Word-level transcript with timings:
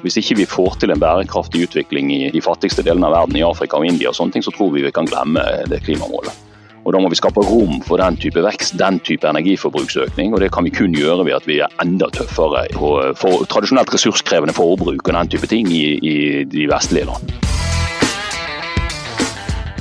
Hvis 0.00 0.16
ikke 0.16 0.38
vi 0.38 0.46
får 0.48 0.78
til 0.80 0.92
en 0.94 1.00
bærekraftig 1.00 1.66
utvikling 1.66 2.08
i 2.14 2.30
de 2.32 2.40
fattigste 2.40 2.80
delene 2.86 3.10
av 3.10 3.12
verden, 3.18 3.36
i 3.36 3.44
Afrika 3.44 3.76
og 3.76 3.84
India, 3.84 4.08
og 4.08 4.16
sånne 4.16 4.32
ting, 4.32 4.44
så 4.44 4.52
tror 4.54 4.70
vi 4.72 4.84
vi 4.86 4.92
kan 4.96 5.08
glemme 5.08 5.42
det 5.68 5.82
klimamålet. 5.84 6.32
Og 6.80 6.94
Da 6.94 7.00
må 7.04 7.10
vi 7.12 7.18
skape 7.18 7.42
rom 7.44 7.82
for 7.84 8.00
den 8.00 8.16
type 8.16 8.40
vekst, 8.40 8.78
den 8.80 8.96
type 9.04 9.28
energiforbruksøkning. 9.28 10.32
og 10.32 10.40
Det 10.40 10.48
kan 10.52 10.64
vi 10.64 10.70
kun 10.72 10.94
gjøre 10.96 11.26
ved 11.26 11.34
at 11.36 11.46
vi 11.46 11.58
er 11.60 11.68
enda 11.84 12.08
tøffere 12.08 12.64
på 12.72 13.14
for 13.20 13.44
tradisjonelt 13.44 13.92
ressurskrevende 13.92 14.54
forbruk 14.56 15.04
og 15.06 15.12
den 15.14 15.28
type 15.28 15.46
ting 15.46 15.68
i, 15.68 16.00
i 16.00 16.44
de 16.44 16.64
vestlige 16.72 17.04
land. 17.04 17.36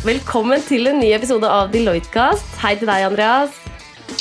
Velkommen 0.04 0.59
til 0.67 0.88
en 0.88 0.99
ny 0.99 1.13
episode 1.15 1.47
av 1.47 1.71
Deloitte-kast. 1.71 2.59
Hei 2.59 2.75
til 2.75 2.91
deg, 2.91 3.07
Andreas. 3.07 3.55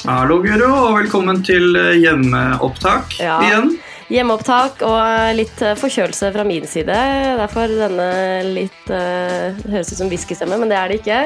Hallo, 0.07 0.39
Guro, 0.43 0.71
og 0.71 0.97
velkommen 1.01 1.43
til 1.43 1.75
hjemmeopptak 1.99 3.19
Ja. 3.19 3.41
igjen. 3.43 3.79
Hjemmeopptak 4.09 4.81
og 4.89 5.35
litt 5.37 5.61
eh, 5.61 5.75
forkjølelse 5.77 6.31
fra 6.33 6.45
min 6.49 6.65
side. 6.69 6.95
Derfor 7.43 7.69
denne 7.69 8.07
litt 8.47 8.87
uh, 8.89 9.59
høres 9.69 9.91
ut 9.93 9.99
som 10.01 10.09
whiskystemme, 10.09 10.57
men 10.57 10.71
det 10.73 10.79
er 10.81 10.89
det 10.89 11.01
ikke. 11.03 11.19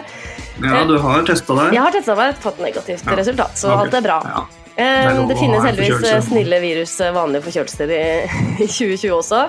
Ja, 0.65 0.81
du 0.89 0.97
har 0.99 1.23
testa 1.29 1.55
deg. 1.61 1.77
Jeg 1.77 1.85
har 1.85 1.95
testa 1.95 2.17
meg, 2.19 2.35
fått 2.43 2.59
negativt 2.63 3.07
Ja. 3.07 3.15
resultat, 3.21 3.55
så 3.61 3.71
okay. 3.71 3.85
alt 3.87 3.95
er 4.01 4.05
bra. 4.09 4.17
Ja. 4.27 4.43
Det, 4.73 4.89
er 4.89 5.23
Det 5.29 5.37
finnes 5.39 5.63
heldigvis 5.69 6.09
eh, 6.11 6.23
snille 6.25 6.59
virus, 6.65 6.97
eh, 7.05 7.13
vanlige 7.15 7.45
forkjølelser 7.47 7.93
i, 7.93 8.03
i 8.65 8.67
2020 8.67 9.15
også. 9.21 9.45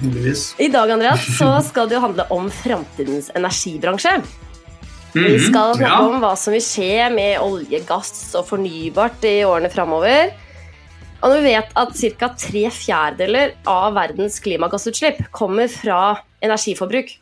Heldigvis. 0.00 0.46
I 0.62 0.70
dag 0.72 0.90
Andreas, 0.96 1.28
så 1.38 1.52
skal 1.66 1.90
det 1.90 1.98
jo 1.98 2.02
handle 2.06 2.26
om 2.32 2.48
framtidens 2.62 3.28
energibransje. 3.36 4.16
Vi 5.16 5.22
Mhm, 5.22 5.44
skal 5.48 5.74
snakke 5.78 5.92
ja. 5.92 6.00
om 6.04 6.18
hva 6.20 6.32
som 6.36 6.52
vil 6.52 6.60
skje 6.64 7.06
med 7.12 7.38
olje, 7.40 7.78
gass 7.88 8.34
og 8.36 8.44
fornybart 8.48 9.24
i 9.24 9.38
årene 9.48 9.70
framover. 9.72 10.32
Og 11.22 11.32
når 11.32 11.40
vi 11.40 11.52
vet 11.54 11.70
at 11.80 11.94
ca. 12.20 12.28
tre 12.38 12.64
fjerdedeler 12.70 13.54
av 13.70 13.94
verdens 13.96 14.36
klimagassutslipp 14.44 15.24
kommer 15.34 15.70
fra 15.72 16.18
energiforbruk, 16.44 17.14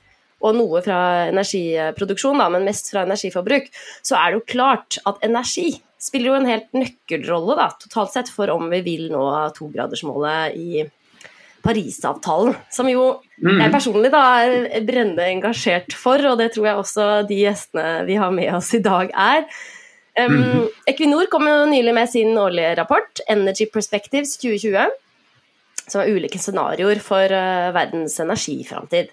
og 0.45 0.59
noe 0.59 0.83
fra 0.85 0.99
energiproduksjon, 1.31 2.41
da, 2.43 2.51
men 2.53 2.67
mest 2.67 2.91
fra 2.93 3.07
energiforbruk, 3.07 3.71
så 4.05 4.19
er 4.19 4.33
det 4.33 4.41
jo 4.41 4.49
klart 4.51 4.99
at 5.09 5.23
energi 5.25 5.71
spiller 6.05 6.33
jo 6.35 6.41
en 6.41 6.51
helt 6.51 6.75
nøkkelrolle 6.77 7.57
da, 7.57 7.71
totalt 7.81 8.13
sett 8.13 8.29
for 8.29 8.53
om 8.53 8.67
vi 8.73 8.83
vil 8.85 9.07
nå 9.15 9.25
togradersmålet 9.57 10.59
i 10.59 10.85
Parisavtalen, 11.65 12.53
som 12.69 12.91
jo 12.91 13.23
Mhm. 13.41 13.61
jeg 13.63 13.73
personlig 13.73 14.11
da 14.13 14.45
er 14.45 14.85
brennende 14.85 15.25
engasjert 15.25 15.95
for, 15.97 16.19
og 16.29 16.37
det 16.39 16.53
tror 16.53 16.67
jeg 16.67 16.77
også 16.77 17.27
de 17.27 17.39
gjestene 17.41 18.05
vi 18.07 18.15
har 18.21 18.31
med 18.31 18.53
oss 18.55 18.75
i 18.75 18.83
dag 18.85 19.11
er. 19.11 19.47
Um. 20.15 20.69
Equinor 20.87 21.27
kom 21.33 21.49
jo 21.49 21.65
nylig 21.67 21.95
med 21.97 22.11
sin 22.11 22.37
årlige 22.39 22.77
rapport, 22.79 23.21
Energy 23.29 23.67
Perspectives 23.73 24.37
2020, 24.39 24.93
som 25.89 26.01
er 26.05 26.13
ulike 26.15 26.39
scenarioer 26.39 27.01
for 27.03 27.35
uh, 27.35 27.73
verdens 27.75 28.15
energiframtid. 28.23 29.11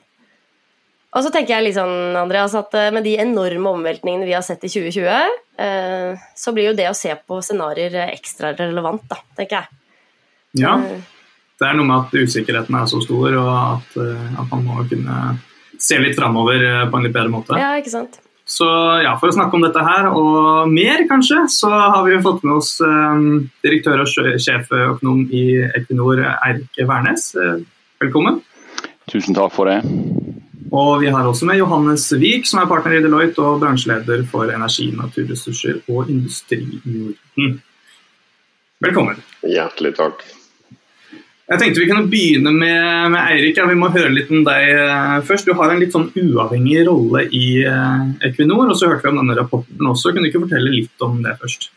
Og 1.12 1.26
så 1.26 1.32
tenker 1.34 1.58
jeg 1.58 1.66
litt 1.66 1.76
sånn, 1.76 2.14
Andreas, 2.16 2.54
at 2.56 2.76
uh, 2.78 2.90
med 2.96 3.04
de 3.08 3.18
enorme 3.20 3.74
omveltningene 3.74 4.28
vi 4.30 4.36
har 4.38 4.46
sett 4.46 4.62
i 4.64 4.70
2020, 4.72 5.40
uh, 5.60 6.22
så 6.38 6.54
blir 6.56 6.70
jo 6.70 6.78
det 6.78 6.86
å 6.92 6.96
se 6.96 7.16
på 7.18 7.42
scenarioer 7.44 7.98
eh, 8.06 8.14
ekstra 8.14 8.54
relevant, 8.60 9.04
da, 9.10 9.18
tenker 9.42 9.64
jeg. 9.64 9.82
ja. 10.64 10.78
Eh, 10.86 11.02
Det 11.62 11.68
er 11.70 11.76
noe 11.78 11.86
med 11.86 12.08
at 12.08 12.16
usikkerheten 12.18 12.74
er 12.74 12.88
så 12.90 12.98
stor, 13.04 13.36
og 13.38 13.50
at, 13.54 13.98
eh, 14.02 14.30
at 14.42 14.48
man 14.50 14.64
må 14.66 14.86
kunne 14.90 15.18
se 15.78 16.00
litt 16.02 16.16
framover 16.18 16.64
eh, 16.66 16.86
på 16.90 16.98
en 16.98 17.04
litt 17.06 17.14
bedre 17.14 17.30
måte. 17.30 17.58
ja, 17.60 17.76
ikke 17.78 17.92
sant? 17.94 18.18
Så 18.52 18.68
ja, 19.00 19.14
For 19.20 19.32
å 19.32 19.36
snakke 19.36 19.56
om 19.56 19.64
dette 19.64 19.82
her, 19.86 20.10
og 20.12 20.72
mer 20.72 21.06
kanskje, 21.10 21.46
så 21.54 21.70
har 21.72 22.02
vi 22.04 22.16
jo 22.18 22.24
fått 22.26 22.44
med 22.44 22.58
oss 22.58 22.74
eh, 22.84 23.22
direktør 23.64 24.04
og 24.04 24.12
sjeføkonom 24.12 25.24
i 25.32 25.46
Equinor, 25.70 26.20
Eirik 26.34 26.82
Wærnes. 26.90 27.30
Eh, 27.40 27.62
velkommen. 28.04 28.42
Tusen 29.12 29.38
takk 29.38 29.56
for 29.56 29.72
det. 29.72 29.80
Og 30.72 31.02
vi 31.02 31.12
har 31.12 31.28
også 31.28 31.48
med 31.48 31.60
Johannes 31.60 32.06
Vik, 32.20 32.48
som 32.48 32.62
er 32.62 32.68
partner 32.68 32.98
i 33.00 33.02
Deloitte 33.04 33.44
og 33.44 33.64
bransjeleder 33.64 34.24
for 34.32 34.52
energi, 34.52 34.90
naturressurser 34.96 35.82
og 35.92 36.12
Industri 36.12 36.62
i 36.64 36.98
Norden. 36.98 37.58
Velkommen. 38.84 39.20
Hjertelig 39.48 39.96
takk. 40.00 40.24
Jeg 41.52 41.60
tenkte 41.60 41.82
vi 41.84 41.88
kunne 41.90 42.08
begynne 42.08 42.52
med, 42.56 43.12
med 43.12 43.20
Eirik. 43.20 43.58
Ja, 43.60 43.66
vi 43.68 43.76
må 43.76 43.90
høre 43.92 44.08
litt 44.16 44.30
om 44.32 44.46
deg 44.48 44.70
eh, 44.72 45.20
først. 45.28 45.44
Du 45.50 45.52
har 45.60 45.68
en 45.74 45.82
litt 45.84 45.92
sånn 45.92 46.08
uavhengig 46.16 46.88
rolle 46.88 47.26
i 47.28 47.68
eh, 47.68 48.08
Equinor, 48.30 48.72
og 48.72 48.78
så 48.80 48.88
hørte 48.88 49.04
vi 49.04 49.12
om 49.12 49.20
denne 49.20 49.36
rapporten 49.36 49.84
også. 49.92 50.14
Kunne 50.14 50.24
du 50.24 50.32
ikke 50.32 50.46
fortelle 50.46 50.72
litt 50.72 50.96
om 51.04 51.20
det 51.26 51.36
først? 51.42 51.68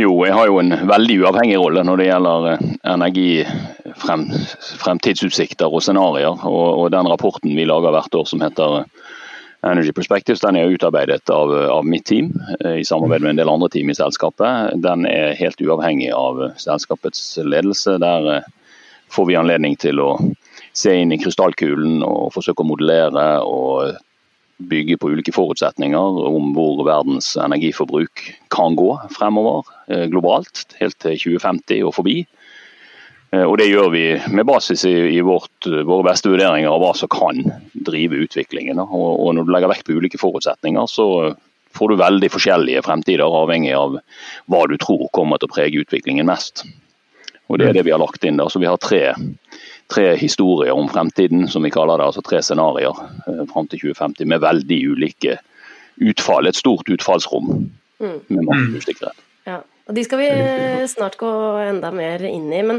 Jo, 0.00 0.24
jeg 0.24 0.32
har 0.32 0.48
jo 0.48 0.56
en 0.62 0.72
veldig 0.88 1.16
uavhengig 1.20 1.58
rolle 1.60 1.84
når 1.84 1.96
det 2.00 2.08
gjelder 2.08 2.56
energifremtidsutsikter 2.94 5.66
energi, 5.66 5.68
frem, 5.68 5.76
og 5.76 5.84
scenarioer. 5.84 6.40
Og, 6.48 6.68
og 6.80 6.88
den 6.94 7.10
rapporten 7.12 7.52
vi 7.58 7.68
lager 7.68 7.92
hvert 7.92 8.16
år 8.16 8.24
som 8.32 8.40
heter 8.40 8.68
eh, 8.78 8.84
Energy 9.66 9.92
Perspectives, 9.92 10.40
den 10.40 10.56
er 10.56 10.72
utarbeidet 10.72 11.28
av, 11.28 11.52
av 11.52 11.84
mitt 11.84 12.08
team 12.08 12.32
eh, 12.64 12.80
i 12.80 12.84
samarbeid 12.88 13.20
med 13.26 13.30
en 13.34 13.40
del 13.42 13.52
andre 13.52 13.68
team 13.74 13.92
i 13.92 13.98
selskapet. 13.98 14.72
Den 14.80 15.04
er 15.10 15.36
helt 15.36 15.60
uavhengig 15.60 16.08
av 16.16 16.40
eh, 16.46 16.56
selskapets 16.56 17.36
ledelse. 17.44 18.00
Der 18.00 18.24
eh, 18.38 18.48
får 19.10 19.26
vi 19.28 19.38
anledning 19.38 19.76
til 19.80 20.00
å 20.02 20.12
se 20.76 20.94
inn 20.94 21.12
i 21.12 21.18
krystallkulen 21.20 22.04
og 22.06 22.30
forsøke 22.34 22.62
å 22.62 22.70
modellere 22.70 23.26
og 23.46 23.98
bygge 24.70 24.98
på 25.00 25.10
ulike 25.14 25.32
forutsetninger 25.32 26.20
om 26.28 26.50
hvor 26.56 26.82
verdens 26.84 27.32
energiforbruk 27.40 28.26
kan 28.52 28.76
gå 28.76 28.90
fremover 29.14 29.64
eh, 29.88 30.06
globalt, 30.12 30.66
helt 30.80 30.98
til 31.00 31.16
2050 31.16 31.86
og 31.88 31.94
forbi. 31.96 32.18
Eh, 33.32 33.46
Og 33.46 33.56
Det 33.58 33.70
gjør 33.70 33.88
vi 33.94 34.04
med 34.28 34.46
basis 34.46 34.84
i, 34.84 35.20
vårt, 35.24 35.66
våre 35.66 36.06
beste 36.10 36.28
vurderinger 36.28 36.70
av 36.70 36.82
hva 36.84 36.92
som 36.96 37.10
kan 37.12 37.40
drive 37.72 38.20
utviklingen. 38.26 38.82
Og 38.84 39.32
Når 39.34 39.48
du 39.48 39.54
legger 39.54 39.72
vekt 39.72 39.88
på 39.88 39.96
ulike 39.96 40.20
forutsetninger, 40.20 40.86
så 40.86 41.08
får 41.76 41.88
du 41.88 42.02
veldig 42.02 42.30
forskjellige 42.34 42.84
fremtider, 42.84 43.24
avhengig 43.24 43.74
av 43.78 43.98
hva 44.50 44.62
du 44.68 44.76
tror 44.76 45.08
kommer 45.14 45.38
til 45.38 45.48
å 45.48 45.54
prege 45.54 45.84
utviklingen 45.84 46.28
mest. 46.28 46.66
Og 47.50 47.58
Det 47.58 47.66
er 47.68 47.72
det 47.80 47.84
vi 47.88 47.90
har 47.92 47.98
lagt 47.98 48.24
inn. 48.24 48.36
da. 48.38 48.46
Så 48.48 48.60
Vi 48.62 48.66
har 48.70 48.76
tre, 48.78 49.12
tre 49.90 50.16
historier 50.16 50.70
om 50.72 50.88
fremtiden, 50.88 51.48
som 51.50 51.62
vi 51.66 51.70
kaller 51.74 51.98
det. 51.98 52.06
altså 52.06 52.22
Tre 52.22 52.38
scenarioer 52.46 52.94
eh, 53.26 53.44
fram 53.52 53.66
til 53.66 53.80
2050 53.90 54.24
med 54.30 54.40
veldig 54.44 54.80
ulike 54.94 55.38
utfall. 56.00 56.46
Et 56.46 56.56
stort 56.56 56.88
utfallsrom 56.88 57.70
Mm. 58.00 58.20
med 58.28 58.44
masse 58.46 58.78
usikkerhet. 58.80 59.16
Ja, 59.44 59.58
og 59.88 59.94
de 59.94 60.02
skal 60.06 60.18
vi 60.22 60.28
snart 60.88 61.18
gå 61.20 61.28
enda 61.68 61.90
mer 61.92 62.22
inn 62.24 62.46
i. 62.52 62.62
Men 62.62 62.78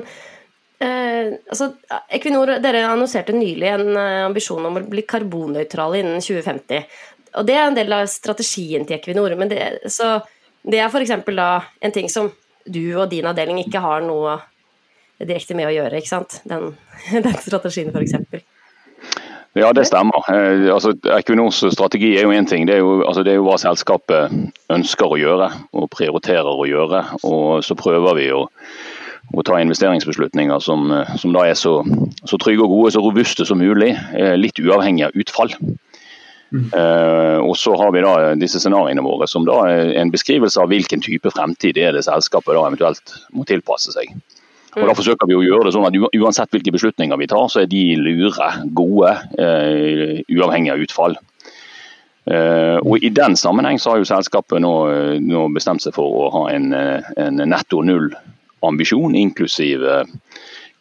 eh, 0.81 1.37
altså, 1.51 1.75
Equinor 2.09 2.55
dere 2.63 2.87
annonserte 2.89 3.35
nylig 3.37 3.69
en 3.69 3.91
eh, 3.97 4.25
ambisjon 4.25 4.65
om 4.65 4.79
å 4.79 4.89
bli 4.89 5.03
karbonnøytrale 5.05 5.99
innen 6.01 6.21
2050. 6.25 6.87
Og 7.37 7.45
Det 7.45 7.53
er 7.55 7.67
en 7.67 7.77
del 7.77 7.93
av 7.93 8.07
strategien 8.09 8.87
til 8.87 8.97
Equinor. 8.97 9.35
Men 9.37 9.49
det, 9.49 9.59
så 9.93 10.23
det 10.65 10.79
er 10.81 10.89
f.eks. 10.89 11.11
en 11.81 11.91
ting 11.93 12.09
som 12.09 12.31
du 12.65 12.95
og 12.97 13.09
din 13.09 13.25
avdeling 13.29 13.61
ikke 13.61 13.79
har 13.81 14.01
noe 14.01 14.39
direkte 15.27 15.57
med 15.57 15.69
å 15.69 15.75
gjøre, 15.75 16.01
ikke 16.01 16.11
sant? 16.11 16.39
Den, 16.47 16.73
den 17.27 17.37
strategien, 17.43 17.91
f.eks. 17.93 18.43
Ja, 19.53 19.73
det 19.75 19.83
stemmer. 19.89 20.23
Eh, 20.31 20.69
altså, 20.73 20.93
Equinors 21.17 21.59
strategi 21.75 22.13
er 22.15 22.23
jo 22.23 22.31
én 22.31 22.47
ting. 22.47 22.67
Det 22.67 22.77
er 22.77 22.85
jo, 22.85 23.01
altså, 23.03 23.23
det 23.27 23.33
er 23.33 23.41
jo 23.41 23.47
hva 23.49 23.57
selskapet 23.59 24.31
ønsker 24.71 25.11
å 25.11 25.19
gjøre 25.19 25.49
og 25.75 25.89
prioriterer 25.91 26.55
å 26.55 26.67
gjøre. 26.69 27.03
Og 27.27 27.59
så 27.67 27.75
prøver 27.75 28.15
vi 28.15 28.29
å, 28.31 28.45
å 29.35 29.43
ta 29.47 29.59
investeringsbeslutninger 29.59 30.63
som, 30.63 30.87
eh, 30.95 31.15
som 31.19 31.35
da 31.35 31.43
er 31.49 31.59
så, 31.59 31.81
så 32.23 32.39
trygge 32.39 32.63
og 32.63 32.77
gode, 32.77 32.95
så 32.95 33.03
robuste 33.03 33.47
som 33.47 33.59
mulig. 33.59 33.91
eh, 34.15 34.37
Litt 34.39 34.61
uavhengig 34.63 35.09
av 35.09 35.19
utfall. 35.19 35.51
Eh, 36.51 37.37
og 37.39 37.53
så 37.55 37.75
har 37.79 37.91
vi 37.95 38.03
da 38.03 38.15
disse 38.35 38.59
scenarioene 38.59 39.03
våre 39.03 39.27
som 39.27 39.45
da 39.47 39.61
er 39.71 39.93
en 40.01 40.11
beskrivelse 40.11 40.59
av 40.59 40.71
hvilken 40.71 41.03
type 41.03 41.31
fremtid 41.31 41.79
er 41.79 41.95
det 41.95 42.03
selskapet 42.07 42.55
da 42.55 42.65
eventuelt 42.67 43.13
må 43.35 43.45
tilpasse 43.47 43.93
seg. 43.95 44.11
Og 44.77 44.87
Da 44.87 44.95
forsøker 44.95 45.27
vi 45.27 45.35
å 45.35 45.43
gjøre 45.43 45.67
det 45.67 45.73
sånn 45.75 45.87
at 45.87 45.97
uansett 46.15 46.53
hvilke 46.53 46.71
beslutninger 46.71 47.19
vi 47.19 47.27
tar, 47.27 47.49
så 47.51 47.63
er 47.63 47.67
de 47.71 47.83
lure, 47.99 48.47
gode, 48.77 49.11
uh, 49.35 50.21
uavhengig 50.31 50.71
av 50.71 50.85
utfall. 50.85 51.17
Uh, 52.29 52.77
og 52.85 53.03
I 53.03 53.11
den 53.11 53.35
sammenheng 53.35 53.81
så 53.81 53.91
har 53.91 54.01
jo 54.01 54.07
selskapet 54.07 54.61
nå, 54.61 54.73
eh, 54.93 55.15
nå 55.19 55.47
bestemt 55.55 55.81
seg 55.83 55.95
for 55.97 56.05
å 56.21 56.27
ha 56.35 56.43
en, 56.53 56.69
eh, 56.77 57.07
en 57.19 57.41
netto 57.49 57.81
null-ambisjon, 57.83 59.17
inklusiv 59.17 59.83
eh, 59.83 60.11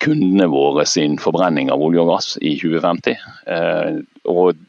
kundene 0.05 0.47
våre 0.53 0.85
sin 0.87 1.17
forbrenning 1.20 1.70
av 1.73 1.82
olje 1.82 2.05
og 2.05 2.12
gass 2.12 2.35
i 2.41 2.55
2050. 2.61 3.17
Uh, 3.49 4.00
og 4.31 4.61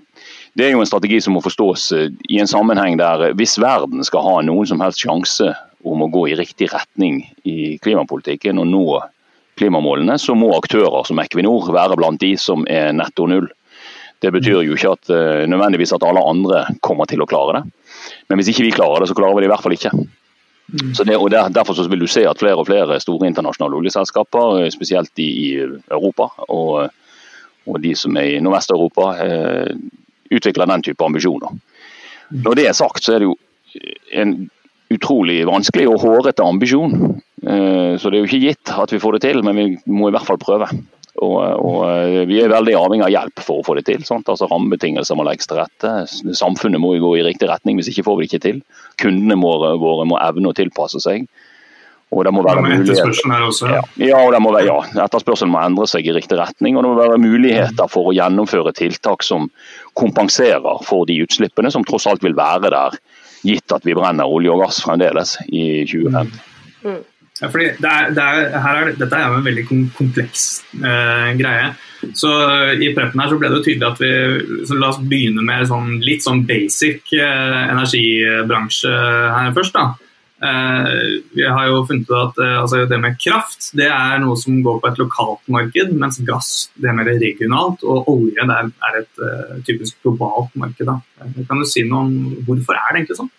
det 0.59 0.67
er 0.67 0.73
jo 0.73 0.81
en 0.83 0.89
strategi 0.89 1.21
som 1.23 1.37
må 1.37 1.43
forstås 1.43 1.91
eh, 1.95 2.09
i 2.29 2.39
en 2.41 2.49
sammenheng 2.49 2.97
der 2.99 3.29
eh, 3.29 3.35
hvis 3.39 3.59
verden 3.61 4.03
skal 4.03 4.25
ha 4.25 4.33
noen 4.43 4.67
som 4.67 4.83
helst 4.83 5.03
sjanse 5.03 5.53
om 5.83 6.03
å 6.05 6.11
gå 6.11 6.27
i 6.29 6.37
riktig 6.39 6.69
retning 6.73 7.23
i 7.47 7.77
klimapolitikken 7.81 8.61
og 8.61 8.69
nå 8.69 8.85
klimamålene, 9.59 10.17
så 10.21 10.35
må 10.37 10.53
aktører 10.57 11.05
som 11.07 11.19
Equinor 11.21 11.71
være 11.73 11.97
blant 11.99 12.21
de 12.21 12.35
som 12.39 12.63
er 12.69 12.93
netto 12.95 13.27
null. 13.29 13.49
Det 14.21 14.31
betyr 14.33 14.61
jo 14.63 14.77
ikke 14.77 14.93
at, 14.93 15.09
eh, 15.09 15.43
nødvendigvis 15.49 15.93
at 15.95 16.03
alle 16.05 16.21
andre 16.21 16.65
kommer 16.81 17.09
til 17.09 17.21
å 17.21 17.29
klare 17.29 17.59
det. 17.59 17.63
Men 18.29 18.37
hvis 18.37 18.51
ikke 18.53 18.67
vi 18.67 18.75
klarer 18.77 19.01
det, 19.01 19.09
så 19.09 19.17
klarer 19.17 19.35
vi 19.35 19.41
det 19.41 19.49
i 19.49 19.53
hvert 19.53 19.65
fall 19.65 19.77
ikke. 19.77 19.93
Så 20.95 21.03
det, 21.03 21.17
og 21.17 21.29
der, 21.33 21.49
Derfor 21.49 21.75
så 21.75 21.89
vil 21.89 21.99
du 21.99 22.07
se 22.07 22.23
at 22.23 22.39
flere 22.39 22.61
og 22.61 22.67
flere 22.69 22.99
store 23.01 23.27
internasjonale 23.27 23.75
oljeselskaper, 23.81 24.61
eh, 24.61 24.69
spesielt 24.69 25.11
i, 25.19 25.29
i 25.51 25.79
Europa 25.89 26.31
og 26.47 26.91
og 27.69 27.81
de 27.81 27.93
som 27.97 28.15
er 28.17 28.37
i 28.37 28.39
Nordvest-Europa, 28.41 29.11
eh, 29.21 29.75
utvikler 30.31 30.69
den 30.69 30.81
type 30.81 31.05
ambisjoner. 31.05 31.53
Når 32.31 32.55
det 32.55 32.67
er 32.67 32.73
sagt, 32.73 33.03
så 33.03 33.15
er 33.15 33.19
det 33.19 33.29
jo 33.29 33.37
en 34.11 34.49
utrolig 34.95 35.41
vanskelig 35.49 35.87
og 35.91 36.01
hårete 36.03 36.45
ambisjon. 36.45 36.97
Eh, 37.41 37.93
så 37.97 38.09
det 38.09 38.17
er 38.17 38.23
jo 38.23 38.29
ikke 38.29 38.45
gitt 38.45 38.73
at 38.77 38.93
vi 38.93 39.01
får 39.01 39.17
det 39.17 39.23
til, 39.27 39.43
men 39.45 39.57
vi 39.57 39.69
må 39.91 40.09
i 40.09 40.15
hvert 40.15 40.27
fall 40.27 40.41
prøve. 40.41 40.69
Og, 41.21 41.37
og 41.37 41.77
eh, 41.89 42.23
Vi 42.29 42.39
er 42.41 42.51
veldig 42.53 42.75
avhengig 42.79 43.05
av 43.07 43.13
hjelp 43.13 43.43
for 43.43 43.61
å 43.61 43.65
få 43.67 43.75
det 43.79 43.85
til. 43.89 44.03
Sant? 44.07 44.29
Altså 44.31 44.49
Rammebetingelser 44.51 45.17
må 45.19 45.25
legges 45.27 45.49
til 45.49 45.59
rette. 45.59 45.93
Samfunnet 46.37 46.81
må 46.81 46.95
jo 46.95 47.07
gå 47.07 47.15
i 47.19 47.25
riktig 47.27 47.49
retning, 47.51 47.79
hvis 47.79 47.91
ikke 47.91 48.07
får 48.07 48.19
vi 48.19 48.27
det 48.27 48.31
ikke 48.31 48.45
til. 48.47 48.61
Kundene 49.01 49.39
våre, 49.41 50.05
må 50.07 50.19
evne 50.21 50.51
å 50.51 50.57
tilpasse 50.57 51.01
seg. 51.03 51.27
Og 52.11 52.25
det 52.27 52.33
må 52.35 52.41
være. 52.43 52.59
Ja, 53.71 53.83
ja, 54.03 54.17
og 54.19 54.33
det 54.35 54.41
må 54.43 54.51
være, 54.51 54.67
ja, 54.67 55.05
etterspørselen 55.05 55.53
må 55.53 55.61
endre 55.63 55.87
seg 55.87 56.09
i 56.09 56.15
riktig 56.15 56.35
retning. 56.39 56.75
Og 56.75 56.83
det 56.83 56.91
må 56.91 56.97
være 56.99 57.21
muligheter 57.23 57.87
for 57.91 58.09
å 58.09 58.15
gjennomføre 58.15 58.73
tiltak 58.75 59.23
som 59.23 59.47
kompenserer 59.99 60.83
for 60.87 61.07
de 61.07 61.21
utslippene 61.23 61.71
som 61.71 61.87
tross 61.87 62.09
alt 62.11 62.23
vil 62.25 62.35
være 62.35 62.73
der, 62.73 62.99
gitt 63.45 63.73
at 63.73 63.85
vi 63.87 63.95
brenner 63.97 64.29
olje 64.29 64.53
og 64.53 64.63
gass 64.65 64.81
fremdeles 64.85 65.37
i 65.47 65.83
2050. 65.89 66.43
Mm. 66.85 67.01
Ja, 67.41 67.47
fordi 67.49 67.71
det 67.81 67.89
er, 67.89 68.11
det 68.13 68.23
er, 68.23 68.51
er, 68.53 68.91
dette 68.99 69.17
er 69.17 69.31
jo 69.31 69.39
en 69.39 69.47
veldig 69.47 69.63
kompleks 69.97 70.43
eh, 70.77 71.31
greie. 71.39 71.71
Så 72.17 72.29
I 72.77 72.91
preppen 72.97 73.21
her 73.21 73.31
så 73.31 73.39
ble 73.41 73.49
det 73.49 73.57
jo 73.59 73.65
tydelig 73.65 73.87
at 73.87 74.01
vi 74.01 74.65
så 74.69 74.77
La 74.77 74.91
oss 74.91 75.01
begynne 75.01 75.41
med 75.45 75.65
sånn, 75.69 75.95
litt 76.05 76.25
sånn 76.25 76.43
basic 76.49 77.09
eh, 77.17 77.63
energibransje 77.71 78.93
her 78.93 79.51
først. 79.57 79.77
da. 79.77 80.10
Uh, 80.41 81.21
vi 81.37 81.45
har 81.45 81.67
jo 81.69 81.83
funnet 81.85 82.09
ut 82.09 82.15
at 82.17 82.39
altså 82.63 82.85
det 82.89 82.97
med 82.97 83.19
kraft 83.21 83.67
det 83.77 83.85
er 83.93 84.15
noe 84.23 84.33
som 84.41 84.57
går 84.65 84.79
på 84.81 84.89
et 84.89 85.01
lokalt 85.01 85.43
marked, 85.53 85.91
mens 86.01 86.17
gass 86.25 86.71
det 86.81 86.89
er 86.89 86.97
mer 86.97 87.11
regionalt, 87.11 87.85
og 87.85 88.09
olje 88.09 88.47
det 88.49 88.57
er 88.89 88.97
et 89.03 89.21
typisk 89.67 89.99
globalt 90.01 90.55
marked. 90.57 90.89
Da. 90.89 90.97
Kan 91.45 91.61
du 91.61 91.69
si 91.69 91.85
noe 91.85 92.07
om 92.07 92.41
hvorfor 92.47 92.73
er 92.73 92.89
det 92.89 93.03
egentlig 93.03 93.21
sånn? 93.21 93.31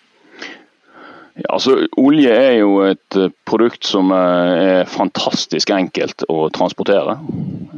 Ja, 1.34 1.54
altså, 1.56 1.78
olje 1.96 2.32
er 2.36 2.58
jo 2.60 2.82
et 2.84 3.16
eh, 3.16 3.30
produkt 3.48 3.86
som 3.88 4.10
eh, 4.12 4.82
er 4.82 4.90
fantastisk 4.90 5.70
enkelt 5.72 6.26
å 6.28 6.50
transportere. 6.52 7.14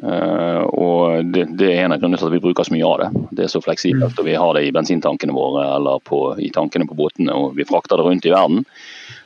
Eh, 0.02 0.62
og 0.74 1.30
det, 1.30 1.46
det 1.60 1.68
er 1.70 1.84
en 1.84 1.94
av 1.94 2.02
grunnene 2.02 2.18
til 2.18 2.32
at 2.32 2.34
vi 2.34 2.42
bruker 2.42 2.66
så 2.66 2.74
mye 2.74 2.88
av 2.88 3.04
det. 3.04 3.08
Det 3.30 3.46
er 3.46 3.52
så 3.52 3.62
fleksibelt. 3.62 4.18
og 4.18 4.26
Vi 4.26 4.34
har 4.34 4.58
det 4.58 4.64
i 4.66 4.74
bensintankene 4.74 5.36
våre 5.36 5.68
eller 5.76 6.02
på, 6.02 6.24
i 6.42 6.50
tankene 6.54 6.88
på 6.90 6.98
båtene, 6.98 7.30
og 7.30 7.54
vi 7.54 7.68
frakter 7.68 8.00
det 8.00 8.08
rundt 8.08 8.26
i 8.26 8.34
verden. 8.34 8.66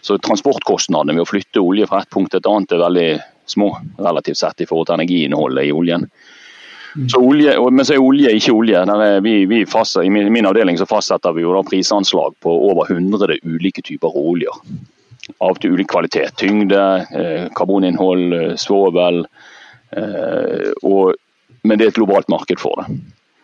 Så 0.01 0.19
transportkostnadene 0.23 1.19
ved 1.19 1.27
å 1.27 1.29
flytte 1.29 1.63
olje 1.63 1.89
fra 1.91 2.03
et 2.03 2.11
punkt 2.15 2.33
til 2.33 2.43
et 2.43 2.51
annet 2.51 2.75
er 2.75 2.85
veldig 2.85 3.09
små 3.49 3.71
relativt 3.99 4.41
sett 4.41 4.61
i 4.61 4.69
forhold 4.69 4.89
til 4.89 4.99
energiinnholdet 4.99 5.69
i 5.69 5.73
oljen. 5.75 6.07
Så 7.13 7.21
olje, 7.23 7.55
men 7.71 7.85
så 7.87 7.95
er 7.95 8.03
olje 8.03 8.33
ikke 8.35 8.55
olje. 8.57 8.81
Er 8.81 9.21
vi, 9.25 9.35
vi 9.47 9.63
fast, 9.69 9.99
I 10.03 10.11
min, 10.11 10.31
min, 10.33 10.49
avdeling 10.49 10.79
så 10.81 10.89
fastsetter 10.89 11.35
vi 11.37 11.45
jo 11.45 11.53
da 11.55 11.63
prisanslag 11.67 12.35
på 12.43 12.55
over 12.71 12.91
100 12.91 13.39
ulike 13.45 13.85
typer 13.85 14.17
oljer. 14.19 14.57
Av 15.45 15.61
til 15.61 15.77
ulik 15.77 15.91
kvalitet. 15.93 16.35
Tyngde, 16.41 16.83
eh, 17.13 17.47
karboninnhold, 17.55 18.33
eh, 18.33 18.57
svovel. 18.59 19.27
Eh, 19.93 20.73
og, 20.89 21.15
men 21.63 21.79
det 21.79 21.87
er 21.87 21.93
et 21.93 22.01
globalt 22.01 22.31
marked 22.33 22.61
for 22.63 22.81
det. 22.81 22.99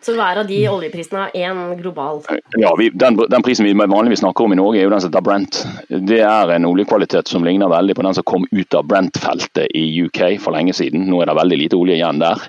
Så 0.05 0.13
hver 0.13 0.37
av 0.37 0.45
de 0.45 0.57
oljeprisene 0.69 1.23
har 1.33 1.47
en 1.49 1.71
global 1.79 2.19
Ja, 2.61 2.75
vi, 2.77 2.91
den, 2.93 3.15
den, 3.17 3.41
prisen 3.41 3.65
vi 3.65 3.73
vanligvis 3.73 4.21
snakker 4.21 4.45
om 4.45 4.53
i 4.53 4.59
Norge, 4.59 4.77
er 4.77 4.85
jo 4.85 4.91
den 4.93 5.01
som 5.01 5.09
heter 5.09 5.25
Brent. 5.25 5.63
Det 5.89 6.19
er 6.21 6.51
en 6.53 6.67
oljekvalitet 6.69 7.31
som 7.31 7.45
ligner 7.47 7.71
veldig 7.71 7.95
på 7.97 8.05
den 8.05 8.13
som 8.13 8.27
kom 8.27 8.45
ut 8.51 8.77
av 8.77 8.85
Brent-feltet 8.85 9.73
i 9.73 9.85
UK 10.05 10.37
for 10.43 10.53
lenge 10.53 10.75
siden. 10.77 11.07
Nå 11.09 11.23
er 11.23 11.31
det 11.31 11.37
veldig 11.39 11.57
lite 11.63 11.79
olje 11.79 11.97
igjen 11.97 12.21
der. 12.21 12.45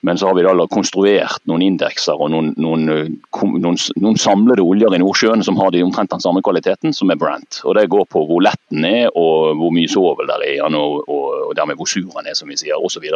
Men 0.00 0.18
så 0.18 0.30
har 0.30 0.38
vi 0.38 0.46
da 0.46 0.66
konstruert 0.70 1.44
noen 1.50 1.66
indekser 1.66 2.16
og 2.16 2.30
noen, 2.32 2.52
noen, 2.56 2.86
noen, 2.86 3.78
noen, 3.98 4.18
samlede 4.20 4.64
oljer 4.64 4.94
i 4.94 5.00
Nordsjøen 5.02 5.42
som 5.44 5.58
har 5.60 5.74
de 5.74 5.82
omtrent 5.84 6.14
den 6.14 6.22
samme 6.24 6.40
kvaliteten 6.46 6.96
som 6.96 7.10
er 7.12 7.18
Brent. 7.20 7.60
Og 7.66 7.76
Det 7.76 7.88
går 7.92 8.06
på 8.08 8.22
hvor 8.30 8.40
lett 8.46 8.62
den 8.70 8.86
er 8.88 9.10
og 9.10 9.58
hvor 9.58 9.74
mye 9.74 9.90
svovel 9.90 10.30
der 10.30 10.46
er 10.46 10.62
og, 10.70 11.02
og, 11.04 11.26
og 11.50 11.56
dermed 11.58 11.76
hvor 11.76 11.90
sur 11.90 12.06
den 12.14 12.30
er, 12.30 12.38
som 12.38 12.48
vi 12.48 12.56
sier, 12.56 12.78
osv. 12.78 13.10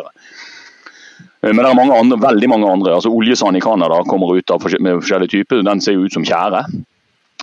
Eh, 1.43 1.51
men 1.51 1.65
det 1.65 1.71
er 1.71 1.79
mange 1.79 1.99
andre, 1.99 2.21
veldig 2.23 2.49
mange 2.49 2.71
andre. 2.71 2.95
altså 2.95 3.11
Oljesand 3.11 3.57
i 3.57 3.61
Canada 3.61 4.03
kommer 4.09 4.37
ut 4.37 4.51
av, 4.51 4.65
med 4.81 5.01
forskjellige 5.01 5.37
typer. 5.37 5.63
Den 5.67 5.81
ser 5.81 5.99
ut 5.99 6.13
som 6.15 6.25
tjære 6.25 6.65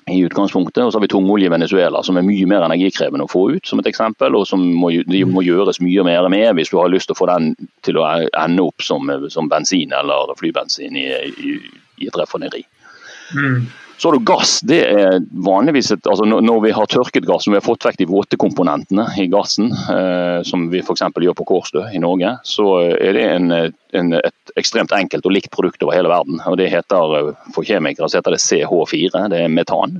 i 0.09 0.21
utgangspunktet. 0.25 0.83
Og 0.83 0.91
så 0.91 0.97
har 0.97 1.05
vi 1.05 1.11
tungolje 1.11 1.49
i 1.49 1.51
Venezuela, 1.53 2.03
som 2.03 2.17
er 2.17 2.25
mye 2.25 2.47
mer 2.49 2.65
energikrevende 2.65 3.27
å 3.27 3.31
få 3.31 3.43
ut, 3.55 3.67
som 3.67 3.81
et 3.81 3.89
eksempel. 3.91 4.35
Og 4.39 4.47
som 4.47 4.63
må, 4.63 4.91
må 5.33 5.43
gjøres 5.45 5.81
mye 5.83 6.05
mer 6.07 6.29
med 6.31 6.55
hvis 6.57 6.71
du 6.71 6.79
har 6.79 6.91
lyst 6.91 7.11
til 7.11 7.17
å 7.17 7.21
få 7.21 7.29
den 7.31 7.53
til 7.85 7.99
å 7.99 8.07
ende 8.07 8.65
opp 8.65 8.81
som, 8.85 9.11
som 9.29 9.51
bensin 9.51 9.93
eller 9.95 10.33
flybensin 10.39 10.97
i, 10.97 11.07
i, 11.43 11.59
i 11.99 12.09
et 12.09 12.17
raffineri. 12.17 12.63
Mm. 13.35 13.67
Så 13.99 14.07
har 14.07 14.15
du 14.15 14.23
gass. 14.23 14.61
det 14.63 14.79
er 14.87 15.17
vanligvis 15.43 15.91
et, 15.91 16.05
altså 16.07 16.23
Når 16.23 16.61
vi 16.63 16.71
har 16.71 16.87
tørket 16.87 17.25
gass, 17.27 17.47
når 17.47 17.57
vi 17.57 17.59
har 17.59 17.65
fått 17.65 17.87
vekk 17.89 17.97
de 17.99 18.05
våte 18.07 18.37
komponentene 18.39 19.03
i 19.19 19.25
gassen, 19.27 19.73
eh, 19.75 20.39
som 20.47 20.69
vi 20.71 20.79
f.eks. 20.79 21.03
gjør 21.19 21.35
på 21.35 21.47
Kårstø 21.49 21.83
i 21.91 21.99
Norge, 21.99 22.31
så 22.47 22.69
er 22.95 23.17
det 23.17 23.25
en, 23.27 23.51
en, 23.51 24.13
et 24.15 24.53
ekstremt 24.55 24.95
enkelt 24.95 25.27
og 25.27 25.35
likt 25.35 25.51
produkt 25.51 25.83
over 25.83 25.97
hele 25.97 26.11
verden. 26.11 26.39
og 26.47 26.55
det 26.61 26.69
heter, 26.71 27.33
For 27.51 27.67
kjemikere 27.67 28.07
så 28.07 28.21
heter 28.21 28.37
det 28.37 28.43
CH4, 28.45 29.25
det 29.35 29.43
er 29.43 29.51
metan. 29.51 29.99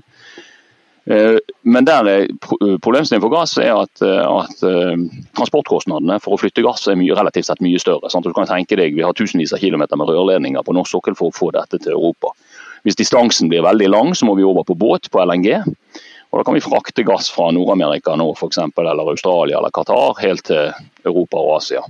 Eh, 1.10 1.36
men 1.68 1.88
der 1.90 2.08
er 2.08 2.32
problemstillingen 2.40 3.26
for 3.26 3.34
gass 3.34 3.58
er 3.60 3.74
at, 3.74 4.00
at, 4.00 4.64
eh, 4.64 4.96
transportkostnadene 5.36 6.22
for 6.24 6.38
å 6.38 6.40
flytte 6.40 6.64
gass 6.64 6.88
er 6.88 6.96
mye, 7.00 7.20
relativt 7.20 7.52
sett 7.52 7.64
mye 7.66 7.84
større. 7.84 8.08
Sant? 8.14 8.24
Du 8.24 8.32
kan 8.32 8.48
tenke 8.48 8.80
deg, 8.80 8.96
Vi 8.96 9.04
har 9.04 9.12
tusenvis 9.12 9.52
av 9.52 9.60
kilometer 9.60 10.00
med 10.00 10.08
rørledninger 10.08 10.64
på 10.64 10.78
norsk 10.78 10.96
sokkel 10.96 11.20
for 11.20 11.34
å 11.34 11.36
få 11.36 11.52
dette 11.52 11.84
til 11.84 11.98
Europa. 12.00 12.32
Hvis 12.84 12.98
distansen 13.00 13.50
blir 13.52 13.66
veldig 13.66 13.90
lang, 13.90 14.14
så 14.16 14.28
må 14.28 14.36
vi 14.38 14.48
over 14.48 14.64
på 14.68 14.78
båt 14.80 15.10
på 15.12 15.22
LNG. 15.24 15.64
Og 16.30 16.40
Da 16.40 16.44
kan 16.46 16.54
vi 16.54 16.62
frakte 16.62 17.04
gass 17.04 17.30
fra 17.34 17.50
Nord-Amerika 17.52 18.16
nå 18.16 18.32
eksempel, 18.46 18.88
eller 18.88 19.10
Australia 19.10 19.58
eller 19.58 19.74
Qatar 19.74 20.20
helt 20.22 20.46
til 20.46 20.70
Europa 21.06 21.38
og 21.38 21.56
Asia. 21.58 21.82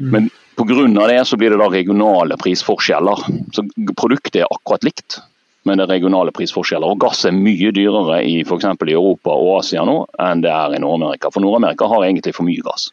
Mm. 0.00 0.10
Men 0.10 0.30
pga. 0.56 1.06
det 1.08 1.26
så 1.26 1.36
blir 1.36 1.50
det 1.50 1.58
da 1.58 1.68
regionale 1.68 2.36
prisforskjeller. 2.36 3.16
Så 3.52 3.64
Produktet 3.96 4.42
er 4.42 4.50
akkurat 4.50 4.84
likt, 4.84 5.20
men 5.64 5.78
det 5.78 5.86
er 5.86 5.94
regionale 5.96 6.32
prisforskjeller. 6.32 6.86
Og 6.86 7.00
Gass 7.00 7.24
er 7.24 7.32
mye 7.32 7.72
dyrere 7.72 8.22
i 8.22 8.42
f.eks. 8.44 8.64
i 8.64 8.92
Europa 8.92 9.30
og 9.30 9.60
Asia 9.60 9.84
nå 9.84 10.04
enn 10.20 10.44
det 10.44 10.52
er 10.52 10.76
i 10.76 10.82
Nord-Amerika. 10.82 11.32
For 11.32 11.40
Nord-Amerika 11.40 11.88
har 11.88 12.04
egentlig 12.04 12.36
for 12.36 12.44
mye 12.44 12.62
gass. 12.62 12.90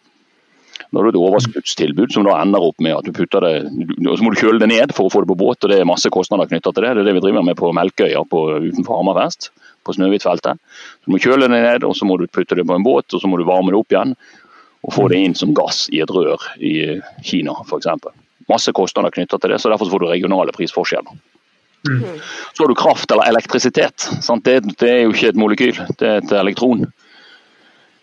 Da 0.94 1.01
har 1.01 1.10
du 1.10 1.16
et 1.16 1.24
overskuddstilbud 1.25 2.12
som 2.13 2.25
da 2.28 2.36
ender 2.38 2.62
opp 2.62 2.81
med 2.84 2.94
at 2.94 3.07
du 3.07 3.16
putter 3.18 3.42
det 3.42 3.54
og 3.66 4.18
Så 4.19 4.22
må 4.22 4.30
du 4.30 4.38
kjøle 4.38 4.62
det 4.62 4.69
ned 4.69 4.94
for 4.94 5.09
å 5.09 5.14
få 5.14 5.23
det 5.23 5.31
på 5.31 5.40
båt, 5.40 5.66
og 5.66 5.71
det 5.71 5.80
er 5.81 5.90
masse 5.90 6.12
kostnader 6.14 6.50
knytta 6.52 6.69
til 6.69 6.85
det. 6.85 6.92
Det 6.94 7.02
er 7.02 7.09
det 7.09 7.16
vi 7.18 7.23
driver 7.23 7.45
med 7.47 7.57
på 7.57 7.71
Melkøya 7.73 8.21
på, 8.30 8.44
utenfor 8.68 9.00
Hammerfest, 9.00 9.50
på 9.81 9.95
Snøhvitfeltet. 9.97 10.62
Du 11.02 11.14
må 11.16 11.21
kjøle 11.23 11.50
det 11.50 11.57
ned, 11.57 11.88
og 11.88 11.97
så 11.97 12.06
må 12.06 12.19
du 12.21 12.28
putte 12.30 12.59
det 12.59 12.68
på 12.69 12.78
en 12.78 12.85
båt, 12.85 13.09
og 13.09 13.23
så 13.23 13.31
må 13.31 13.42
du 13.42 13.47
varme 13.50 13.73
det 13.73 13.81
opp 13.81 13.95
igjen. 13.95 14.14
Og 14.83 14.94
få 14.94 15.09
det 15.09 15.23
inn 15.26 15.33
som 15.33 15.56
gass 15.57 15.88
i 15.90 16.04
et 16.04 16.14
rør 16.14 16.45
i 16.62 17.00
Kina 17.26 17.56
f.eks. 17.64 17.90
Masse 18.52 18.73
kostnader 18.76 19.16
knytta 19.16 19.40
til 19.40 19.56
det, 19.56 19.62
så 19.64 19.71
derfor 19.73 19.90
får 19.90 20.04
du 20.04 20.12
regionale 20.12 20.54
prisforskjeller. 20.54 21.18
Mm. 21.90 22.04
Så 22.54 22.64
har 22.64 22.69
du 22.69 22.76
kraft 22.76 23.12
eller 23.12 23.28
elektrisitet. 23.31 24.09
Det, 24.44 24.59
det, 24.78 24.90
er 24.90 25.02
jo 25.07 25.16
ikke 25.16 25.31
et 25.33 25.40
molekyl, 25.40 25.80
det 26.00 26.07
er 26.07 26.21
et 26.21 26.35
elektron. 26.38 26.85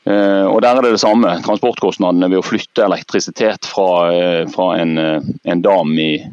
Eh, 0.05 0.47
og 0.49 0.63
Der 0.63 0.77
er 0.77 0.83
det 0.83 0.95
det 0.97 1.03
samme. 1.03 1.37
Transportkostnadene 1.45 2.31
ved 2.33 2.41
å 2.41 2.47
flytte 2.47 2.87
elektrisitet 2.87 3.69
fra, 3.69 4.13
eh, 4.13 4.47
fra 4.49 4.73
en, 4.81 4.97
eh, 4.99 5.21
en, 5.45 5.63
dam 5.63 5.93
i, 5.99 6.25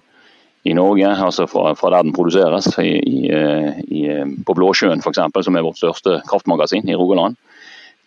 i 0.63 0.73
Norge, 0.73 1.07
altså 1.07 1.47
fra, 1.47 1.73
fra, 1.75 1.91
der 1.91 2.03
den 2.03 2.15
produseres, 2.15 2.67
i, 2.79 2.95
i, 3.27 4.03
på 4.45 4.55
Blåsjøen 4.55 5.03
f.eks., 5.03 5.19
som 5.43 5.55
er 5.55 5.63
vårt 5.63 5.79
største 5.79 6.21
kraftmagasin 6.27 6.87
i 6.89 6.95
Rogaland, 6.95 7.35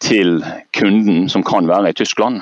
til 0.00 0.40
kunden 0.73 1.29
som 1.29 1.45
kan 1.45 1.69
være 1.69 1.90
i 1.90 1.97
Tyskland. 1.97 2.40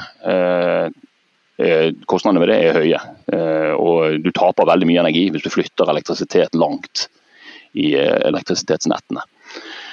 Kostnadene 2.07 2.43
ved 2.45 2.53
det 2.53 2.59
er 2.63 2.77
høye. 2.79 3.01
Og 3.83 4.23
du 4.23 4.31
taper 4.31 4.69
veldig 4.69 4.87
mye 4.87 5.03
energi 5.03 5.25
hvis 5.35 5.43
du 5.43 5.51
flytter 5.51 5.91
elektrisitet 5.91 6.55
langt 6.55 7.09
i 7.75 7.97
elektrisitetsnettene. 7.99 9.27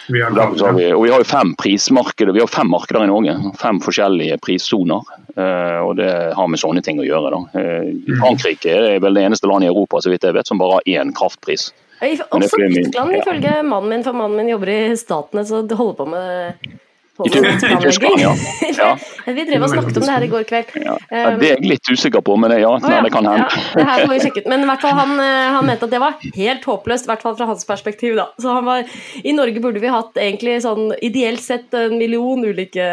Vi 0.08 0.22
har, 0.22 0.74
vi, 0.78 0.86
og 0.94 1.04
vi 1.04 1.10
har 1.10 1.22
jo 1.22 1.28
fem 1.28 1.56
prismarkeder 1.58 2.36
vi 2.36 2.44
har 2.44 2.52
fem 2.52 2.70
markeder 2.70 3.08
i 3.08 3.10
Norge. 3.10 3.36
Fem 3.62 3.80
forskjellige 3.82 4.38
prissoner. 4.46 5.02
Uh, 5.36 5.82
og 5.82 5.96
Det 5.98 6.12
har 6.38 6.52
med 6.52 6.62
sånne 6.62 6.84
ting 6.86 7.02
å 7.02 7.08
gjøre. 7.08 7.34
da. 7.34 7.42
Uh, 7.58 8.14
Frankrike 8.22 8.76
er 8.76 9.02
vel 9.04 9.18
det 9.18 9.26
eneste 9.26 9.50
landet 9.50 9.70
i 9.70 9.74
Europa 9.74 10.04
så 10.04 10.14
vidt 10.14 10.28
jeg 10.28 10.38
vet, 10.38 10.48
som 10.48 10.62
bare 10.62 10.80
har 10.80 10.88
én 11.00 11.14
kraftpris. 11.16 11.72
Også 12.06 12.60
Tyskland, 12.60 13.16
ifølge 13.16 13.62
mannen 13.64 13.90
min, 13.90 14.04
for 14.04 14.18
mannen 14.18 14.38
min 14.38 14.52
jobber 14.52 14.72
i 14.74 14.80
Statene, 15.00 15.46
så 15.48 15.62
det 15.64 15.78
holder 15.80 15.96
på 16.02 16.08
med 16.12 16.76
I 17.24 17.30
Tyskland, 17.30 18.20
ja. 18.26 18.36
ja. 18.78 18.90
vi 19.26 19.46
drev 19.48 19.64
og 19.64 19.70
snakket 19.72 20.00
om 20.02 20.04
det 20.04 20.12
her 20.12 20.26
i 20.26 20.30
går 20.32 20.44
kveld. 20.50 20.74
Ja. 20.84 20.98
Ja, 21.08 21.30
det 21.40 21.48
er 21.48 21.54
jeg 21.56 21.70
litt 21.72 21.92
usikker 21.92 22.24
på, 22.26 22.36
men 22.42 22.52
ja, 22.60 22.74
nei, 22.84 22.98
det 23.06 23.12
kan 23.14 23.30
hende. 23.30 23.48
det 23.78 23.86
her 23.88 24.04
får 24.04 24.12
vi 24.12 24.20
sjekket. 24.26 24.50
Men 24.52 24.66
i 24.66 24.68
hvert 24.68 24.84
fall 24.84 24.98
han, 25.00 25.16
eh, 25.24 25.46
han, 25.56 25.70
mente 25.70 25.88
at 25.88 25.96
det 25.96 26.02
var 26.04 26.20
helt 26.36 26.68
håpløst, 26.68 27.08
i 27.08 27.14
hvert 27.14 27.24
fall 27.24 27.38
fra 27.40 27.48
hans 27.54 27.64
perspektiv. 27.68 28.18
da. 28.20 28.28
Så 28.42 28.58
han 28.58 28.68
var, 28.68 28.84
I 29.24 29.36
Norge 29.38 29.64
burde 29.64 29.84
vi 29.84 29.94
hatt 29.94 30.20
egentlig 30.20 30.60
sånn 30.66 30.92
ideelt 31.00 31.44
sett 31.44 31.74
en 31.78 31.98
million 32.02 32.44
ulike 32.44 32.92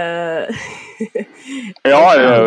Ja, 1.82 2.00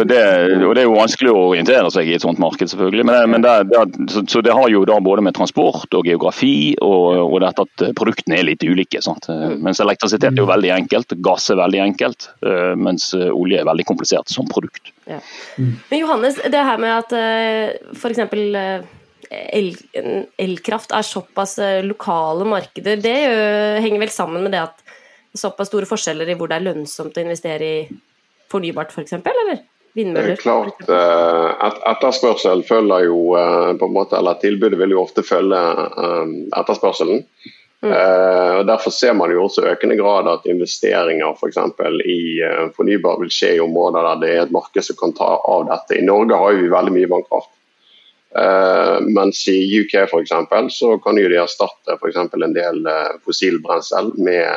det, 0.08 0.20
og 0.64 0.76
det 0.76 0.82
er 0.82 0.86
jo 0.86 0.96
vanskelig 0.96 1.32
å 1.32 1.42
orientere 1.50 1.90
seg 1.92 2.08
i 2.08 2.16
et 2.16 2.24
sånt 2.24 2.40
marked, 2.40 2.70
selvfølgelig. 2.72 3.06
Men, 3.08 3.34
men 3.34 3.44
det, 3.44 3.56
det, 3.72 3.84
så, 4.12 4.24
så, 4.32 4.44
det 4.46 4.56
har 4.56 4.70
jo 4.72 4.86
da 4.88 4.98
både 5.04 5.26
med 5.26 5.36
transport 5.36 5.92
og 5.98 6.08
geografi 6.08 6.76
og, 6.84 7.20
og 7.26 7.38
dette 7.44 7.66
at 7.66 7.86
produktene 7.98 8.40
er 8.40 8.48
litt 8.48 8.64
ulike. 8.64 9.02
Sant? 9.04 9.28
Mm. 9.28 9.60
Mens 9.66 9.82
elektrisitet 9.84 10.32
er 10.32 10.40
jo 10.40 10.48
veldig 10.50 10.72
enkelt, 10.78 11.18
gass 11.26 11.50
er 11.52 11.60
veldig 11.66 11.82
enkelt, 11.84 12.30
eh, 12.46 12.74
mens 12.80 13.10
eh, 13.18 13.30
olje 13.34 13.62
er 13.62 13.68
veldig 13.68 13.86
komplisert 13.88 14.32
som 14.32 14.48
produkt. 14.50 14.92
Ja. 15.10 15.20
Men 15.58 16.00
Johannes, 16.00 16.40
det 16.42 16.66
her 16.70 16.82
med 16.82 16.94
at 16.96 17.16
f.eks. 17.96 18.24
elkraft 18.26 18.92
El, 19.36 19.72
elkraft 20.38 20.92
er 20.94 21.06
såpass 21.06 21.56
lokale 21.84 22.46
markeder, 22.46 23.00
det 23.02 23.16
henger 23.82 24.04
vel 24.04 24.12
sammen 24.14 24.46
med 24.46 24.54
det 24.54 24.62
at 24.62 24.84
såpass 25.36 25.72
store 25.72 25.90
forskjeller 25.90 26.30
i 26.30 26.36
hvor 26.38 26.52
det 26.52 26.60
er 26.60 26.68
lønnsomt 26.68 27.18
å 27.18 27.24
investere 27.24 27.66
i 27.66 27.80
fornybart 28.54 28.94
f.eks., 28.94 29.18
for 29.26 29.42
eller? 29.44 29.64
Vindmøller? 29.98 30.38
Klart, 30.38 30.86
et, 30.86 31.82
etterspørsel 31.90 32.62
følger 32.70 33.08
jo 33.08 33.20
på 33.80 33.90
en 33.90 33.98
måte, 33.98 34.20
eller 34.20 34.38
Tilbudet 34.44 34.78
vil 34.80 34.94
jo 34.94 35.02
ofte 35.02 35.26
følge 35.26 35.62
etterspørselen. 36.54 37.26
Mm. 37.84 37.92
Uh, 37.92 38.54
og 38.60 38.68
Derfor 38.70 38.94
ser 38.94 39.14
man 39.14 39.32
jo 39.34 39.44
også 39.46 39.66
økende 39.68 39.98
grad 40.00 40.30
at 40.32 40.48
investeringer 40.50 41.36
for 41.40 41.52
eksempel, 41.52 42.00
i 42.02 42.40
uh, 42.42 42.72
fornybar 42.76 43.20
vil 43.22 43.34
skje 43.34 43.56
i 43.58 43.64
områder 43.64 44.08
der 44.08 44.22
det 44.24 44.32
er 44.32 44.42
et 44.46 44.56
marked 44.56 44.88
som 44.88 44.98
kan 45.00 45.14
ta 45.18 45.36
av 45.38 45.68
dette. 45.70 46.00
I 46.00 46.08
Norge 46.08 46.40
har 46.40 46.58
vi 46.58 46.72
veldig 46.72 46.96
mye 46.96 47.12
vannkraft. 47.12 47.52
Uh, 48.36 49.00
mens 49.16 49.46
i 49.48 49.60
UK 49.80 49.94
for 50.12 50.24
eksempel, 50.24 50.72
så 50.72 50.96
kan 51.04 51.20
jo 51.20 51.30
de 51.32 51.40
erstatte 51.40 52.00
for 52.00 52.12
eksempel, 52.12 52.44
en 52.44 52.56
del 52.56 52.82
fossilbrensel 53.28 54.12
med 54.18 54.48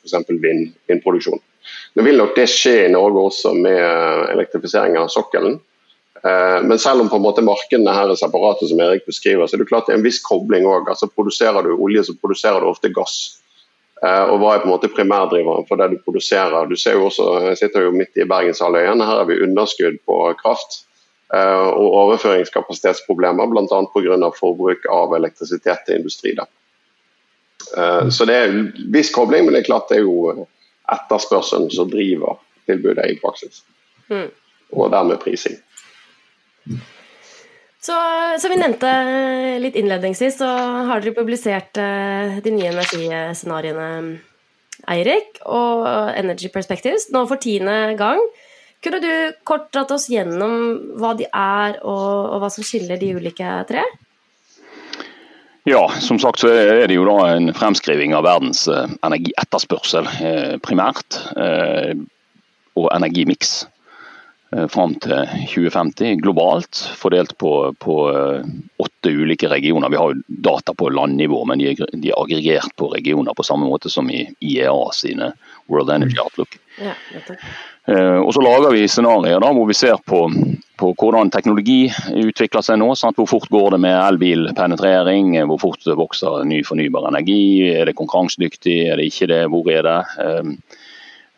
f.eks. 0.00 0.18
Vind, 0.28 0.72
vindproduksjon. 0.88 1.42
Nå 1.96 2.04
vil 2.06 2.20
nok 2.20 2.36
det 2.36 2.46
skje 2.52 2.76
i 2.84 2.92
Norge 2.92 3.24
også 3.32 3.54
med 3.56 3.80
elektrifisering 4.36 4.94
av 5.00 5.10
sokkelen. 5.12 5.58
Eh, 6.24 6.62
men 6.62 6.78
selv 6.78 7.00
om 7.00 7.08
på 7.08 7.16
en 7.16 7.24
måte 7.24 7.44
markedene 7.44 7.92
her 7.94 8.10
er 8.10 8.18
separate, 8.18 8.68
som 8.68 8.80
Erik 8.80 9.06
beskriver, 9.06 9.46
så 9.46 9.56
er 9.56 9.62
det 9.62 9.68
klart 9.70 9.88
det 9.88 9.96
er 9.96 10.00
en 10.00 10.06
viss 10.06 10.22
kobling 10.24 10.66
òg. 10.68 10.88
Altså, 10.90 11.08
produserer 11.12 11.66
du 11.66 11.74
olje, 11.74 12.06
så 12.06 12.16
produserer 12.16 12.62
du 12.62 12.70
ofte 12.70 12.92
gass. 12.94 13.18
Eh, 14.04 14.24
og 14.24 14.40
hva 14.40 14.54
er 14.54 14.64
på 14.64 14.68
en 14.68 14.74
måte 14.74 14.92
primærdriveren 14.92 15.68
for 15.68 15.80
det 15.80 15.90
du 15.92 16.02
produserer? 16.04 16.68
Du 16.68 16.76
ser 16.76 16.98
jo 16.98 17.06
også, 17.10 17.28
Jeg 17.48 17.58
sitter 17.62 17.86
jo 17.86 17.94
midt 17.96 18.16
i 18.16 18.28
Bergenshalvøya. 18.28 18.94
Her 18.94 19.20
har 19.20 19.24
vi 19.24 19.42
underskudd 19.42 19.98
på 20.06 20.18
kraft. 20.42 20.82
Eh, 21.34 21.68
og 21.68 21.94
overføringskapasitetsproblemer, 22.02 23.46
bl.a. 23.46 23.66
pga. 23.66 24.30
For 24.30 24.40
forbruk 24.40 24.88
av 24.92 25.14
elektrisitet 25.16 25.86
til 25.86 26.00
industri. 26.00 26.36
Da. 26.36 26.46
Så 28.14 28.24
det 28.28 28.34
er 28.36 28.52
en 28.52 28.66
viss 28.92 29.08
kobling, 29.10 29.44
men 29.44 29.54
det 29.56 29.64
er 29.64 29.66
klart 29.66 29.88
det 29.90 29.96
er 29.98 30.04
jo 30.04 30.46
etterspørselen 30.92 31.70
som 31.72 31.88
driver 31.90 32.36
tilbudet 32.68 33.08
i 33.10 33.16
praksis. 33.18 33.64
Mm. 34.06 34.28
Og 34.76 34.92
dermed 34.92 35.18
prising. 35.24 35.56
Så, 37.86 37.96
som 38.42 38.50
vi 38.50 38.58
nevnte 38.58 38.90
litt 39.62 39.76
innledningsvis, 39.78 40.40
så 40.40 40.48
har 40.88 41.02
dere 41.02 41.14
publisert 41.14 41.78
uh, 41.78 42.40
de 42.42 42.54
nye 42.54 42.72
energiscenarioene, 42.72 44.16
Eirik, 44.90 45.38
og 45.46 45.86
Energy 46.18 46.50
Perspectives, 46.52 47.08
nå 47.14 47.22
for 47.30 47.40
tiende 47.42 47.94
gang. 47.98 48.20
Kunne 48.84 48.98
du 49.02 49.12
kort 49.46 49.70
dratt 49.74 49.94
oss 49.94 50.08
gjennom 50.10 50.96
hva 51.00 51.14
de 51.18 51.28
er, 51.30 51.78
og, 51.86 52.34
og 52.34 52.42
hva 52.42 52.50
som 52.52 52.66
skiller 52.66 52.98
de 53.00 53.14
ulike 53.16 53.54
tre? 53.70 53.86
Ja, 55.66 55.86
som 56.02 56.20
sagt 56.22 56.42
så 56.42 56.52
er 56.52 56.84
det 56.86 56.94
jo 56.94 57.06
da 57.08 57.32
en 57.32 57.50
fremskriving 57.56 58.14
av 58.14 58.22
verdens 58.28 58.66
eh, 58.70 58.86
energietterspørsel 59.06 60.06
eh, 60.22 60.52
primært, 60.62 61.18
og 62.76 62.86
energimiks. 62.94 63.64
Eh, 64.54 64.68
fram 64.70 64.92
til 65.02 65.26
2050 65.50 66.20
globalt, 66.22 66.78
fordelt 66.94 67.32
på, 67.38 67.74
på, 67.82 67.94
eh, 68.14 68.44
åtte 68.78 69.10
ulike 69.10 69.48
regioner. 69.50 69.90
Vi 69.90 69.96
har 69.98 70.12
jo 70.12 70.22
data 70.28 70.74
på 70.74 70.90
landnivå, 70.94 71.40
men 71.50 71.58
de 71.58 71.72
er, 71.72 71.82
de 71.92 72.12
er, 72.12 72.20
aggregert 72.20 72.70
på 72.78 72.92
regioner 72.92 73.34
på 73.34 73.42
samme 73.42 73.66
måte 73.66 73.90
som 73.90 74.06
i 74.10 74.22
IEA 74.38 74.76
sine 74.94 75.32
World 75.66 75.90
Energy 75.90 76.20
Outlook. 76.22 76.60
Ja, 76.78 76.94
eh, 77.90 78.20
og 78.20 78.30
Så 78.34 78.44
lager 78.46 78.70
vi 78.70 78.86
scenarioer 78.86 79.42
da, 79.42 79.50
hvor 79.50 79.66
vi 79.66 79.74
ser 79.74 79.98
på, 80.06 80.22
på, 80.78 80.94
hvordan 80.94 81.34
teknologi 81.34 81.90
utvikler 82.14 82.62
seg 82.62 82.78
nå. 82.78 82.92
Sant? 82.94 83.18
Hvor 83.18 83.26
fort 83.26 83.50
går 83.50 83.74
det 83.74 83.82
med 83.82 83.98
elbilpenetrering, 83.98 85.40
hvor 85.50 85.58
fort 85.58 85.90
vokser 85.98 86.46
ny 86.46 86.62
fornybar 86.62 87.10
energi, 87.10 87.66
er 87.74 87.90
det 87.90 87.98
konkurransedyktig, 87.98 88.78
er 88.92 89.02
det 89.02 89.10
ikke 89.10 89.32
det, 89.34 89.44
hvor 89.50 89.74
er 89.74 89.90
det? 89.90 90.00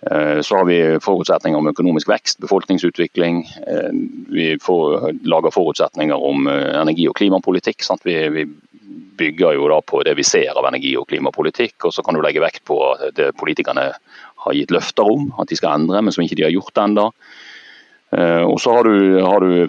Eh, 0.00 0.40
så 0.40 0.56
har 0.56 0.64
vi 0.64 0.98
forutsetninger 1.02 1.58
om 1.58 1.68
økonomisk 1.68 2.08
vekst, 2.08 2.38
befolkningsutvikling. 2.38 3.42
Eh, 3.66 3.90
vi 4.30 4.48
får, 4.62 5.12
lager 5.26 5.50
forutsetninger 5.54 6.24
om 6.30 6.46
eh, 6.46 6.80
energi- 6.80 7.08
og 7.10 7.16
klimapolitikk. 7.18 7.82
Vi, 8.04 8.16
vi, 8.28 8.46
bygger 9.18 9.56
jo 9.56 9.64
da 9.66 9.80
på 9.82 9.98
det 10.06 10.12
vi 10.14 10.22
ser 10.22 10.54
av 10.54 10.66
energi- 10.68 10.94
og 10.94 11.08
klimapolitikk, 11.10 11.88
og 11.88 11.90
så 11.90 12.04
kan 12.06 12.14
du 12.14 12.20
legge 12.22 12.38
vekt 12.38 12.62
på 12.70 12.76
det 13.16 13.32
politikerne 13.34 13.88
har 14.44 14.54
gitt 14.54 14.70
løfter 14.70 15.10
om 15.10 15.32
at 15.42 15.50
de 15.50 15.58
skal 15.58 15.74
endre, 15.74 15.98
men 16.06 16.14
som 16.14 16.22
ikke 16.22 16.38
de 16.38 16.44
har 16.46 16.54
gjort 16.54 16.78
ennå. 16.78 17.08
Og 18.46 18.54
så 18.62 18.76
har 18.76 18.86
du, 18.86 19.18
har 19.18 19.42
du, 19.42 19.66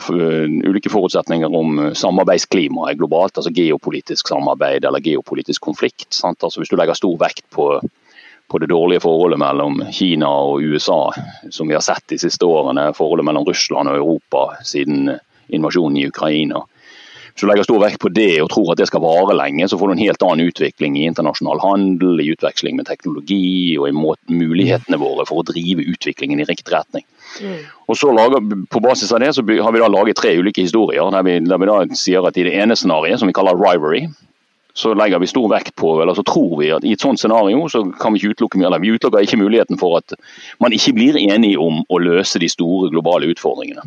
ulike 0.70 0.94
forutsetninger 0.94 1.50
om 1.50 1.82
samarbeidsklimaet 1.98 3.02
globalt, 3.02 3.42
altså 3.42 3.50
geopolitisk 3.50 4.30
samarbeid 4.30 4.86
eller 4.86 5.02
geopolitisk 5.02 5.66
konflikt. 5.66 6.22
Altså 6.22 6.62
hvis 6.62 6.70
du 6.70 6.78
legger 6.78 7.02
stor 7.02 7.18
vekt 7.18 7.42
på 7.50 7.72
på 8.50 8.60
det 8.62 8.72
dårlige 8.72 9.04
forholdet 9.06 9.40
mellom 9.40 9.84
Kina 9.94 10.30
og 10.30 10.64
USA, 10.66 11.14
som 11.54 11.70
vi 11.70 11.78
har 11.78 11.86
sett 11.86 12.08
de 12.10 12.18
siste 12.20 12.46
årene. 12.46 12.90
Forholdet 12.98 13.28
mellom 13.28 13.46
Russland 13.48 13.92
og 13.92 14.00
Europa 14.02 14.44
siden 14.66 15.14
invasjonen 15.54 15.98
i 16.02 16.08
Ukraina. 16.10 16.64
Hvis 17.40 17.46
du 17.46 17.48
legger 17.48 17.64
stor 17.64 17.80
vekt 17.80 18.02
på 18.04 18.10
det 18.12 18.42
og 18.44 18.50
tror 18.52 18.74
at 18.74 18.82
det 18.82 18.90
skal 18.90 19.04
vare 19.04 19.36
lenge, 19.38 19.68
så 19.70 19.78
får 19.80 19.88
du 19.88 19.94
en 19.94 20.02
helt 20.02 20.24
annen 20.26 20.50
utvikling 20.50 20.98
i 21.00 21.06
internasjonal 21.08 21.62
handel, 21.64 22.20
i 22.20 22.32
utveksling 22.34 22.76
med 22.76 22.90
teknologi 22.90 23.78
og 23.80 23.86
i 23.88 23.94
mulighetene 24.42 25.00
våre 25.00 25.24
for 25.30 25.40
å 25.40 25.46
drive 25.48 25.86
utviklingen 25.88 26.42
i 26.42 26.48
riktig 26.50 26.74
retning. 26.74 27.06
Mm. 27.40 27.62
Og 27.88 27.96
så 27.96 28.12
lager, 28.12 28.44
På 28.68 28.82
basis 28.84 29.14
av 29.16 29.22
det 29.24 29.32
så 29.38 29.46
har 29.46 29.72
vi 29.72 29.80
da 29.80 29.88
laget 29.88 30.20
tre 30.20 30.34
ulike 30.36 30.66
historier. 30.66 31.12
der 31.12 31.24
vi, 31.24 31.40
der 31.40 31.58
vi 31.58 31.70
da 31.70 31.78
sier 31.96 32.28
at 32.28 32.38
I 32.38 32.44
det 32.44 32.58
ene 32.60 32.76
scenarioet, 32.76 33.20
som 33.20 33.30
vi 33.30 33.38
kaller 33.38 33.56
rivalry, 33.56 34.10
så 34.80 34.94
legger 34.96 35.20
vi 35.20 35.28
stor 35.28 35.50
vekt 35.52 35.76
på, 35.76 35.98
eller 36.02 36.16
så 36.16 36.24
tror 36.24 36.54
vi 36.62 36.72
at 36.72 36.86
i 36.88 36.94
et 36.96 37.04
sånt 37.04 37.20
scenario 37.20 37.66
så 37.72 37.84
kan 38.00 38.16
vi 38.16 38.22
ikke 38.22 38.36
utelukke 38.38 38.62
eller 38.64 38.80
vi 38.80 38.94
utelukker 38.96 39.26
ikke 39.26 39.42
muligheten 39.42 39.80
for 39.80 40.00
at 40.00 40.16
man 40.64 40.76
ikke 40.76 40.96
blir 40.96 41.20
enig 41.20 41.58
om 41.60 41.82
å 41.90 42.00
løse 42.00 42.40
de 42.40 42.48
store 42.52 42.92
globale 42.94 43.28
utfordringene. 43.34 43.84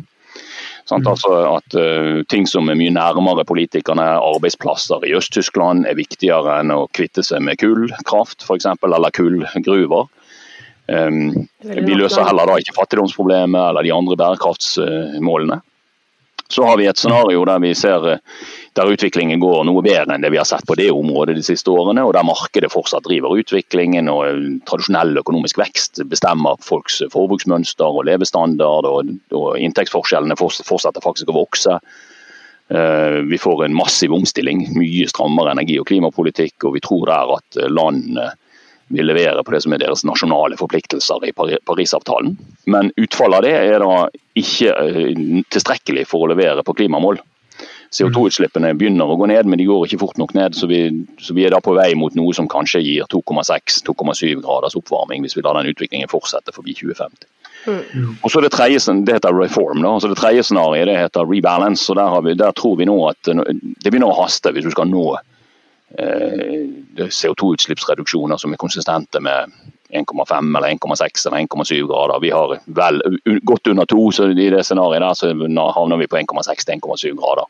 Sånn, 0.89 1.05
altså 1.07 1.31
at 1.47 1.75
uh, 1.79 2.19
Ting 2.27 2.45
som 2.49 2.67
er 2.67 2.75
mye 2.75 2.91
nærmere 2.91 3.45
politikerne, 3.47 4.03
arbeidsplasser 4.19 5.05
i 5.07 5.13
Øst-Tyskland, 5.15 5.87
er 5.87 5.95
viktigere 5.95 6.57
enn 6.59 6.73
å 6.75 6.89
kvitte 6.91 7.23
seg 7.23 7.41
med 7.45 7.61
kullkraft 7.61 8.43
f.eks., 8.43 8.67
eller 8.67 9.15
kullgruver. 9.15 10.09
Um, 10.91 11.47
vi 11.63 11.95
løser 11.95 12.27
heller 12.27 12.49
da 12.49 12.59
ikke 12.59 12.75
fattigdomsproblemet 12.75 13.69
eller 13.69 13.87
de 13.87 13.93
andre 13.95 14.19
bærekraftsmålene. 14.19 15.61
Så 16.53 16.67
har 16.67 16.77
vi 16.77 16.85
et 16.89 16.99
scenario 17.01 17.45
der 17.49 17.61
vi 17.63 17.73
ser 17.77 18.05
uh, 18.15 18.43
der 18.73 18.89
utviklingen 18.89 19.41
går 19.41 19.65
noe 19.67 19.83
bedre 19.85 20.15
enn 20.15 20.23
det 20.23 20.31
vi 20.33 20.39
har 20.39 20.47
sett 20.49 20.65
på 20.65 20.77
det 20.77 20.89
området 20.93 21.35
de 21.37 21.45
siste 21.45 21.69
årene, 21.69 22.03
og 22.05 22.15
der 22.15 22.25
markedet 22.25 22.71
fortsatt 22.73 23.05
driver 23.05 23.35
utviklingen 23.37 24.09
og 24.09 24.39
tradisjonell 24.69 25.19
økonomisk 25.21 25.59
vekst 25.61 26.01
bestemmer 26.09 26.57
folks 26.65 27.03
forbruksmønster 27.13 27.99
og 27.99 28.07
levestandard, 28.09 28.89
og, 28.89 29.13
og 29.37 29.61
inntektsforskjellene 29.61 30.37
fortsetter 30.39 31.05
faktisk 31.05 31.29
å 31.29 31.37
vokse. 31.37 31.77
Eh, 32.73 33.19
vi 33.29 33.37
får 33.41 33.65
en 33.67 33.77
massiv 33.77 34.15
omstilling, 34.17 34.65
mye 34.73 35.09
strammere 35.11 35.53
energi- 35.53 35.77
og 35.81 35.89
klimapolitikk, 35.91 36.57
og 36.65 36.79
vi 36.79 36.85
tror 36.85 37.05
der 37.11 37.37
at 37.37 37.61
landene 37.69 38.31
vil 38.93 39.09
levere 39.09 39.43
på 39.43 39.55
det 39.55 39.63
som 39.65 39.73
er 39.73 39.81
deres 39.81 40.05
nasjonale 40.07 40.57
forpliktelser 40.59 41.27
i 41.27 41.33
Parisavtalen. 41.35 42.35
Men 42.69 42.91
utfallet 43.01 43.39
av 43.39 43.45
det 43.45 43.53
er 43.57 43.83
da 43.83 43.93
ikke 44.39 44.73
eh, 44.73 45.43
tilstrekkelig 45.53 46.07
for 46.09 46.25
å 46.25 46.33
levere 46.33 46.65
på 46.65 46.75
klimamål. 46.77 47.21
CO2-utslippene 47.93 48.71
begynner 48.77 49.09
å 49.09 49.17
gå 49.19 49.27
ned, 49.29 49.45
men 49.49 49.59
de 49.61 49.67
går 49.69 49.85
ikke 49.85 50.01
fort 50.01 50.17
nok 50.21 50.33
ned. 50.37 50.57
Så 50.57 50.69
vi, 50.69 50.81
så 51.21 51.35
vi 51.37 51.45
er 51.45 51.53
da 51.53 51.61
på 51.63 51.75
vei 51.77 51.91
mot 51.99 52.15
noe 52.17 52.33
som 52.33 52.49
kanskje 52.49 52.81
gir 52.81 53.09
2,6-2,7 53.13 54.41
graders 54.41 54.77
oppvarming, 54.79 55.25
hvis 55.25 55.37
vi 55.37 55.45
lar 55.45 55.59
den 55.59 55.69
utviklingen 55.73 56.11
fortsette 56.11 56.55
forbi 56.55 56.73
2050. 56.79 57.29
Mm. 57.63 58.17
Og 58.21 58.31
så 58.31 58.41
Det 58.41 58.51
tredje, 58.51 58.79
det 59.05 59.13
heter 59.13 59.37
reform. 59.37 59.81
da, 59.81 59.99
så 59.99 60.09
det 60.11 60.17
tredje 60.17 60.43
scenarioet 60.43 60.89
det 60.89 60.97
heter 60.97 61.29
rebalance. 61.29 61.89
og 61.91 61.95
der, 61.95 62.21
vi, 62.21 62.33
der, 62.33 62.51
tror 62.51 62.75
vi 62.77 62.85
nå 62.85 62.97
at 63.09 63.21
det 63.23 63.91
begynner 63.91 64.11
å 64.11 64.23
haste 64.23 64.51
hvis 64.51 64.65
du 64.65 64.71
skal 64.71 64.89
nå 64.89 65.13
eh, 65.15 65.21
CO2-utslippsreduksjoner 65.97 68.37
som 68.41 68.53
er 68.53 68.61
konsistente 68.61 69.21
med 69.21 69.53
1,5 69.93 70.57
eller 70.57 70.69
1,6 70.73 71.27
eller 71.27 71.37
1,7 71.37 71.87
grader. 71.87 72.19
Vi 72.21 72.29
har 72.33 72.57
vel 72.65 73.01
godt 73.43 73.67
under 73.67 73.85
to, 73.85 74.11
så 74.11 74.31
i 74.31 74.49
det 74.49 74.65
scenarioet 74.65 75.01
der 75.05 75.13
så 75.13 75.33
havner 75.77 75.97
vi 76.01 76.09
på 76.09 76.17
1,6-1,7 76.17 77.13
grader. 77.19 77.45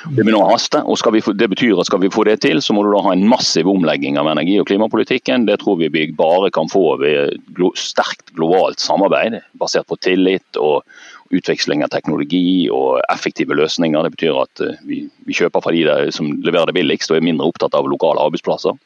Det 0.00 0.24
begynner 0.24 0.40
å 0.40 0.52
haste. 0.52 0.78
og 0.80 0.98
få, 0.98 1.32
Det 1.36 1.48
betyr 1.48 1.78
at 1.78 1.86
skal 1.86 2.00
vi 2.00 2.10
få 2.10 2.24
det 2.24 2.40
til, 2.40 2.62
så 2.62 2.72
må 2.72 2.82
du 2.82 2.92
da 2.92 3.02
ha 3.04 3.12
en 3.12 3.28
massiv 3.28 3.68
omlegging 3.68 4.18
av 4.18 4.26
energi- 4.32 4.60
og 4.60 4.66
klimapolitikken. 4.66 5.46
Det 5.46 5.58
tror 5.60 5.76
vi 5.76 5.88
vi 5.88 6.12
bare 6.12 6.50
kan 6.50 6.68
få 6.68 6.96
ved 7.00 7.36
sterkt 7.76 8.32
globalt 8.34 8.80
samarbeid, 8.80 9.40
basert 9.58 9.86
på 9.86 9.96
tillit 10.00 10.56
og 10.56 10.82
utveksling 11.30 11.84
av 11.86 11.92
teknologi 11.92 12.68
og 12.74 13.00
effektive 13.12 13.54
løsninger. 13.58 14.06
Det 14.06 14.14
betyr 14.16 14.42
at 14.42 14.64
eh, 14.66 14.82
vi, 14.88 15.04
vi 15.28 15.36
kjøper 15.36 15.64
fra 15.64 15.74
de 15.74 16.12
som 16.14 16.32
leverer 16.44 16.70
det 16.70 16.78
billigst 16.80 17.12
og 17.12 17.20
er 17.20 17.26
mindre 17.28 17.48
opptatt 17.50 17.76
av 17.78 17.88
lokale 17.90 18.22
arbeidsplasser. 18.28 18.78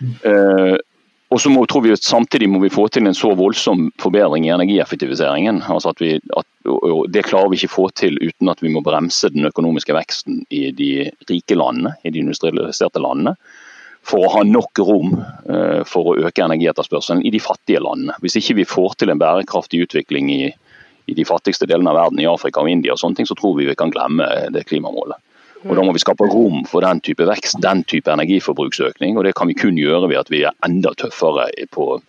Mm. 0.00 0.78
Og 1.30 1.38
så 1.38 1.50
må, 1.52 1.62
tror 1.70 1.84
vi 1.84 1.92
at 1.94 2.06
Samtidig 2.06 2.48
må 2.50 2.58
vi 2.62 2.72
få 2.72 2.88
til 2.90 3.06
en 3.06 3.14
så 3.14 3.30
voldsom 3.38 3.88
forbedring 4.02 4.48
i 4.48 4.52
energieffektiviseringen. 4.54 5.62
Altså 5.70 5.92
at 5.94 6.02
vi, 6.02 6.16
at, 6.36 6.46
og 6.66 7.04
Det 7.12 7.26
klarer 7.28 7.52
vi 7.52 7.60
ikke 7.60 7.76
få 7.76 7.88
til 7.94 8.18
uten 8.18 8.50
at 8.50 8.62
vi 8.62 8.72
må 8.74 8.82
bremse 8.82 9.30
den 9.30 9.46
økonomiske 9.46 9.94
veksten 9.94 10.42
i 10.50 10.68
de 10.74 11.10
rike 11.30 11.58
landene, 11.58 11.94
i 12.02 12.10
de 12.10 12.24
industrialiserte 12.24 13.02
landene. 13.02 13.36
For 14.06 14.24
å 14.24 14.32
ha 14.32 14.42
nok 14.48 14.80
rom 14.82 15.12
uh, 15.20 15.82
for 15.86 16.10
å 16.10 16.16
øke 16.18 16.42
energietterspørselen 16.42 17.22
i 17.22 17.30
de 17.30 17.42
fattige 17.42 17.82
landene. 17.84 18.16
Hvis 18.24 18.38
ikke 18.40 18.62
vi 18.62 18.66
får 18.66 18.98
til 18.98 19.12
en 19.12 19.20
bærekraftig 19.20 19.84
utvikling 19.84 20.32
i, 20.34 20.42
i 21.06 21.14
de 21.16 21.24
fattigste 21.24 21.68
delene 21.70 21.92
av 21.92 21.96
verden, 21.96 22.20
i 22.20 22.28
Afrika 22.28 22.62
og 22.62 22.70
India, 22.70 22.94
og 22.94 23.00
sånne 23.00 23.20
ting, 23.20 23.28
så 23.28 23.36
tror 23.38 23.56
vi 23.58 23.68
vi 23.68 23.78
kan 23.78 23.92
glemme 23.92 24.26
det 24.54 24.66
klimamålet. 24.68 25.18
Og 25.68 25.76
Da 25.76 25.84
må 25.84 25.92
vi 25.92 26.00
skape 26.00 26.28
rom 26.28 26.62
for 26.68 26.84
den 26.84 27.02
type 27.04 27.26
vekst, 27.28 27.60
den 27.60 27.82
type 27.84 28.08
energiforbruksøkning. 28.12 29.18
og 29.18 29.24
Det 29.24 29.34
kan 29.36 29.48
vi 29.48 29.54
kun 29.54 29.76
gjøre 29.76 30.08
ved 30.08 30.18
at 30.22 30.30
vi 30.32 30.44
er 30.48 30.56
enda 30.64 30.94
tøffere 30.96 31.50
på, 31.70 32.00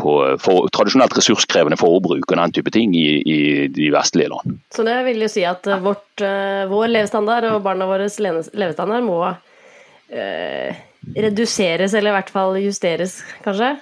på 0.00 0.14
for, 0.42 0.68
tradisjonelt 0.74 1.14
ressurskrevende 1.16 1.78
forbruk 1.78 2.26
og 2.26 2.38
den 2.40 2.52
type 2.52 2.72
ting 2.74 2.96
i, 2.96 3.22
i, 3.22 3.68
de 3.68 3.90
vestlige 3.94 4.32
land. 4.32 4.58
Så 4.74 4.82
det 4.82 4.98
vil 5.06 5.22
jo 5.22 5.30
si 5.30 5.46
at 5.46 5.66
eh, 5.66 5.82
vårt, 5.82 6.10
uh, 6.24 6.66
vår 6.70 6.90
levestandard 6.90 7.46
og 7.52 7.62
barna 7.62 7.86
våres 7.86 8.18
levestandard 8.18 9.06
må 9.06 9.20
uh, 9.30 10.82
reduseres, 11.14 11.94
eller 11.94 12.10
i 12.10 12.18
hvert 12.18 12.34
fall 12.34 12.58
justeres, 12.64 13.20
kanskje? 13.46 13.76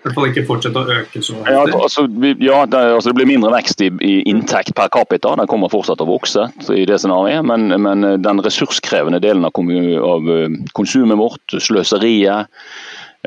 Hvert 0.00 0.16
fall 0.16 0.30
ikke 0.30 0.46
fortsette 0.48 0.80
å 0.80 0.94
øke 0.94 1.20
så 1.24 1.34
Ja, 1.44 1.60
altså, 1.76 2.06
ja 2.40 2.62
det, 2.64 2.78
altså, 2.80 3.10
det, 3.10 3.16
blir 3.18 3.28
mindre 3.28 3.50
vekst 3.52 3.82
i, 3.84 3.90
i, 4.00 4.14
inntekt 4.30 4.72
per 4.78 4.88
capita. 4.92 5.34
Den 5.36 5.50
kommer 5.50 5.72
fortsatt 5.72 6.00
til 6.00 6.08
å 6.08 6.14
vokse 6.14 6.46
i 6.72 6.86
det 6.88 6.96
scenarioet. 7.02 7.44
Men, 7.44 7.68
men 7.84 8.06
eh, 8.08 8.16
den 8.22 8.40
ressurskrevende 8.44 9.20
delen 9.20 9.44
av, 9.44 9.60
av 10.06 10.32
eh, 10.32 10.56
konsumet 10.78 11.20
vårt, 11.20 11.44
sløseriet 11.52 12.48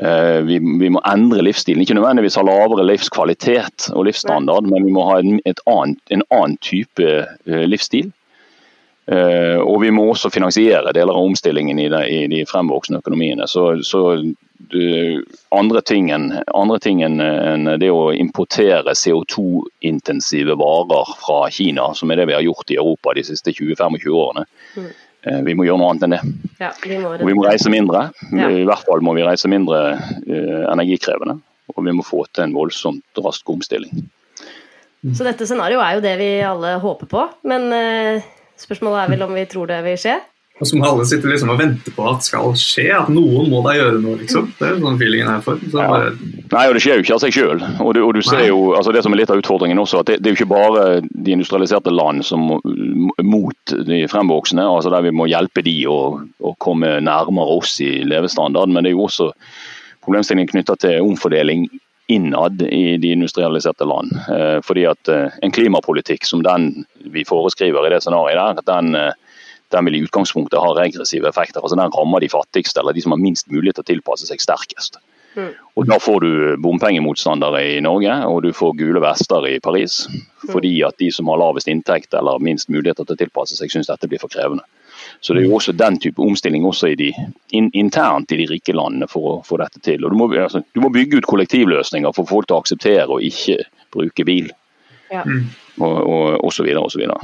eh, 0.02 0.40
vi, 0.48 0.58
vi, 0.82 0.90
må 0.90 1.02
endre 1.06 1.46
livsstilen. 1.46 1.86
Ikke 1.86 1.94
nødvendigvis 2.00 2.40
ha 2.40 2.46
lavere 2.48 2.88
livskvalitet 2.90 3.92
og 3.94 4.08
livsstandard, 4.10 4.66
men 4.66 4.88
vi 4.88 4.98
må 4.98 5.06
ha 5.12 5.20
en, 5.22 5.38
annet, 5.46 6.02
en 6.10 6.26
annen 6.34 6.58
type 6.58 7.16
livsstil. 7.46 8.10
Uh, 9.04 9.60
og 9.60 9.82
vi 9.82 9.90
må 9.92 10.06
også 10.08 10.30
finansiere 10.32 10.94
deler 10.96 11.12
av 11.12 11.26
omstillingen 11.28 11.78
i 11.82 11.90
de, 11.92 12.02
i 12.08 12.20
de 12.32 12.40
fremvoksende 12.48 13.02
økonomiene. 13.02 13.48
Så, 13.50 13.66
så 13.84 14.04
andre 15.52 15.82
ting 15.84 16.08
enn 16.14 17.20
en 17.20 17.68
det 17.80 17.90
å 17.92 18.14
importere 18.16 18.94
CO2-intensive 18.96 20.56
varer 20.56 21.10
fra 21.20 21.50
Kina, 21.52 21.90
som 21.94 22.10
er 22.10 22.22
det 22.22 22.30
vi 22.30 22.36
har 22.38 22.46
gjort 22.46 22.72
i 22.72 22.78
Europa 22.80 23.12
de 23.18 23.26
siste 23.28 23.52
20-25 23.52 24.08
årene. 24.14 24.46
Mm. 24.78 24.88
Eh, 25.24 25.40
vi 25.46 25.54
må 25.56 25.64
gjøre 25.64 25.80
noe 25.80 25.92
annet 25.92 26.06
enn 26.06 26.14
det. 26.16 26.22
Ja, 26.60 26.70
vi, 26.84 26.98
må 27.00 27.14
og 27.16 27.24
vi 27.24 27.36
må 27.36 27.46
reise 27.46 27.72
mindre. 27.72 28.08
Ja. 28.32 28.50
I 28.50 28.66
hvert 28.68 28.84
fall 28.88 29.04
må 29.04 29.14
vi 29.16 29.24
reise 29.24 29.50
mindre 29.50 29.80
uh, 29.96 30.62
energikrevende. 30.72 31.38
Og 31.74 31.86
vi 31.86 31.94
må 31.96 32.04
få 32.04 32.24
til 32.30 32.46
en 32.46 32.56
voldsomt 32.56 33.24
rask 33.24 33.48
omstilling. 33.50 34.04
Så 35.16 35.24
dette 35.26 35.44
scenarioet 35.48 35.84
er 35.84 35.96
jo 35.96 36.04
det 36.04 36.14
vi 36.20 36.28
alle 36.44 36.76
håper 36.80 37.08
på. 37.08 37.24
Men 37.48 37.66
uh, 37.72 38.28
spørsmålet 38.60 39.02
er 39.02 39.12
vel 39.14 39.26
om 39.26 39.34
vi 39.34 39.44
tror 39.50 39.70
det 39.70 39.82
vil 39.86 40.00
skje? 40.00 40.20
Og 40.62 40.68
som 40.70 40.84
alle 40.86 41.02
sitter 41.02 41.32
liksom 41.32 41.50
og 41.50 41.56
venter 41.58 41.94
på 41.96 42.04
at 42.06 42.22
skal 42.22 42.52
skje. 42.58 42.86
At 42.94 43.08
noen 43.10 43.48
må 43.50 43.58
da 43.64 43.72
gjøre 43.74 43.98
noe, 43.98 44.20
liksom. 44.20 44.52
Det 44.54 44.68
er 44.68 44.76
sånn 44.78 44.98
feelingen 45.00 45.26
her 45.26 45.40
for. 45.42 45.58
Så 45.58 45.80
bare... 45.80 46.12
Nei, 46.52 46.62
og 46.68 46.76
det 46.76 46.82
skjer 46.84 47.00
jo 47.00 47.02
ikke 47.02 47.16
av 47.16 47.22
seg 47.24 47.34
sjøl. 47.34 47.64
Og, 47.82 47.90
du, 47.96 48.00
og 48.06 48.12
du 48.14 48.20
ser 48.22 48.44
jo, 48.46 48.60
altså 48.78 48.94
det 48.94 49.02
som 49.02 49.16
er 49.16 49.18
litt 49.18 49.32
av 49.34 49.42
utfordringen 49.42 49.82
også, 49.82 50.04
at 50.04 50.12
det, 50.12 50.20
det 50.22 50.30
er 50.30 50.36
jo 50.36 50.38
ikke 50.38 50.52
bare 50.54 50.84
de 51.02 51.34
industrialiserte 51.34 51.90
land 51.90 52.22
som 52.28 52.46
mot 52.54 53.74
de 53.90 53.98
fremvoksende, 54.12 54.62
altså 54.62 54.94
der 54.94 55.08
vi 55.08 55.14
må 55.18 55.26
hjelpe 55.32 55.64
de 55.66 55.74
å, 55.90 55.98
å 56.22 56.54
komme 56.62 57.00
nærmere 57.02 57.58
oss 57.58 57.74
i 57.82 57.90
levestandard, 58.06 58.70
men 58.70 58.86
det 58.86 58.92
er 58.92 58.94
jo 58.94 59.08
også 59.08 59.32
problemstillingen 60.06 60.52
knytta 60.54 60.78
til 60.84 61.02
omfordeling 61.02 61.66
innad 62.06 62.62
i 62.62 62.96
de 62.96 63.12
industrialiserte 63.12 63.84
land. 63.84 64.12
Eh, 64.28 64.58
fordi 64.62 64.86
at 64.86 65.08
eh, 65.08 65.36
en 65.42 65.52
klimapolitikk 65.52 66.26
som 66.28 66.42
den 66.44 66.84
vi 67.14 67.24
foreskriver 67.24 67.86
i 67.86 67.92
det 67.94 68.02
scenarioet 68.04 68.60
der, 68.60 68.66
den 68.68 68.98
eh, 68.98 69.12
den 69.72 69.88
vil 69.88 69.96
i 69.96 70.04
utgangspunktet 70.04 70.60
ha 70.60 70.74
regressive 70.76 71.28
effekter. 71.28 71.60
altså 71.60 71.76
Den 71.76 71.90
rammer 71.90 72.20
de 72.20 72.28
fattigste, 72.28 72.80
eller 72.80 72.92
de 72.92 73.02
som 73.02 73.14
har 73.14 73.18
minst 73.18 73.50
mulighet 73.50 73.80
til 73.80 73.86
å 73.86 73.90
tilpasse 73.90 74.28
seg 74.28 74.42
sterkest. 74.42 75.00
Mm. 75.34 75.50
Og 75.74 75.86
Da 75.88 75.98
får 75.98 76.20
du 76.20 76.56
bompengemotstandere 76.62 77.62
i 77.72 77.80
Norge, 77.82 78.14
og 78.28 78.42
du 78.44 78.52
får 78.52 78.76
gule 78.78 79.02
vester 79.02 79.48
i 79.50 79.58
Paris. 79.60 80.04
Mm. 80.06 80.20
Fordi 80.52 80.74
at 80.86 80.98
de 80.98 81.10
som 81.10 81.26
har 81.32 81.40
lavest 81.42 81.68
inntekt 81.68 82.14
eller 82.14 82.38
minst 82.38 82.68
muligheter 82.68 83.04
til 83.04 83.16
å 83.16 83.22
tilpasse 83.24 83.58
seg, 83.58 83.72
syns 83.72 83.90
dette 83.90 84.08
blir 84.08 84.22
for 84.22 84.30
krevende. 84.30 84.62
Så 85.24 85.32
det 85.32 85.40
er 85.40 85.48
jo 85.48 85.56
også 85.56 85.72
den 85.72 85.96
type 86.02 86.20
omstilling 86.20 86.66
også 86.68 86.90
i 86.92 86.96
de, 87.00 87.08
in, 87.56 87.70
internt 87.72 88.32
i 88.34 88.42
de 88.42 88.48
rike 88.50 88.74
landene 88.76 89.08
for 89.08 89.30
å 89.30 89.36
få 89.46 89.56
dette 89.62 89.80
til. 89.80 90.04
Og 90.04 90.12
du 90.12 90.18
må, 90.20 90.28
altså, 90.36 90.60
du 90.76 90.82
må 90.84 90.92
bygge 90.92 91.22
ut 91.22 91.28
kollektivløsninger 91.30 92.12
for 92.12 92.28
folk 92.28 92.50
til 92.50 92.58
å 92.58 92.60
akseptere 92.60 93.08
å 93.08 93.22
ikke 93.24 93.62
bruke 93.94 94.26
bil. 94.28 94.50
Ja. 95.08 95.24
Og, 95.80 95.96
og, 95.96 96.26
og 96.44 96.52
så 96.52 96.66
videre 96.66 96.84
og 96.84 96.92
så 96.92 97.00
videre. 97.00 97.16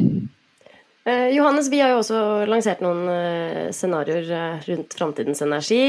Eh, 1.08 1.28
Johannes, 1.34 1.68
vi 1.72 1.80
har 1.80 1.94
jo 1.94 2.00
også 2.02 2.20
lansert 2.48 2.82
noen 2.84 3.06
eh, 3.08 3.68
scenarioer 3.72 4.32
eh, 4.36 4.64
rundt 4.68 4.96
framtidens 4.96 5.40
energi. 5.44 5.82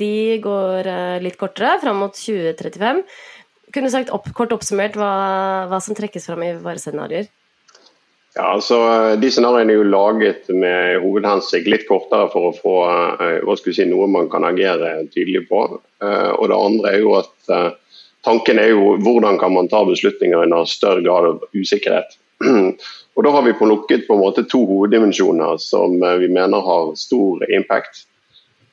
De 0.00 0.38
går 0.44 0.88
litt 1.24 1.38
kortere, 1.40 1.78
fram 1.80 2.00
mot 2.04 2.16
2035. 2.16 3.04
Kunne 3.70 3.88
du 3.88 3.94
sagt 3.94 4.12
opp, 4.14 4.28
kort 4.36 4.52
oppsummert 4.56 4.98
hva, 4.98 5.12
hva, 5.70 5.80
som 5.80 5.96
trekkes 5.96 6.28
fram 6.28 6.44
i 6.44 6.54
våre 6.58 6.80
scenarioer? 6.82 7.30
Ja, 8.36 8.52
altså 8.54 8.76
De 9.18 9.30
scenarioene 9.32 9.74
er 9.74 9.80
jo 9.80 9.88
laget 9.90 10.48
med 10.54 11.00
hovedhensikt 11.02 11.66
litt 11.66 11.88
kortere 11.88 12.28
for 12.30 12.50
å 12.50 12.54
få 12.54 12.74
hva 13.42 13.56
skal 13.58 13.72
vi 13.72 13.74
si, 13.74 13.86
noe 13.90 14.06
man 14.06 14.30
kan 14.30 14.46
agere 14.46 15.00
tydelig 15.10 15.48
på. 15.48 15.64
Og 15.74 16.44
det 16.46 16.58
andre 16.58 16.92
er 16.94 17.02
jo 17.02 17.16
at 17.18 17.50
tanken 18.22 18.60
er 18.62 18.70
jo 18.70 18.94
hvordan 19.02 19.40
kan 19.42 19.54
man 19.56 19.68
ta 19.72 19.82
beslutninger 19.88 20.44
under 20.44 20.68
større 20.70 21.02
grad 21.02 21.26
av 21.32 21.42
usikkerhet. 21.58 22.14
Og 23.16 23.24
Da 23.24 23.30
har 23.34 23.42
vi 23.42 23.52
plukket 23.52 24.06
på 24.06 24.14
en 24.14 24.22
måte 24.22 24.46
to 24.48 24.62
hoveddimensjoner 24.64 25.58
som 25.60 25.98
eh, 26.02 26.16
vi 26.22 26.28
mener 26.32 26.62
har 26.64 26.94
stor 26.96 27.42
impact. 27.52 28.06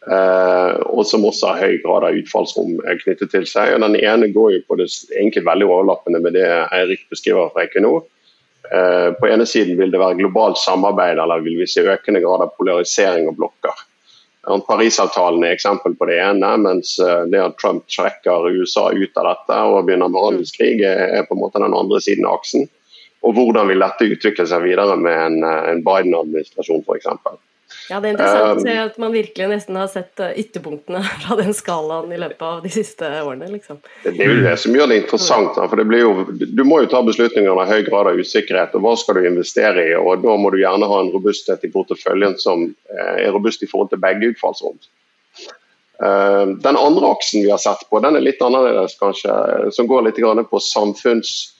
Eh, 0.07 0.73
og 0.87 1.03
som 1.03 1.25
også 1.27 1.49
har 1.51 1.65
høy 1.65 1.81
grad 1.83 2.05
av 2.07 2.15
utfallsrom 2.15 2.77
knyttet 3.01 3.33
til 3.33 3.47
seg. 3.49 3.73
Og 3.75 3.83
Den 3.83 3.97
ene 3.99 4.29
går 4.31 4.53
jo 4.55 4.61
på 4.69 4.77
det 4.79 4.87
egentlig 5.09 5.43
veldig 5.49 5.67
overlappende 5.67 6.21
med 6.23 6.37
det 6.37 6.45
Eirik 6.47 7.03
beskriver 7.11 7.51
fra 7.51 7.65
Equinor. 7.65 8.05
Eh, 8.71 9.11
på 9.19 9.27
ene 9.27 9.45
siden 9.45 9.77
vil 9.79 9.91
det 9.93 10.01
være 10.01 10.19
globalt 10.19 10.59
samarbeid, 10.59 11.19
eller 11.19 11.43
vil 11.45 11.61
vi 11.61 11.67
se 11.69 11.85
økende 11.87 12.21
grad 12.23 12.43
av 12.45 12.55
polarisering 12.57 13.29
og 13.31 13.37
blokker. 13.39 13.85
Parisavtalen 14.67 15.43
er 15.43 15.57
eksempel 15.57 15.95
på 15.99 16.07
det 16.07 16.21
ene, 16.23 16.53
mens 16.63 16.93
eh, 17.03 17.25
det 17.31 17.41
at 17.43 17.57
Trump 17.59 17.83
trekker 17.91 18.47
USA 18.55 18.89
ut 18.95 19.19
av 19.19 19.27
dette 19.31 19.59
og 19.67 19.81
begynner 19.87 20.11
med 20.11 20.23
handelskrig, 20.23 20.77
er 20.87 21.27
på 21.27 21.35
en 21.35 21.43
måte 21.43 21.63
den 21.63 21.75
andre 21.75 21.99
siden 22.03 22.27
av 22.27 22.39
aksen. 22.39 22.67
Og 23.27 23.35
hvordan 23.35 23.67
vil 23.71 23.83
dette 23.83 24.07
utvikle 24.07 24.45
seg 24.47 24.63
videre 24.63 24.95
med 24.99 25.19
en, 25.19 25.37
eh, 25.43 25.69
en 25.73 25.83
Biden-administrasjon 25.83 26.85
f.eks. 26.85 27.11
Ja, 27.89 27.99
det 28.03 28.09
er 28.09 28.15
interessant 28.15 28.65
um, 28.67 28.79
at 28.83 28.97
man 28.99 29.13
virkelig 29.15 29.47
nesten 29.47 29.77
har 29.79 29.87
sett 29.91 30.19
eh, 30.19 30.35
ytterpunktene 30.41 30.99
fra 31.23 31.37
den 31.39 31.53
skalaen 31.55 32.11
i 32.11 32.19
løpet 32.19 32.43
av 32.43 32.59
de 32.65 32.71
siste 32.73 33.07
årene. 33.23 33.47
Liksom. 33.53 33.79
Det 34.03 34.13
er 34.15 34.33
jo 34.33 34.43
det 34.43 34.55
som 34.59 34.75
gjør 34.75 34.91
det 34.91 34.99
interessant. 35.03 35.55
for 35.55 35.79
det 35.79 36.01
jo, 36.01 36.27
Du 36.35 36.63
må 36.67 36.81
jo 36.83 36.91
ta 36.91 37.01
beslutninger 37.07 37.55
med 37.55 37.71
høy 37.71 37.81
grad 37.87 38.11
av 38.11 38.19
usikkerhet. 38.19 38.75
og 38.75 38.83
Hva 38.83 38.95
skal 38.99 39.19
du 39.19 39.29
investere 39.29 39.87
i? 39.87 39.95
og 39.95 40.23
Da 40.25 40.35
må 40.35 40.51
du 40.51 40.59
gjerne 40.59 40.91
ha 40.91 41.01
en 41.03 41.11
robusthet 41.15 41.63
i 41.63 41.71
porteføljen 41.71 42.37
som 42.43 42.67
eh, 42.67 43.13
er 43.25 43.35
robust 43.35 43.63
i 43.63 43.71
forhold 43.71 43.93
til 43.93 44.03
begge 44.03 44.33
utfallsrom. 44.33 44.79
Den 45.97 46.77
andre 46.77 47.07
aksen 47.09 47.41
vi 47.41 47.49
har 47.49 47.57
sett 47.57 47.79
på, 47.89 47.97
den 48.03 48.19
er 48.19 48.21
litt 48.21 48.41
annerledes, 48.45 48.93
kanskje, 48.99 49.33
som 49.73 49.87
går 49.89 50.03
litt 50.05 50.19
på 50.51 50.59
samfunns 50.61 51.56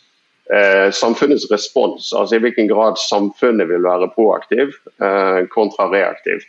eh, 0.53 0.91
samfunnets 0.91 1.47
respons, 1.51 2.13
altså 2.13 2.37
i 2.37 2.43
hvilken 2.45 2.69
grad 2.71 2.99
samfunnet 3.01 3.69
vil 3.69 3.83
være 3.83 4.11
proaktiv 4.15 4.75
eh, 5.01 5.43
kontra 5.53 5.89
reaktiv. 5.93 6.45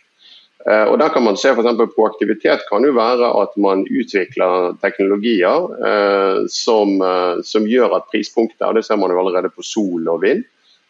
Eh, 0.66 0.84
og 0.90 0.98
der 0.98 1.12
kan 1.14 1.22
man 1.22 1.36
se 1.38 1.52
for 1.54 1.86
Proaktivitet 1.94 2.64
kan 2.68 2.84
jo 2.84 2.92
være 2.92 3.28
at 3.42 3.54
man 3.56 3.86
utvikler 3.86 4.74
teknologier 4.82 5.68
eh, 5.86 6.46
som, 6.50 6.98
eh, 7.02 7.42
som, 7.44 7.66
gjør 7.66 7.94
at 7.96 8.08
prispunktet, 8.10 8.66
og 8.66 8.74
det 8.74 8.84
ser 8.84 8.96
man 8.96 9.10
jo 9.10 9.20
allerede 9.20 9.52
på 9.54 9.62
sol 9.62 10.08
og 10.08 10.22
vind, 10.22 10.42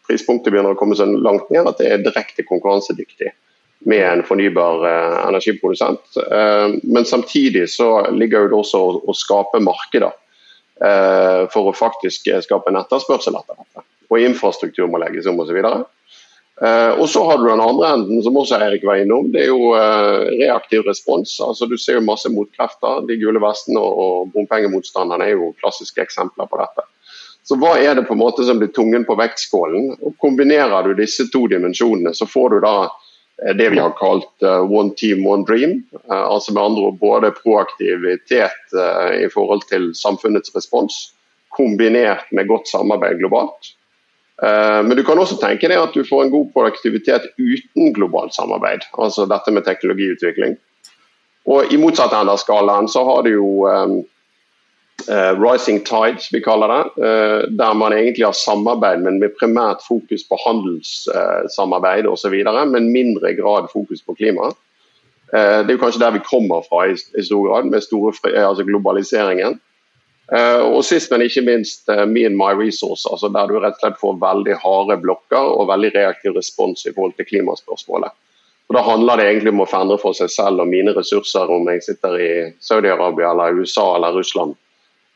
prispunktet 0.08 0.52
begynner 0.52 0.72
å 0.72 0.78
komme 0.80 0.96
så 0.96 1.04
langt 1.04 1.50
ned 1.52 1.68
at 1.68 1.78
det 1.78 1.92
er 1.92 2.02
direkte 2.04 2.46
konkurransedyktig. 2.48 3.34
med 3.86 4.02
en 4.02 4.24
fornybar 4.26 4.82
energiprodusent. 5.28 6.16
Men 6.82 7.04
samtidig 7.06 7.68
så 7.70 8.10
ligger 8.10 8.48
det 8.50 8.56
også 8.58 8.80
å 9.06 9.14
skape 9.14 9.60
markeder 9.62 10.10
for 10.78 11.68
å 11.68 11.74
faktisk 11.74 12.28
skape 12.44 12.70
en 12.70 12.78
etterspørsel 12.78 13.34
etter 13.34 13.56
dette. 13.58 13.82
Og 14.08 14.22
infrastruktur 14.22 14.86
må 14.86 15.00
legges 15.02 15.26
om 15.26 15.40
osv. 15.42 15.58
Uh, 16.58 16.98
og 16.98 17.06
så 17.08 17.22
har 17.28 17.38
du 17.38 17.44
den 17.46 17.60
andre 17.62 17.92
enden, 17.94 18.22
som 18.22 18.36
også 18.36 18.58
Erik 18.58 18.82
var 18.86 18.98
innom. 18.98 19.28
Det 19.30 19.44
er 19.44 19.50
jo 19.52 19.70
uh, 19.78 20.26
reaktiv 20.40 20.82
respons. 20.88 21.36
altså 21.44 21.68
Du 21.70 21.76
ser 21.78 22.00
jo 22.00 22.06
masse 22.06 22.30
motkrefter. 22.34 23.04
De 23.06 23.18
gule 23.20 23.42
vestene 23.42 23.78
og, 23.78 24.32
bompengemotstanderne 24.34 25.28
er 25.28 25.36
jo 25.36 25.52
klassiske 25.62 26.02
eksempler 26.02 26.50
på 26.50 26.58
dette. 26.58 26.86
Så 27.46 27.56
hva 27.60 27.76
er 27.78 27.94
det 27.94 28.08
på 28.08 28.16
en 28.16 28.20
måte 28.20 28.44
som 28.44 28.58
blir 28.58 28.72
tungen 28.74 29.06
på 29.08 29.16
vektskålen? 29.16 29.92
Og 30.02 30.16
Kombinerer 30.20 30.88
du 30.88 30.98
disse 30.98 31.28
to 31.32 31.46
dimensjonene, 31.48 32.12
så 32.14 32.26
får 32.26 32.56
du 32.56 32.58
da 32.66 32.74
det 33.58 33.68
vi 33.70 33.78
har 33.78 33.92
kalt 33.98 34.42
one 34.42 34.90
team, 34.98 35.26
one 35.26 35.44
dream. 35.46 35.76
altså 36.10 36.52
med 36.52 36.62
andre 36.62 36.88
ord 36.88 36.96
både 36.98 37.30
proaktivitet 37.36 38.74
i 39.14 39.28
forhold 39.30 39.62
til 39.70 39.92
samfunnets 39.94 40.50
respons, 40.56 40.96
kombinert 41.54 42.26
med 42.34 42.48
godt 42.50 42.68
samarbeid 42.68 43.20
globalt. 43.22 43.74
Eh, 44.42 44.82
men 44.82 44.96
du 44.96 45.02
kan 45.04 45.18
også 45.18 45.38
tenke 45.40 45.70
deg 45.70 45.80
at 45.80 45.94
du 45.94 46.04
får 46.06 46.24
en 46.24 46.34
god 46.34 46.52
produktivitet 46.54 47.26
uten 47.38 47.92
globalt 47.96 48.36
samarbeid. 48.36 48.86
Altså 48.98 49.26
dette 49.30 49.54
med 49.54 49.66
teknologiutvikling. 49.66 50.56
Og 51.48 51.72
I 51.72 51.80
motsatt 51.80 52.14
ende 52.14 52.34
av 52.34 52.42
skalaen 52.42 52.90
så 52.92 53.02
har 53.08 53.24
du 53.24 53.32
jo 53.32 53.50
rising 55.06 55.84
tides, 55.84 56.28
vi 56.32 56.40
kaller 56.40 56.68
det. 56.68 56.84
Uh, 57.04 57.42
der 57.58 57.74
man 57.74 57.92
egentlig 57.92 58.26
har 58.26 58.32
samarbeid, 58.32 59.02
men 59.04 59.20
med 59.20 59.36
primært 59.40 59.84
fokus 59.88 60.24
på 60.28 60.38
handelssamarbeid 60.46 62.06
osv. 62.06 62.34
Men 62.72 62.92
mindre 62.92 63.34
grad 63.34 63.70
fokus 63.72 64.02
på 64.02 64.14
klima. 64.14 64.52
Uh, 65.32 65.60
det 65.62 65.70
er 65.70 65.76
jo 65.76 65.84
kanskje 65.84 66.02
der 66.02 66.16
vi 66.18 66.26
kommer 66.26 66.66
fra 66.66 66.88
i, 66.90 66.96
stor 67.22 67.46
grad, 67.46 67.70
med 67.70 67.80
store, 67.80 68.12
altså 68.34 68.64
globaliseringen. 68.64 69.60
Og 70.28 70.82
sist, 70.84 71.08
men 71.08 71.22
ikke 71.24 71.40
minst 71.40 71.88
Me 71.88 72.26
and 72.28 72.36
My 72.36 72.52
Resource, 72.52 73.08
altså 73.08 73.30
der 73.32 73.48
du 73.48 73.54
rett 73.62 73.78
og 73.78 73.80
slett 73.80 73.96
får 73.96 74.18
veldig 74.20 74.58
harde 74.60 74.98
blokker 75.00 75.54
og 75.56 75.70
veldig 75.70 75.94
reaktiv 75.94 76.34
respons 76.36 76.84
i 76.84 76.92
forhold 76.92 77.14
til 77.16 77.24
klimaspørsmålet. 77.30 78.12
Og 78.68 78.76
Da 78.76 78.82
handler 78.84 79.16
det 79.16 79.24
egentlig 79.24 79.54
om 79.54 79.62
å 79.64 79.68
fendre 79.70 79.96
for 79.96 80.12
seg 80.12 80.28
selv 80.28 80.60
og 80.60 80.68
mine 80.68 80.92
ressurser, 80.92 81.48
om 81.48 81.68
jeg 81.72 81.86
sitter 81.86 82.18
i 82.20 82.32
Saudi-Arabia 82.60 83.30
eller 83.32 83.56
USA 83.56 83.86
eller 83.96 84.18
Russland, 84.20 84.52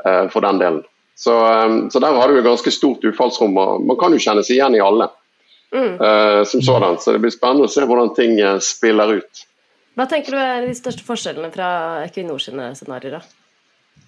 for 0.02 0.44
den 0.44 0.58
delen. 0.58 0.80
Så, 1.14 1.34
um, 1.38 1.90
så, 1.90 2.00
der 2.02 2.16
har 2.16 2.28
du 2.28 2.38
et 2.38 2.46
ganske 2.46 2.70
stort 2.74 3.04
utfallsrom. 3.06 3.56
og 3.56 3.84
Man 3.86 3.98
kan 4.00 4.14
jo 4.14 4.22
kjenne 4.22 4.42
seg 4.42 4.56
igjen 4.56 4.78
i 4.78 4.82
alle. 4.82 5.10
Mm. 5.72 5.94
som 6.44 6.60
sådan, 6.62 6.98
Så 7.00 7.12
det 7.14 7.22
blir 7.22 7.32
spennende 7.32 7.64
å 7.64 7.70
se 7.72 7.84
hvordan 7.88 8.10
ting 8.12 8.34
spiller 8.60 9.14
ut. 9.22 9.44
Hva 9.96 10.04
tenker 10.04 10.34
du 10.34 10.40
er 10.40 10.66
de 10.66 10.74
største 10.76 11.04
forskjellene 11.06 11.48
fra 11.54 11.68
Equinor 12.04 12.42
sine 12.44 12.74
scenarioer? 12.76 13.24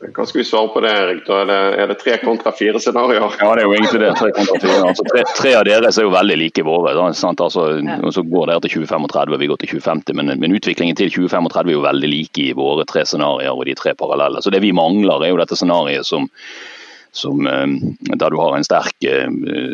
Hva 0.02 0.26
skal 0.26 0.40
vi 0.40 0.44
svare 0.44 0.68
på 0.68 0.80
det, 0.82 0.90
Erik? 0.90 1.20
Da 1.26 1.36
er 1.42 1.46
det, 1.48 1.58
er 1.80 1.88
det 1.90 1.96
tre 2.00 2.16
kontra 2.20 2.50
fire 2.52 2.80
scenarioer? 2.82 3.36
Ja, 3.40 3.50
det 3.54 3.62
er 3.62 3.68
jo 3.68 3.74
egentlig 3.76 4.00
det. 4.02 4.10
Tre 4.18 4.30
kontra 4.36 4.58
fire. 4.60 4.80
Altså, 4.90 5.06
tre, 5.08 5.22
tre, 5.38 5.52
av 5.54 5.64
deres 5.68 5.98
er 5.98 6.06
jo 6.06 6.12
veldig 6.12 6.36
like 6.40 6.64
våre. 6.66 6.92
Altså, 6.98 7.30
og 7.30 8.12
så 8.16 8.24
går 8.34 8.50
dere 8.50 8.64
til 8.64 8.74
2035, 8.82 9.38
vi 9.40 9.48
går 9.52 9.60
til 9.62 9.72
2050. 9.76 10.18
Men, 10.18 10.32
men, 10.42 10.56
utviklingen 10.58 10.98
til 10.98 11.12
2035 11.14 11.70
er 11.70 11.78
jo 11.78 11.86
veldig 11.86 12.10
like 12.10 12.42
i 12.42 12.52
våre 12.58 12.86
tre 12.90 13.06
scenarioer 13.08 13.54
og 13.54 13.64
de 13.70 13.76
tre 13.78 13.94
parallelle. 13.98 14.42
Så 14.44 14.52
det 14.52 14.64
vi 14.66 14.74
mangler, 14.76 15.22
er 15.22 15.32
jo 15.32 15.40
dette 15.40 15.58
scenarioet 15.58 16.10
som, 16.10 16.28
som 17.14 17.48
eh, 17.48 17.78
der 18.10 18.34
du 18.34 18.40
har 18.42 18.58
en 18.58 18.66
sterk 18.66 19.08
eh, 19.08 19.30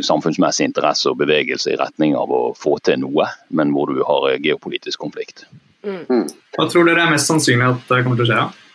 samfunnsmessig 0.06 0.68
interesse 0.68 1.10
og 1.10 1.18
bevegelse 1.24 1.72
i 1.72 1.80
retning 1.80 2.14
av 2.20 2.30
å 2.30 2.44
få 2.58 2.76
til 2.84 3.02
noe, 3.02 3.32
men 3.56 3.74
hvor 3.74 3.90
du 3.90 4.04
har 4.04 4.36
geopolitisk 4.36 5.00
konflikt. 5.00 5.48
Mm. 5.80 6.28
Hva 6.58 6.66
tror 6.68 6.84
dere 6.84 7.08
er 7.08 7.14
mest 7.14 7.30
sannsynlig 7.30 7.72
at 7.72 7.86
det 7.88 8.04
kommer 8.04 8.20
til 8.20 8.28
å 8.28 8.34
skje? 8.34 8.42
Ja? 8.44 8.69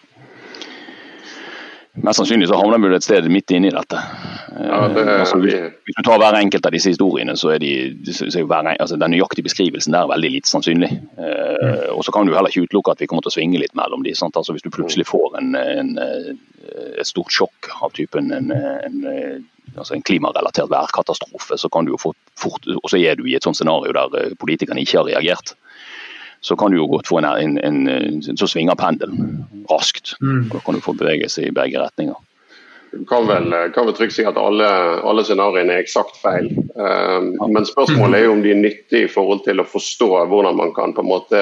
Mest 2.03 2.19
sannsynlig 2.19 2.47
så 2.49 2.57
havner 2.59 2.81
vi 2.81 2.95
et 2.95 3.05
sted 3.05 3.27
midt 3.31 3.51
inni 3.55 3.69
dette. 3.71 3.99
Ja, 4.55 4.81
det 4.91 5.03
eh, 5.05 5.21
altså, 5.21 5.37
hvis, 5.39 5.55
hvis, 5.87 5.95
du 5.95 6.03
tar 6.03 6.19
hver 6.19 6.35
enkelt 6.35 6.67
av 6.67 6.75
disse 6.75 6.91
historiene, 6.91 7.37
så 7.39 7.53
er, 7.55 7.63
de, 7.63 7.71
så 8.11 8.27
er 8.27 8.47
hver, 8.49 8.67
altså, 8.73 8.97
den 8.99 9.15
nøyaktige 9.15 9.47
beskrivelsen 9.47 9.95
der 9.95 10.09
veldig 10.11 10.31
lite 10.33 10.51
sannsynlig. 10.51 10.91
Eh, 10.91 11.55
mm. 11.55 11.95
og 11.95 12.03
så 12.03 12.11
kan 12.15 12.27
du 12.27 12.35
heller 12.35 12.51
ikke 12.51 12.67
utelukke 12.67 12.95
at 12.95 13.03
vi 13.03 13.07
kommer 13.11 13.23
til 13.23 13.31
å 13.31 13.37
svinge 13.37 13.61
litt 13.63 13.75
mellom 13.79 14.03
de. 14.03 14.15
Altså, 14.25 14.55
hvis 14.55 14.65
du 14.65 14.71
plutselig 14.75 15.07
får 15.07 15.39
en, 15.39 15.55
en, 15.55 15.95
eh, 16.03 16.31
et 16.99 17.07
stort 17.07 17.31
sjokk 17.31 17.71
av 17.79 17.95
typen 17.95 18.31
en, 18.35 18.51
en, 18.51 19.01
altså 19.77 19.95
en 19.95 20.03
klimarelatert 20.03 20.71
værkatastrofe, 20.71 21.59
så 21.61 21.71
kan 21.71 21.87
du 21.87 21.93
jo 21.93 22.01
fort, 22.01 22.19
fort 22.39 22.67
Og 22.81 22.89
så 22.91 22.99
er 22.99 23.15
du 23.15 23.27
i 23.27 23.35
et 23.37 23.45
sånt 23.45 23.57
scenario 23.59 23.95
der 23.95 24.35
politikerne 24.41 24.83
ikke 24.83 24.99
har 24.99 25.07
reagert 25.13 25.55
så 26.45 26.55
kan 26.55 26.71
du 26.71 26.77
jo 26.77 26.85
godt 26.85 27.09
få 27.09 27.17
en, 27.23 27.57
en, 27.57 27.87
en, 27.89 28.21
så 28.37 28.47
svinger 28.47 28.77
pendelen 28.77 29.41
raskt. 29.71 30.13
Mm. 30.21 30.43
Da 30.53 30.59
kan 30.61 30.77
du 30.77 30.83
få 30.85 30.93
bevege 30.93 31.29
seg 31.31 31.49
i 31.49 31.53
begge 31.55 31.81
retninger. 31.81 32.19
Du 32.93 33.01
kan 33.09 33.25
vel, 33.27 33.49
kan 33.73 33.87
vel 33.89 33.95
trygt 33.97 34.13
si 34.15 34.23
at 34.29 34.37
alle, 34.39 34.67
alle 35.03 35.23
scenarioene 35.25 35.73
er 35.73 35.81
eksakt 35.83 36.19
feil. 36.21 36.51
Um, 36.77 37.33
men 37.49 37.65
spørsmålet 37.67 38.19
er 38.19 38.27
jo 38.27 38.35
om 38.37 38.43
de 38.45 38.53
er 38.53 38.61
nyttige 38.61 39.07
i 39.07 39.11
forhold 39.11 39.41
til 39.47 39.59
å 39.59 39.65
forstå 39.67 40.07
hvordan 40.29 40.55
man 40.61 40.71
kan 40.77 40.93
på 40.95 41.03
en 41.03 41.09
måte 41.09 41.41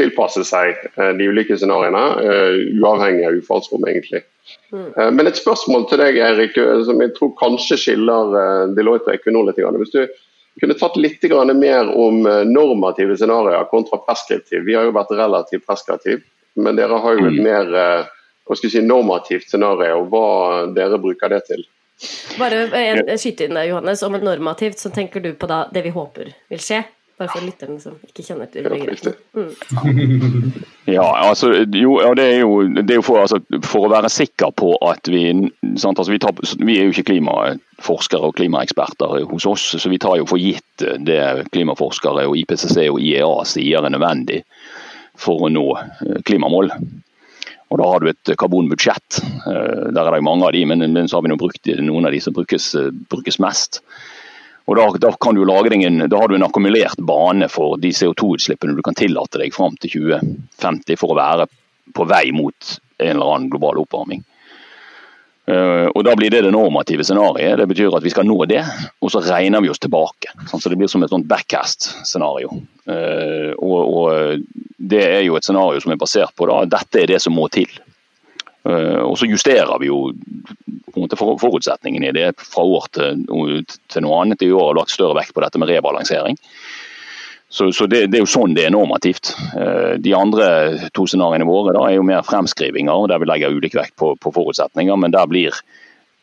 tilpasse 0.00 0.42
seg 0.48 0.80
uh, 0.96 1.12
de 1.18 1.28
ulike 1.28 1.58
scenarioene, 1.60 2.02
uh, 2.24 2.56
uavhengig 2.80 3.28
av 3.28 3.36
ufallsrom, 3.38 3.84
egentlig. 3.90 4.24
Mm. 4.72 4.88
Uh, 4.96 5.10
men 5.14 5.30
et 5.30 5.38
spørsmål 5.38 5.86
til 5.92 6.02
deg, 6.02 6.18
Erik, 6.24 6.58
som 6.88 7.04
jeg 7.04 7.12
tror 7.20 7.36
kanskje 7.38 7.78
skiller 7.84 8.34
Deloitte 8.74 9.12
og 9.12 9.20
Equinor 9.20 9.46
litt. 9.52 9.60
Hvis 9.84 9.94
du 9.94 10.02
kunne 10.60 10.74
tatt 10.78 10.96
litt 10.96 11.24
mer 11.54 11.88
om 11.88 12.26
eh, 12.26 12.44
normative 12.44 13.16
scenarioer 13.16 13.68
kontra 13.70 13.98
preskriptiv. 13.98 14.64
Vi 14.66 14.74
har 14.74 14.88
jo 14.88 14.94
vært 14.96 15.14
relativt 15.16 15.66
preskriptiv, 15.66 16.22
men 16.54 16.76
dere 16.76 16.98
har 16.98 17.18
jo 17.18 17.26
et 17.28 17.38
mm. 17.38 17.42
mer 17.44 17.74
eh, 17.74 18.14
hva 18.48 18.56
skal 18.56 18.72
si, 18.72 18.82
normativt 18.82 19.50
scenario. 19.50 20.04
Hva 20.08 20.66
dere 20.74 20.98
bruker 20.98 21.28
det 21.34 21.42
til? 21.50 21.66
Bare 22.38 23.16
skyte 23.18 23.48
inn 23.48 23.58
Johannes. 23.68 24.02
Om 24.06 24.16
et 24.16 24.24
normativt, 24.24 24.78
så 24.80 24.90
tenker 24.94 25.20
du 25.20 25.34
på 25.34 25.48
da 25.50 25.66
det 25.72 25.82
vi 25.84 25.92
håper 25.92 26.32
vil 26.48 26.62
skje? 26.62 26.82
Bare 27.18 27.32
for 27.32 27.42
lytterne 27.42 27.80
som 27.82 27.96
ikke 28.06 28.22
kjenner 28.22 28.50
til 28.52 28.68
begrepet. 28.68 29.18
Mm. 29.34 30.52
Ja, 30.88 31.04
altså, 31.28 31.50
jo, 31.76 31.98
ja, 32.00 32.14
det 32.16 32.24
er 32.24 32.38
jo, 32.40 32.62
det 32.72 32.94
er 32.94 32.96
jo 32.96 33.04
for, 33.04 33.20
altså, 33.20 33.42
for, 33.60 33.84
å 33.84 33.90
være 33.92 34.08
sikker 34.08 34.54
på 34.56 34.70
at 34.86 35.10
vi 35.12 35.26
sant, 35.76 35.98
altså, 35.98 36.14
vi, 36.14 36.20
tar, 36.22 36.38
vi, 36.62 36.78
er 36.78 36.86
jo 36.86 36.94
ikke 36.94 37.10
klimaforskere 37.10 38.30
og 38.30 38.38
klimaeksperter 38.38 39.26
hos 39.28 39.44
oss, 39.50 39.66
så 39.76 39.92
vi 39.92 39.98
tar 40.00 40.16
jo 40.16 40.28
for 40.30 40.40
gitt 40.40 40.86
det 41.04 41.50
klimaforskere 41.52 42.24
og 42.30 42.38
IPCC 42.40 42.86
og 42.86 43.02
IEA 43.04 43.28
sier 43.50 43.84
er 43.84 43.92
nødvendig 43.92 44.40
for 45.18 45.44
å 45.44 45.52
nå 45.52 45.66
eh, 45.76 46.22
klimamål. 46.24 46.72
Og 47.68 47.80
Da 47.80 47.88
har 47.90 48.00
du 48.00 48.08
et 48.08 48.32
karbonbudsjett. 48.40 49.20
Eh, 49.20 49.88
der 49.92 50.04
er 50.06 50.14
det 50.14 50.24
mange 50.24 50.46
av 50.48 50.54
de, 50.56 50.64
men, 50.68 50.86
men 50.94 51.08
så 51.08 51.18
har 51.18 51.26
vi 51.26 51.32
nå 51.34 51.40
brukt 51.40 51.68
noen 51.82 52.08
av 52.08 52.14
de 52.14 52.22
som 52.24 52.36
brukes, 52.36 52.70
eh, 52.78 52.92
brukes 53.12 53.40
mest. 53.42 53.82
Og 54.68 54.76
da, 54.76 54.84
da, 55.00 55.12
du 55.32 55.42
en, 55.74 56.02
da, 56.08 56.16
har 56.20 56.28
du 56.28 56.34
en 56.36 56.44
akkumulert 56.44 57.00
bane 57.08 57.48
for 57.48 57.78
de 57.80 57.88
CO2-utslippene 57.88 58.76
du 58.76 58.82
kan 58.84 58.96
tillate 58.98 59.40
deg 59.40 59.54
fram 59.54 59.78
til 59.80 59.94
2050 60.10 61.00
for 61.00 61.14
å 61.14 61.16
være 61.16 61.46
på 61.96 62.04
vei 62.04 62.26
mot 62.36 62.74
en 62.98 63.14
eller 63.14 63.30
annen 63.32 63.48
global 63.48 63.80
oppvarming. 63.80 64.20
Uh, 65.48 65.88
og 65.96 66.04
Da 66.04 66.12
blir 66.12 66.28
det 66.28 66.42
det 66.44 66.52
normative 66.52 67.06
scenarioet. 67.06 67.56
Det 67.56 67.66
betyr 67.70 67.94
at 67.96 68.04
vi 68.04 68.12
skal 68.12 68.28
nå 68.28 68.36
det, 68.50 68.60
og 69.00 69.12
så 69.12 69.22
regner 69.24 69.64
vi 69.64 69.70
oss 69.72 69.80
tilbake. 69.80 70.34
Sånn, 70.50 70.60
så 70.60 70.68
Det 70.68 70.76
blir 70.76 70.90
som 70.92 71.02
et 71.02 71.14
sånt 71.14 71.28
backcast-scenario. 71.30 72.52
Uh, 72.84 73.56
og, 73.56 74.44
Det 74.76 75.00
er 75.00 75.22
jo 75.24 75.36
et 75.36 75.44
scenario 75.44 75.80
som 75.80 75.92
er 75.92 76.00
basert 76.00 76.36
på 76.36 76.46
da, 76.48 76.60
dette 76.68 77.00
er 77.00 77.08
det 77.08 77.22
som 77.24 77.32
må 77.32 77.48
til. 77.48 77.72
Uh, 78.66 79.04
og 79.06 79.14
Så 79.18 79.28
justerer 79.30 79.78
vi 79.80 79.90
jo 79.90 80.12
forutsetningene 80.98 82.10
i 82.10 82.16
det 82.16 82.28
fra 82.42 82.64
år 82.64 82.88
til 82.94 83.22
noe 83.28 84.20
annet. 84.22 84.42
I 84.42 84.52
år 84.52 84.72
har 84.72 84.78
lagt 84.80 84.94
større 84.94 85.18
vekt 85.20 85.34
på 85.36 85.44
dette 85.44 85.60
med 85.60 85.70
rebalansering. 85.70 86.38
Så, 87.48 87.72
så 87.72 87.86
det, 87.86 88.06
det, 88.12 88.18
er 88.18 88.24
jo 88.26 88.28
sånn 88.28 88.54
det 88.56 88.66
er 88.66 88.74
normativt. 88.74 89.30
Eh, 89.56 89.94
de 90.04 90.12
andre 90.12 90.48
to 90.92 91.06
scenarioene 91.08 91.46
våre 91.48 91.72
da, 91.76 91.86
er 91.88 91.96
jo 91.96 92.04
mer 92.04 92.26
fremskrivinger, 92.26 93.06
der 93.08 93.22
vi 93.22 93.28
legger 93.30 93.54
ulik 93.56 93.76
vekt 93.78 93.96
på, 93.96 94.12
på 94.20 94.32
forutsetninger. 94.34 94.98
Men 95.00 95.14
der 95.14 95.30
blir, 95.30 95.56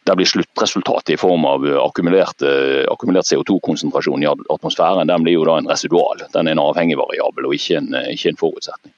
der 0.05 0.19
blir, 0.19 0.29
sluttresultatet 0.29 1.15
i 1.15 1.21
form 1.21 1.47
av 1.49 1.65
akkumulert, 1.81 2.45
akkumulert 2.91 3.31
CO2-konsentrasjon 3.31 4.25
i 4.25 4.29
atmosfæren 4.29 5.09
den 5.09 5.25
blir 5.25 5.39
jo 5.39 5.47
da 5.49 5.57
en 5.61 5.71
residual. 5.71 6.21
Den 6.35 6.51
er 6.51 6.57
en 6.57 6.65
avhengig 6.67 6.99
variabel 7.01 7.49
og 7.49 7.57
ikke 7.57 7.81
en, 7.81 7.89
ikke 8.13 8.35
en 8.35 8.43
forutsetning. 8.43 8.93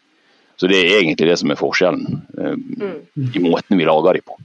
Så 0.58 0.68
Det 0.68 0.78
er 0.82 1.00
egentlig 1.00 1.30
det 1.30 1.38
som 1.38 1.52
er 1.54 1.60
forskjellen 1.60 2.22
eh, 2.38 2.56
mm. 2.58 3.32
i 3.38 3.42
måten 3.44 3.78
vi 3.78 3.86
lager 3.86 4.18
de 4.18 4.24
på. 4.26 4.38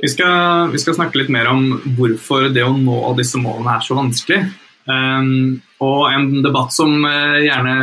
Vi 0.00 0.08
skal, 0.08 0.70
vi 0.72 0.80
skal, 0.80 0.96
snakke 0.96 1.20
litt 1.20 1.32
mer 1.32 1.50
om 1.50 1.74
hvorfor 1.98 2.48
det 2.54 2.64
å 2.64 2.72
nå 2.72 3.00
disse 3.18 3.40
målene 3.40 3.76
er 3.76 3.84
så 3.84 3.98
vanskelig. 3.98 4.40
Um, 4.88 5.60
og 5.84 6.06
En 6.08 6.30
debatt 6.40 6.72
som 6.72 7.04
uh, 7.04 7.36
gjerne 7.44 7.74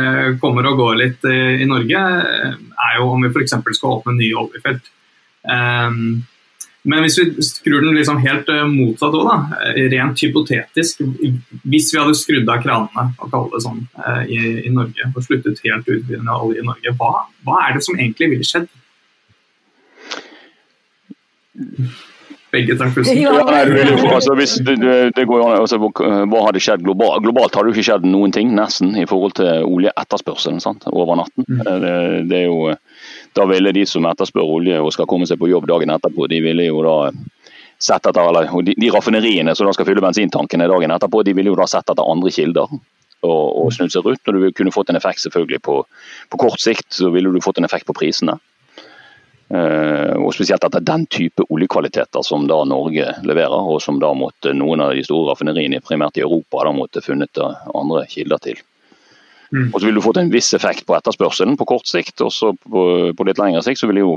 kommer 0.42 0.66
og 0.66 0.80
går 0.82 0.96
litt 0.98 1.28
uh, 1.28 1.54
i 1.62 1.68
Norge, 1.70 2.00
uh, 2.02 2.56
er 2.88 2.96
jo 2.98 3.06
om 3.14 3.22
vi 3.22 3.30
f.eks. 3.30 3.54
skal 3.78 4.00
åpne 4.00 4.16
nye 4.18 4.34
oljefelt. 4.42 4.90
Um, 5.46 6.26
Men 6.86 7.02
hvis 7.02 7.18
vi 7.18 7.42
skrur 7.42 7.82
den 7.82 7.96
liksom 7.96 8.20
helt 8.22 8.48
uh, 8.52 8.64
motsatt 8.70 9.16
òg. 9.18 9.54
Eh, 9.74 9.88
rent 9.92 10.20
hypotetisk. 10.22 11.02
Hvis 11.66 11.90
vi 11.92 12.00
hadde 12.00 12.16
skrudd 12.16 12.50
av 12.52 12.62
kranene 12.64 13.08
og 13.18 13.32
kalle 13.32 13.50
det 13.54 13.62
sånn, 13.64 13.80
uh, 13.98 14.22
i, 14.24 14.38
i, 14.62 14.74
Norge 14.74 15.10
og 15.10 15.24
sluttet 15.26 15.64
helt 15.66 15.88
utvinning 15.88 16.30
av 16.30 16.46
olje 16.46 16.62
i 16.62 16.68
Norge, 16.68 16.94
hva, 17.00 17.24
hva, 17.46 17.64
er 17.66 17.78
det 17.78 17.84
som 17.86 17.98
egentlig 17.98 18.30
ville 18.36 18.46
skjedd? 18.46 18.70
Begge 22.54 22.78
tar 22.78 22.94
pusten. 22.94 23.18
Ja, 23.20 23.34
altså, 23.42 24.32
altså, 24.38 25.78
hva 25.82 26.44
hadde 26.46 26.62
skjedd 26.62 26.86
globalt? 26.86 27.24
Globalt 27.26 27.58
hadde 27.58 27.72
det 27.72 27.76
ikke 27.76 27.88
skjedd 27.90 28.06
noen 28.08 28.32
ting, 28.32 28.54
nesten, 28.56 28.94
i 28.96 29.04
forhold 29.10 29.34
til 29.40 29.66
oljeetterspørselen 29.66 30.62
sant? 30.64 30.86
over 30.94 31.18
natten. 31.20 31.44
Mm. 31.50 31.66
Det, 31.66 31.96
det 32.30 32.44
er 32.44 32.48
jo 32.48 32.72
da 33.36 33.46
ville 33.48 33.72
de 33.72 33.84
som 33.86 34.06
etterspør 34.08 34.54
olje 34.58 34.78
og 34.80 34.92
skal 34.94 35.08
komme 35.10 35.26
seg 35.28 35.40
på 35.40 35.50
jobb 35.50 35.68
dagen 35.70 35.92
etterpå, 35.94 36.28
de 36.30 36.40
ville 36.44 36.68
jo 36.68 36.82
da 36.86 36.96
sett 37.78 38.06
etter, 38.06 38.22
eller 38.22 38.50
de, 38.66 38.74
de 38.74 38.90
raffineriene 38.90 39.54
som 39.54 39.68
da 39.68 39.74
skal 39.76 39.86
fylle 39.88 40.02
bensintankene 40.02 40.68
dagen 40.70 40.94
etterpå, 40.94 41.22
de 41.26 41.34
ville 41.38 41.52
jo 41.52 41.58
da 41.58 41.66
sett 41.70 41.90
etter 41.90 42.06
andre 42.10 42.32
kilder 42.34 42.66
og, 43.22 43.42
og 43.62 43.72
snudd 43.74 43.94
seg 43.94 44.06
rundt. 44.06 44.30
Og 44.30 44.38
du 44.38 44.52
kunne 44.56 44.74
fått 44.74 44.92
en 44.92 44.98
effekt 44.98 45.22
selvfølgelig 45.24 45.62
på, 45.66 45.80
på 46.30 46.40
kort 46.40 46.62
sikt, 46.62 46.90
så 46.94 47.12
ville 47.14 47.32
du 47.32 47.42
fått 47.44 47.60
en 47.62 47.68
effekt 47.68 47.88
på 47.88 47.96
prisene. 47.96 48.38
Uh, 49.48 50.12
og 50.20 50.34
Spesielt 50.36 50.64
etter 50.66 50.84
den 50.84 51.06
type 51.08 51.46
oljekvaliteter 51.48 52.24
som 52.26 52.44
da 52.50 52.58
Norge 52.68 53.14
leverer, 53.24 53.70
og 53.72 53.80
som 53.80 54.00
da 54.02 54.10
måtte 54.16 54.52
noen 54.52 54.82
av 54.84 54.92
de 54.96 55.06
store 55.06 55.30
raffineriene 55.32 55.80
primært 55.84 56.20
i 56.20 56.26
Europa 56.26 56.66
da 56.66 56.74
måtte 56.76 57.04
funnet 57.04 57.40
andre 57.40 58.04
kilder 58.10 58.42
til. 58.44 58.60
Mm. 59.54 59.70
Og 59.72 59.80
så 59.80 59.86
vil 59.86 59.96
du 59.96 60.02
fått 60.04 60.20
en 60.20 60.32
viss 60.32 60.50
effekt 60.56 60.84
på 60.88 60.96
etterspørselen 60.96 61.56
på 61.56 61.66
kort 61.70 61.88
sikt, 61.88 62.20
og 62.24 62.32
så 62.34 62.52
på, 62.52 62.82
på, 63.16 63.26
litt 63.28 63.40
lengre 63.40 63.62
sikt 63.64 63.80
så 63.80 63.88
vil 63.88 64.02
jo, 64.02 64.16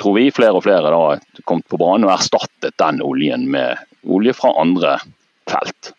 tror 0.00 0.18
vi, 0.18 0.26
flere 0.34 0.58
og 0.58 0.66
flere 0.66 0.92
da 0.92 1.42
kommet 1.48 1.68
på 1.72 1.80
banen 1.80 2.08
og 2.08 2.16
erstattet 2.16 2.76
den 2.82 3.00
oljen 3.04 3.48
med 3.52 3.80
olje 4.04 4.36
fra 4.36 4.52
andre 4.60 4.98
felt. 5.48 5.94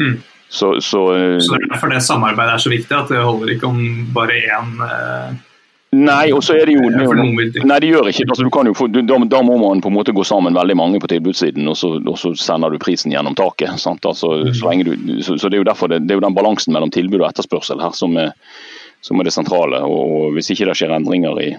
Mm. 0.00 0.18
Så, 0.50 0.72
så, 0.82 1.04
så, 1.38 1.54
det 1.54 1.68
er 1.68 1.70
derfor 1.76 1.92
det 1.92 2.02
samarbeidet 2.02 2.56
er 2.56 2.64
så 2.64 2.72
viktig, 2.72 2.96
at 2.96 3.12
det 3.12 3.22
holder 3.22 3.54
ikke 3.54 3.70
om 3.70 3.84
bare 4.16 4.40
én 4.40 4.74
eh 4.88 5.38
Nei, 5.90 6.30
og 6.30 6.44
så 6.46 6.54
er 6.54 6.68
det 6.70 6.76
jo 6.76 6.86
Nei, 7.66 7.78
de 7.82 7.88
gjør 7.90 8.08
ikke 8.12 8.28
altså, 8.30 8.44
jo, 8.46 8.88
da, 9.02 9.16
da, 9.26 9.40
må 9.42 9.56
man 9.58 9.80
på 9.82 9.90
en 9.90 9.96
måte 9.96 10.14
gå 10.14 10.22
sammen 10.26 10.54
veldig 10.54 10.76
mange 10.78 11.00
på 11.02 11.10
tilbudssiden, 11.10 11.66
og 11.66 11.74
så, 11.78 11.96
og 11.98 12.18
så 12.20 12.30
sender 12.38 12.70
du 12.70 12.78
prisen 12.78 13.10
gjennom 13.10 13.34
taket. 13.34 13.74
Altså, 13.74 13.96
mm. 14.06 14.52
så, 14.54 14.74
du, 14.86 14.92
så, 15.18 15.34
så, 15.34 15.48
det 15.48 15.58
er 15.58 15.64
jo 15.64 15.66
derfor 15.66 15.90
det, 15.90 16.04
det, 16.04 16.14
er 16.14 16.20
jo 16.20 16.26
den 16.28 16.36
balansen 16.36 16.76
mellom 16.76 16.94
tilbud 16.94 17.18
og 17.24 17.26
etterspørsel 17.32 17.82
her 17.82 17.96
som 17.98 18.14
er, 18.22 18.30
som 19.02 19.18
er 19.18 19.26
det 19.26 19.34
sentrale. 19.34 19.82
Og, 19.82 20.14
og, 20.20 20.26
Hvis 20.36 20.52
ikke 20.54 20.70
det 20.70 20.78
skjer 20.78 20.94
endringer 20.94 21.42
i, 21.42 21.50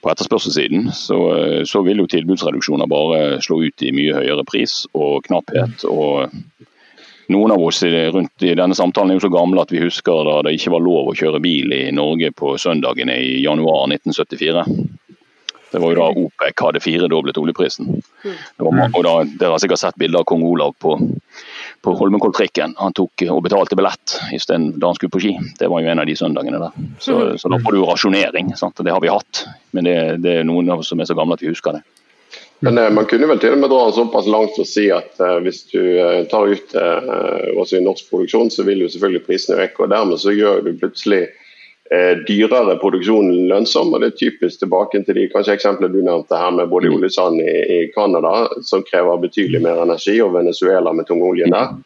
på 0.00 0.12
etterspørselssiden, 0.14 0.88
så, 0.96 1.20
så 1.68 1.84
vil 1.84 2.00
jo 2.00 2.08
tilbudsreduksjoner 2.08 2.88
bare 2.88 3.42
slå 3.44 3.60
ut 3.66 3.84
i 3.84 3.92
mye 3.92 4.22
høyere 4.22 4.48
pris 4.48 4.86
og 4.96 5.20
knapphet. 5.28 5.84
og 5.84 6.32
noen 7.32 7.54
av 7.54 7.62
oss 7.64 7.82
rundt 7.82 8.42
i 8.42 8.54
denne 8.56 8.76
samtalen 8.76 9.12
er 9.12 9.18
jo 9.18 9.26
så 9.26 9.32
gamle 9.32 9.62
at 9.62 9.72
vi 9.72 9.82
husker 9.82 10.26
da 10.28 10.40
det 10.44 10.56
ikke 10.58 10.74
var 10.74 10.84
lov 10.84 11.10
å 11.10 11.16
kjøre 11.16 11.40
bil 11.44 11.72
i 11.72 11.86
Norge 11.94 12.32
på 12.36 12.56
søndagene 12.60 13.16
i 13.20 13.38
januar 13.44 13.88
1974. 13.88 14.66
Det 15.74 15.80
var 15.82 15.90
jo 15.90 15.98
da 15.98 16.20
OPEC 16.22 16.60
hadde 16.62 16.80
firedoblet 16.84 17.38
oljeprisen. 17.40 17.88
Var, 18.22 18.76
og 18.94 19.00
da, 19.02 19.14
Dere 19.26 19.56
har 19.56 19.62
sikkert 19.62 19.80
sett 19.82 19.96
bilder 19.98 20.20
av 20.20 20.28
kong 20.30 20.44
Olav 20.46 20.76
på, 20.78 20.92
på 21.82 21.94
Holmenkolltrikken. 21.98 22.76
Han 22.78 22.94
tok 22.94 23.24
og 23.26 23.40
betalte 23.42 23.74
billett 23.74 24.14
isteden 24.36 24.68
da 24.78 24.92
han 24.92 25.00
skulle 25.00 25.16
på 25.16 25.24
ski. 25.24 25.32
Det 25.58 25.66
var 25.72 25.82
jo 25.82 25.90
en 25.90 26.04
av 26.04 26.06
de 26.06 26.14
søndagene 26.20 26.60
der. 26.62 26.78
Så, 27.02 27.16
så 27.42 27.50
da 27.50 27.58
får 27.58 27.74
du 27.74 27.82
rasjonering. 27.88 28.54
Sant? 28.60 28.78
Det 28.86 28.94
har 28.94 29.02
vi 29.02 29.10
hatt. 29.10 29.42
Men 29.74 29.90
det, 29.90 29.96
det 30.22 30.36
er 30.38 30.46
noen 30.46 30.70
av 30.70 30.84
oss 30.84 30.94
som 30.94 31.02
er 31.02 31.10
så 31.10 31.18
gamle 31.18 31.34
at 31.34 31.42
vi 31.42 31.50
husker 31.50 31.74
det. 31.74 31.82
Men 32.64 32.78
eh, 32.78 32.90
man 32.90 33.06
kunne 33.06 33.28
vel 33.28 33.40
til 33.42 33.54
og 33.54 33.60
med 33.60 33.72
dra 33.72 33.84
såpass 33.92 34.28
langt 34.30 34.58
og 34.60 34.68
si 34.68 34.86
at 34.92 35.18
uh, 35.20 35.36
hvis 35.44 35.64
du 35.68 35.80
uh, 36.00 36.24
tar 36.30 36.48
ut 36.48 36.76
uh, 36.76 37.80
norsk 37.84 38.10
produksjon, 38.10 38.52
så 38.52 38.64
vil 38.64 38.84
jo 38.84 38.90
selvfølgelig 38.92 39.24
prisene 39.26 39.58
øke. 39.66 39.84
og 39.84 39.90
Dermed 39.92 40.20
så 40.22 40.32
gjør 40.32 40.64
du 40.64 40.76
plutselig 40.80 41.26
dyrere 42.24 42.78
produksjon 42.80 43.26
lønnsom. 43.50 43.90
og 43.92 44.00
Det 44.00 44.06
er 44.08 44.14
typisk 44.16 44.62
tilbake 44.62 45.02
til 45.04 45.18
de 45.18 45.26
kanskje 45.30 45.52
eksemplene 45.58 45.92
du 45.92 46.00
nevnte 46.02 46.38
her 46.40 46.54
med 46.56 46.70
både 46.72 46.88
mm. 46.88 46.94
oljesand 46.96 47.42
i, 47.44 47.56
i 47.74 47.78
Canada, 47.92 48.48
som 48.64 48.82
krever 48.88 49.20
betydelig 49.20 49.60
mer 49.62 49.82
energi, 49.82 50.14
og 50.24 50.32
Venezuela 50.34 50.94
med 50.96 51.06
tungoljen 51.06 51.52
der. 51.52 51.76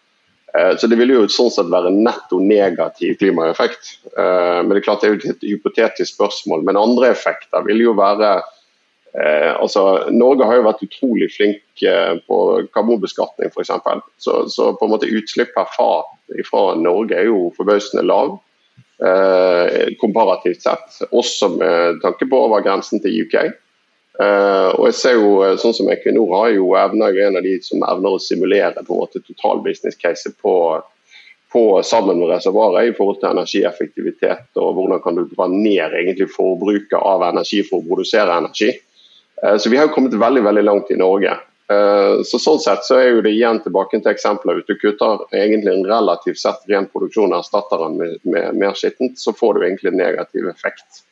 Så 0.79 0.87
Det 0.89 0.97
vil 1.01 1.13
jo 1.13 1.25
sånn 1.29 1.51
sett 1.53 1.69
være 1.75 1.91
netto 1.93 2.39
negativ 2.41 3.19
klimaeffekt. 3.19 3.91
Men 4.15 4.71
det 4.71 4.79
er 4.79 4.87
klart 4.87 5.03
det 5.03 5.11
er 5.11 5.17
jo 5.17 5.35
et 5.35 5.45
hypotetisk 5.51 6.15
spørsmål. 6.15 6.63
Men 6.65 6.79
andre 6.79 7.11
effekter 7.11 7.67
vil 7.67 7.83
jo 7.83 7.99
være 7.99 8.37
Eh, 9.17 9.53
altså, 9.57 10.11
Norge 10.13 10.45
har 10.45 10.59
jo 10.59 10.67
vært 10.67 10.85
utrolig 10.85 11.31
flink 11.33 11.87
eh, 11.87 12.19
på 12.29 12.41
karbonbeskatning 12.75 13.53
f.eks. 13.55 13.73
Så, 14.21 14.43
så 14.53 14.73
på 14.77 14.87
en 14.89 14.93
måte 14.93 15.09
utslipp 15.09 15.55
per 15.57 15.71
fat 15.73 16.13
fra 16.45 16.75
Norge 16.77 17.17
er 17.17 17.31
jo 17.31 17.49
forbausende 17.57 18.05
lav. 18.05 18.37
Eh, 18.99 19.95
komparativt 20.03 20.63
sett, 20.67 21.01
også 21.15 21.49
med 21.55 22.03
tanke 22.03 22.27
på 22.27 22.45
over 22.49 22.65
grensen 22.67 23.01
til 23.03 23.23
UK. 23.25 23.37
Eh, 24.19 24.69
og 24.75 24.89
jeg 24.89 24.97
ser 24.99 25.17
jo, 25.21 25.35
eh, 25.47 25.55
sånn 25.63 25.77
som 25.77 25.91
Equinor 25.93 26.33
har 26.35 26.49
jo 26.51 26.73
evner, 26.75 27.15
en 27.23 27.39
av 27.39 27.45
de 27.47 27.55
som 27.63 27.85
evner 27.87 28.17
å 28.17 28.23
simulere 28.23 28.83
på 28.83 28.97
en 28.97 29.05
måte 29.05 29.23
total 29.23 29.63
business 29.63 29.95
case 29.95 30.33
på, 30.43 30.55
på 31.55 31.63
sammen 31.87 32.19
med 32.19 32.33
reservoaret 32.33 32.91
i 32.91 32.97
forhold 32.97 33.21
til 33.23 33.31
energieffektivitet 33.31 34.59
og 34.59 34.75
hvordan 34.75 35.05
kan 35.05 35.21
du 35.21 35.23
dra 35.31 35.47
ned 35.53 35.95
egentlig 35.95 36.27
forbruket 36.35 36.99
av 36.99 37.23
energi 37.31 37.63
for 37.63 37.79
å 37.79 37.87
produsere 37.87 38.41
energi. 38.43 38.73
Eh, 39.45 39.57
så 39.57 39.71
vi 39.71 39.77
har 39.77 39.89
kommet 39.89 40.15
veldig 40.15 40.43
veldig 40.43 40.65
langt 40.65 40.91
i 40.91 40.97
Norge. 40.97 41.37
Eh, 41.73 42.23
så 42.25 42.41
Sånn 42.41 42.61
sett 42.63 42.87
så 42.87 42.99
er 42.99 43.11
jo 43.13 43.25
det 43.25 43.35
igjen 43.37 43.61
tilbake 43.65 44.01
til 44.01 44.13
eksempler. 44.13 44.63
Du 44.67 44.75
kutter 44.81 45.27
egentlig 45.37 45.75
en 45.75 45.89
relativt 45.89 46.41
sett 46.41 46.65
ren 46.71 46.89
produksjon 46.93 47.33
og 47.33 47.43
erstatter 47.43 47.85
den 47.85 47.99
med, 48.01 48.17
med, 48.25 48.57
mer 48.63 48.79
skittent, 48.79 49.21
så 49.21 49.35
får 49.37 49.55
du 49.59 49.67
egentlig 49.67 49.93
en 49.93 50.03
negativ 50.03 50.49
effekt. 50.51 51.05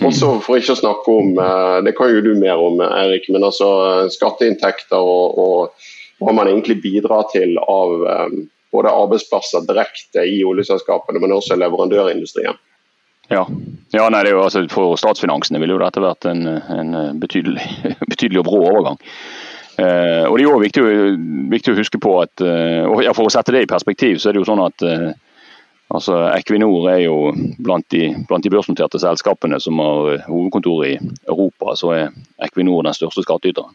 Også 0.00 0.38
For 0.40 0.56
ikke 0.56 0.72
å 0.72 0.80
snakke 0.80 1.12
om, 1.12 1.34
eh, 1.38 1.78
det 1.86 1.96
kan 1.98 2.12
jo 2.12 2.24
du 2.24 2.32
mer 2.38 2.62
om 2.62 2.80
Erik, 2.86 3.28
men 3.28 3.44
altså 3.44 4.08
skatteinntekter 4.12 4.98
og, 4.98 5.38
og 5.38 6.24
hva 6.24 6.34
man 6.38 6.48
egentlig 6.48 6.80
bidrar 6.82 7.28
til 7.32 7.58
av 7.60 8.04
både 8.72 8.92
arbeidsplasser 8.96 9.66
direkte 9.68 10.22
i 10.24 10.38
oljeselskapene, 10.48 11.20
men 11.20 11.34
også 11.34 11.58
leverandørindustrien. 11.60 12.56
Ja, 13.32 13.46
ja 13.96 14.08
nei, 14.12 14.26
jo, 14.28 14.42
altså, 14.44 14.64
For 14.72 14.98
statsfinansene 15.00 15.60
ville 15.62 15.76
jo 15.76 15.80
dette 15.80 16.02
vært 16.04 16.28
en, 16.28 16.44
en 16.46 17.20
betydelig, 17.22 17.64
betydelig 18.12 18.42
og 18.42 18.48
brå 18.50 18.62
overgang. 18.68 19.00
Eh, 19.80 20.24
og 20.28 20.36
Det 20.36 20.44
er 20.44 20.48
jo 20.48 20.60
viktig, 20.60 20.82
viktig, 21.52 21.72
å 21.72 21.80
huske 21.80 22.00
på 22.02 22.16
at 22.20 22.42
eh, 22.44 22.84
og 22.84 23.00
For 23.16 23.28
å 23.28 23.32
sette 23.32 23.54
det 23.54 23.64
i 23.64 23.70
perspektiv, 23.70 24.18
så 24.20 24.28
er 24.28 24.36
det 24.36 24.42
jo 24.42 24.48
sånn 24.50 24.64
at 24.64 24.84
eh, 24.84 25.12
altså 25.92 26.18
Equinor 26.34 26.90
er 26.92 27.06
jo 27.06 27.32
blant 27.60 27.88
de, 27.92 28.10
blant 28.28 28.44
de 28.44 28.52
børsnoterte 28.52 29.00
selskapene 29.00 29.60
som 29.60 29.80
har 29.80 30.26
hovedkontor 30.28 30.84
i 30.88 30.92
Europa, 31.28 31.76
så 31.76 31.94
er 31.96 32.12
Equinor 32.44 32.84
den 32.84 32.96
største 32.96 33.24
skattyteren. 33.24 33.72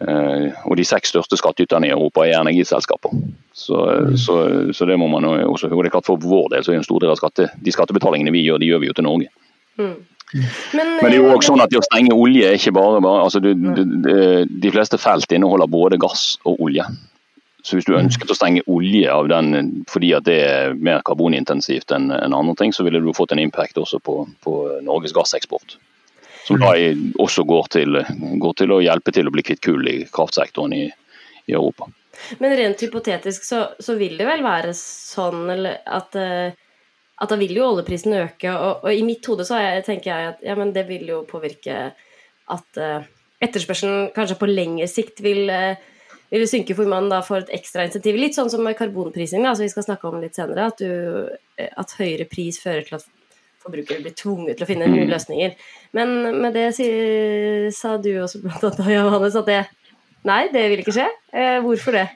Eh, 0.00 0.52
og 0.64 0.78
de 0.78 0.84
seks 0.88 1.12
største 1.12 1.36
skattyterne 1.36 1.90
i 1.90 1.92
Europa 1.92 2.24
er 2.24 2.38
energiselskaper. 2.38 3.12
Så, 3.52 3.76
mm. 3.76 4.14
så, 4.16 4.36
så, 4.72 4.86
det 4.88 4.96
må 5.00 5.10
man 5.12 5.26
også 5.28 5.68
og 5.68 5.82
det 5.82 5.90
er 5.90 5.96
klart 5.98 6.08
For 6.08 6.20
vår 6.22 6.54
del 6.54 6.64
så 6.64 6.72
er 6.72 6.80
en 6.80 6.86
stor 6.86 7.02
del 7.02 7.12
av 7.12 7.20
skatte, 7.20 7.50
de 7.60 7.74
skattebetalingene 7.74 8.32
vi 8.32 8.46
gjør, 8.46 8.62
de 8.62 8.70
gjør 8.70 8.80
vi 8.80 8.88
jo 8.88 8.96
til 8.96 9.06
Norge. 9.08 9.28
Mm. 9.76 9.98
Men, 10.32 10.88
Men, 11.02 11.04
det 11.04 11.12
er 11.12 11.18
jo 11.18 11.28
eh, 11.28 11.36
også 11.36 11.52
sånn 11.52 11.64
at 11.66 11.72
det 11.72 11.82
å 11.82 11.84
stenge 11.84 12.16
olje 12.16 12.48
er 12.48 12.56
ikke 12.56 12.72
bare, 12.78 13.02
bare 13.04 13.26
altså 13.26 13.42
du, 13.44 13.52
du, 13.58 13.84
de, 14.06 14.18
de 14.62 14.72
fleste 14.72 15.00
felt 15.02 15.32
inneholder 15.36 15.68
både 15.68 16.00
gass 16.00 16.38
og 16.48 16.62
olje. 16.64 16.86
Så 17.66 17.76
hvis 17.76 17.84
du 17.84 17.92
mm. 17.92 18.00
ønsket 18.06 18.32
å 18.32 18.38
stenge 18.38 18.64
olje 18.72 19.10
av 19.12 19.28
den 19.28 19.84
fordi 19.90 20.14
at 20.16 20.24
det 20.24 20.38
er 20.46 20.78
mer 20.80 21.04
karbonintensivt 21.04 21.92
enn 21.92 22.08
andre 22.14 22.56
ting, 22.56 22.72
så 22.72 22.86
ville 22.86 23.02
du 23.04 23.12
fått 23.12 23.34
en 23.36 23.42
impact 23.42 23.76
også 23.76 24.00
på, 24.00 24.22
på 24.46 24.56
Norges 24.86 25.12
gasseksport. 25.12 25.76
Som 26.46 26.60
da 26.62 26.72
også 27.20 27.44
går 27.48 27.70
til, 27.76 28.00
går 28.42 28.54
til, 28.58 28.72
å 28.72 28.80
hjelpe 28.82 29.12
til 29.14 29.28
å 29.28 29.32
bli 29.34 29.44
kvitt 29.46 29.62
kull 29.64 29.86
i 29.90 29.98
kraftsektoren 30.12 30.74
i, 30.76 30.84
i 31.46 31.54
Europa. 31.54 31.90
Men 32.38 32.56
rent 32.56 32.82
hypotetisk 32.84 33.44
så, 33.44 33.60
så, 33.78 33.94
vil 34.00 34.16
det 34.18 34.26
vel 34.28 34.42
være 34.44 34.72
sånn 34.76 35.48
at, 35.50 36.16
eh, 36.18 36.56
at 37.20 37.32
da 37.32 37.38
vil 37.40 37.54
jo 37.56 37.68
oljeprisen 37.68 38.16
øke. 38.18 38.52
Og, 38.52 38.84
og 38.84 38.90
i 38.94 39.04
mitt 39.06 39.26
hode 39.30 39.46
så 39.48 39.60
jeg, 39.60 39.84
tenker 39.86 40.12
jeg 40.12 40.34
at 40.34 40.44
ja, 40.44 40.56
men 40.58 40.74
det 40.76 40.86
vil 40.90 41.08
jo 41.10 41.22
påvirke 41.28 41.90
at 42.50 42.82
uh, 42.82 43.04
etterspørselen 43.38 44.08
kanskje 44.14 44.38
på 44.40 44.48
lengre 44.50 44.88
sikt 44.90 45.20
vil, 45.22 45.44
uh, 45.52 45.78
vil 46.32 46.48
synke 46.50 46.74
for 46.74 46.90
man 46.90 47.06
da 47.12 47.20
får 47.22 47.44
et 47.44 47.52
ekstra 47.60 47.84
insentiv. 47.86 48.18
Litt 48.18 48.34
sånn 48.34 48.50
som 48.50 48.64
med 48.66 48.74
karbonprising, 48.78 49.44
da, 49.46 49.54
som 49.54 49.66
vi 49.66 49.72
skal 49.72 49.86
snakke 49.86 50.10
om 50.10 50.18
litt 50.22 50.38
senere. 50.38 50.66
At, 50.72 50.82
du, 50.82 51.30
at 51.60 51.94
høyere 52.00 52.26
pris 52.30 52.58
fører 52.62 52.88
til 52.88 52.98
at 52.98 53.06
forbrukere 53.60 54.04
blir 54.04 54.16
tvunget 54.16 54.58
til 54.58 54.66
å 54.66 54.70
finne 54.70 54.88
nye 54.88 55.04
mm. 55.06 55.12
løsninger. 55.12 55.58
Men 55.96 56.16
med 56.40 56.56
det 56.56 56.70
sa 57.76 57.96
du 58.00 58.12
også 58.22 58.42
blant 58.44 58.64
annet, 58.70 58.94
Johannes, 58.96 59.38
at 59.38 59.50
det 59.50 59.60
Nei, 60.28 60.50
det 60.52 60.66
vil 60.68 60.82
ikke 60.82 60.92
skje. 60.92 61.06
Eh, 61.32 61.58
hvorfor 61.64 61.96
det? 61.96 62.08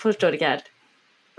Forstår 0.00 0.36
ikke 0.36 0.52
helt. 0.54 0.70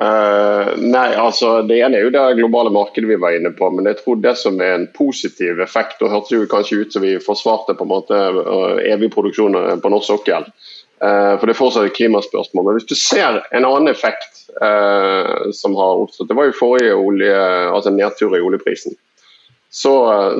Uh, 0.02 0.74
nei, 0.82 1.12
altså 1.14 1.60
Det 1.70 1.76
ene 1.78 2.00
er 2.00 2.08
jo 2.08 2.14
det 2.14 2.22
globale 2.40 2.72
markedet 2.74 3.10
vi 3.10 3.20
var 3.22 3.36
inne 3.38 3.52
på. 3.58 3.70
Men 3.74 3.90
jeg 3.90 4.00
tror 4.02 4.22
det 4.22 4.36
som 4.38 4.62
er 4.62 4.76
en 4.76 4.88
positiv 4.94 5.62
effekt, 5.66 6.02
og 6.02 6.14
hørtes 6.14 6.36
jo 6.36 6.50
kanskje 6.50 6.84
ut 6.84 6.94
som 6.94 7.06
vi 7.06 7.16
forsvarte 7.22 7.74
på 7.78 7.86
en 7.86 7.92
måte 7.92 8.22
evig 8.86 9.12
produksjon 9.14 9.58
på 9.82 9.94
norsk 9.94 10.12
sokkel. 10.14 10.46
Uh, 11.02 11.38
for 11.42 11.50
det 11.50 11.56
er 11.56 11.62
fortsatt 11.64 11.90
et 11.90 11.98
klimaspørsmål. 11.98 12.68
Men 12.68 12.78
hvis 12.78 12.90
du 12.90 12.98
ser 12.98 13.42
en 13.50 13.66
annen 13.66 13.90
effekt 13.90 14.44
uh, 14.62 15.50
som 15.58 15.78
har 15.78 16.06
oppstått, 16.06 16.30
det 16.30 16.38
var 16.38 16.50
jo 16.50 16.60
forrige 16.60 16.98
olje, 16.98 17.38
altså 17.74 17.94
nedtur 17.94 18.38
i 18.38 18.46
oljeprisen 18.46 18.94
så 19.74 19.94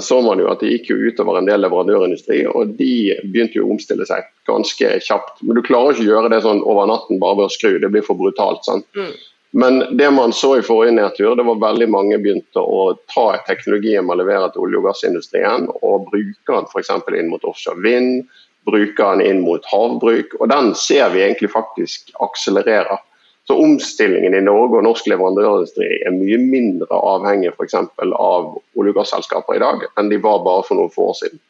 så 0.04 0.22
man 0.22 0.40
jo 0.44 0.50
at 0.52 0.60
det 0.60 0.74
gikk 0.74 0.90
jo 0.92 0.98
utover 1.08 1.38
en 1.40 1.48
del 1.48 1.64
leverandørindustri, 1.64 2.42
og 2.52 2.74
de 2.76 3.16
begynte 3.24 3.62
jo 3.62 3.68
å 3.68 3.74
omstille 3.78 4.04
seg 4.08 4.28
ganske 4.50 4.90
kjapt. 5.08 5.40
Men 5.46 5.56
du 5.56 5.64
klarer 5.64 5.96
ikke 5.96 6.04
å 6.04 6.10
gjøre 6.10 6.32
det 6.34 6.42
sånn 6.44 6.60
over 6.68 6.90
natten 6.92 7.22
bare 7.22 7.40
ved 7.40 7.48
å 7.48 7.54
skru, 7.54 7.78
det 7.80 7.92
blir 7.94 8.04
for 8.04 8.20
brutalt. 8.20 8.66
sant? 8.68 8.88
Mm. 8.92 9.14
Men 9.52 9.98
det 9.98 10.12
man 10.12 10.34
så 10.36 10.58
i 10.58 10.64
forrige 10.64 10.96
nedtur, 10.96 11.36
det 11.36 11.44
var 11.48 11.64
veldig 11.64 11.88
mange 11.92 12.20
begynte 12.24 12.60
å 12.60 12.94
ta 13.12 13.26
teknologien 13.48 14.06
man 14.08 14.20
leverer 14.20 14.52
til 14.52 14.66
olje- 14.66 14.80
og 14.80 14.88
gassindustrien, 14.90 15.68
og 15.80 16.08
bruke 16.12 16.52
den 16.52 16.68
f.eks. 16.72 16.92
inn 17.20 17.32
mot 17.32 17.48
offshore 17.48 17.84
vind, 17.84 18.28
bruke 18.68 19.10
den 19.16 19.24
inn 19.26 19.42
mot 19.44 19.64
havbruk. 19.72 20.36
Og 20.40 20.52
den 20.52 20.72
ser 20.76 21.12
vi 21.16 21.24
egentlig 21.24 21.52
faktisk 21.52 22.12
akselererer. 22.24 23.00
Så 23.52 23.58
omstillingen 23.60 24.36
i 24.38 24.40
Norge 24.46 24.78
og 24.80 24.86
norsk 24.86 25.10
leverandørindustri 25.12 25.88
er 26.08 26.14
mye 26.16 26.38
mindre 26.40 26.88
avhengig 26.96 27.50
f.eks. 27.52 27.74
av 27.76 28.46
olje- 28.80 28.94
og 28.94 28.96
gasselskaper 28.96 29.58
i 29.58 29.60
dag 29.60 29.84
enn 30.00 30.12
de 30.12 30.20
var 30.24 30.40
bare 30.46 30.64
for 30.64 30.80
noen 30.80 30.94
få 30.94 31.10
år 31.12 31.18
siden. 31.20 31.42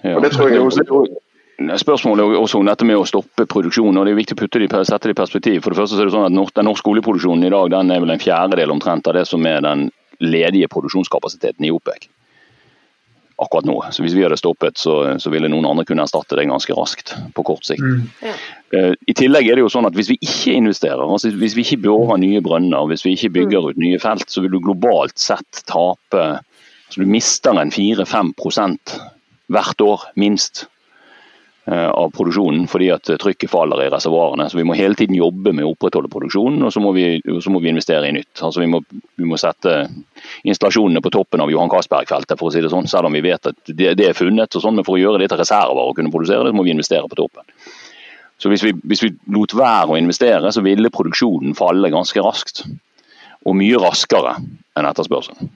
Ja. 0.00 0.16
det 0.24 0.32
tror 0.32 0.48
jeg 0.48 0.62
er 0.62 1.76
Spørsmålet 1.84 2.24
er 2.24 2.40
også 2.40 2.62
om 2.62 2.70
dette 2.70 2.88
med 2.88 2.96
å 2.96 3.04
stoppe 3.08 3.44
produksjonen. 3.44 4.00
og 4.00 4.08
det 4.08 4.14
er 4.14 4.22
viktig 4.22 4.38
å 4.38 4.40
putte 4.40 4.60
det, 4.60 4.72
sette 4.88 5.08
det 5.10 5.18
i 5.18 5.20
perspektiv. 5.20 5.60
For 5.64 5.72
det 5.76 5.82
første 5.82 5.96
så 5.96 6.06
er 6.06 6.08
det 6.08 6.16
sånn 6.16 6.40
at 6.40 6.54
Den 6.56 6.68
norske 6.68 6.88
oljeproduksjonen 6.88 7.44
i 7.44 7.52
dag 7.52 7.70
den 7.76 7.92
er 7.92 8.00
vel 8.00 8.16
en 8.16 8.24
fjerdedel 8.24 8.72
omtrent 8.72 9.08
av 9.08 9.20
det 9.20 9.26
som 9.28 9.44
er 9.44 9.60
den 9.60 9.90
ledige 10.20 10.72
produksjonskapasiteten 10.72 11.68
i 11.68 11.72
OPEC 11.76 12.08
akkurat 13.36 13.66
nå. 13.68 13.76
Så 13.92 14.02
Hvis 14.04 14.14
vi 14.16 14.22
hadde 14.24 14.38
stoppet, 14.40 14.78
så, 14.80 15.18
så 15.20 15.30
ville 15.32 15.50
noen 15.52 15.66
andre 15.68 15.84
kunne 15.88 16.06
erstatte 16.06 16.38
det 16.38 16.46
ganske 16.48 16.76
raskt 16.76 17.12
på 17.36 17.44
kort 17.46 17.66
sikt. 17.68 17.84
Mm. 17.84 18.06
Ja. 18.24 18.36
Uh, 18.74 18.92
I 19.06 19.14
tillegg 19.16 19.48
er 19.48 19.58
det 19.58 19.62
jo 19.62 19.70
sånn 19.70 19.86
at 19.86 19.94
Hvis 19.94 20.08
vi 20.10 20.16
ikke 20.24 20.56
investerer, 20.58 21.04
altså 21.04 21.30
hvis 21.30 21.54
vi 21.54 21.62
ikke 21.66 21.84
borer 21.84 22.18
nye 22.22 22.40
brønner, 22.44 22.88
hvis 22.90 23.04
vi 23.06 23.14
ikke 23.14 23.34
bygger 23.36 23.62
mm. 23.62 23.68
ut 23.70 23.82
nye 23.82 24.00
felt, 24.02 24.26
så 24.32 24.42
vil 24.44 24.56
du 24.56 24.62
globalt 24.64 25.18
sett 25.20 25.64
tape 25.68 26.24
så 26.88 27.02
Du 27.02 27.06
mister 27.10 27.58
en 27.58 27.72
4-5% 27.74 28.96
hvert 29.52 29.82
år, 29.82 30.08
minst. 30.18 30.66
Eh, 31.66 31.88
av 31.88 32.12
produksjonen 32.14 32.68
fordi 32.70 32.92
at 32.94 33.08
trykket 33.18 33.50
faller 33.50 33.80
i 33.82 33.88
reservoarene. 33.90 34.44
Så 34.50 34.58
Vi 34.60 34.64
må 34.64 34.76
hele 34.78 34.94
tiden 34.94 35.16
jobbe 35.18 35.50
med 35.50 35.64
å 35.66 35.72
opprettholde 35.72 36.10
produksjonen, 36.12 36.62
og 36.62 36.70
så 36.70 36.78
må 36.78 36.92
vi, 36.94 37.18
så 37.42 37.50
må 37.50 37.58
vi 37.58 37.72
investere 37.72 38.06
i 38.06 38.12
nytt. 38.14 38.38
Altså 38.38 38.62
vi 38.62 38.68
må, 38.70 38.84
vi, 38.86 39.26
må, 39.26 39.34
sette 39.34 39.88
installasjonene 40.46 41.02
på 41.02 41.10
toppen 41.10 41.42
av 41.42 41.50
Johan 41.50 41.72
Castberg-feltet, 41.72 42.38
for 42.38 42.46
å 42.46 42.54
si 42.54 42.62
det 42.62 42.70
sånn, 42.70 42.86
selv 42.86 43.10
om 43.10 43.18
vi 43.18 43.24
vet 43.26 43.50
at 43.50 43.58
det, 43.66 43.96
det 43.98 44.06
er 44.06 44.14
funnet. 44.14 44.54
og 44.54 44.62
sånn, 44.62 44.78
Men 44.78 44.86
for 44.86 44.94
å 44.94 45.02
gjøre 45.02 45.18
det 45.18 45.32
til 45.32 45.42
reserver 45.42 45.82
og 45.82 45.98
kunne 45.98 46.14
produsere 46.14 46.46
det, 46.46 46.54
så 46.54 46.60
må 46.60 46.68
vi 46.68 46.76
investere 46.76 47.10
på 47.10 47.18
toppen. 47.18 47.42
Så 48.38 48.52
hvis 48.52 48.62
vi, 48.62 48.76
hvis 48.86 49.02
vi 49.02 49.14
lot 49.34 49.58
være 49.58 49.90
å 49.90 49.98
investere, 49.98 50.54
så 50.54 50.62
ville 50.62 50.94
produksjonen 50.94 51.58
falle 51.58 51.90
ganske 51.90 52.22
raskt. 52.22 52.62
Og 53.42 53.58
mye 53.58 53.82
raskere 53.82 54.38
enn 54.38 54.86
etterspørselen 54.86 55.50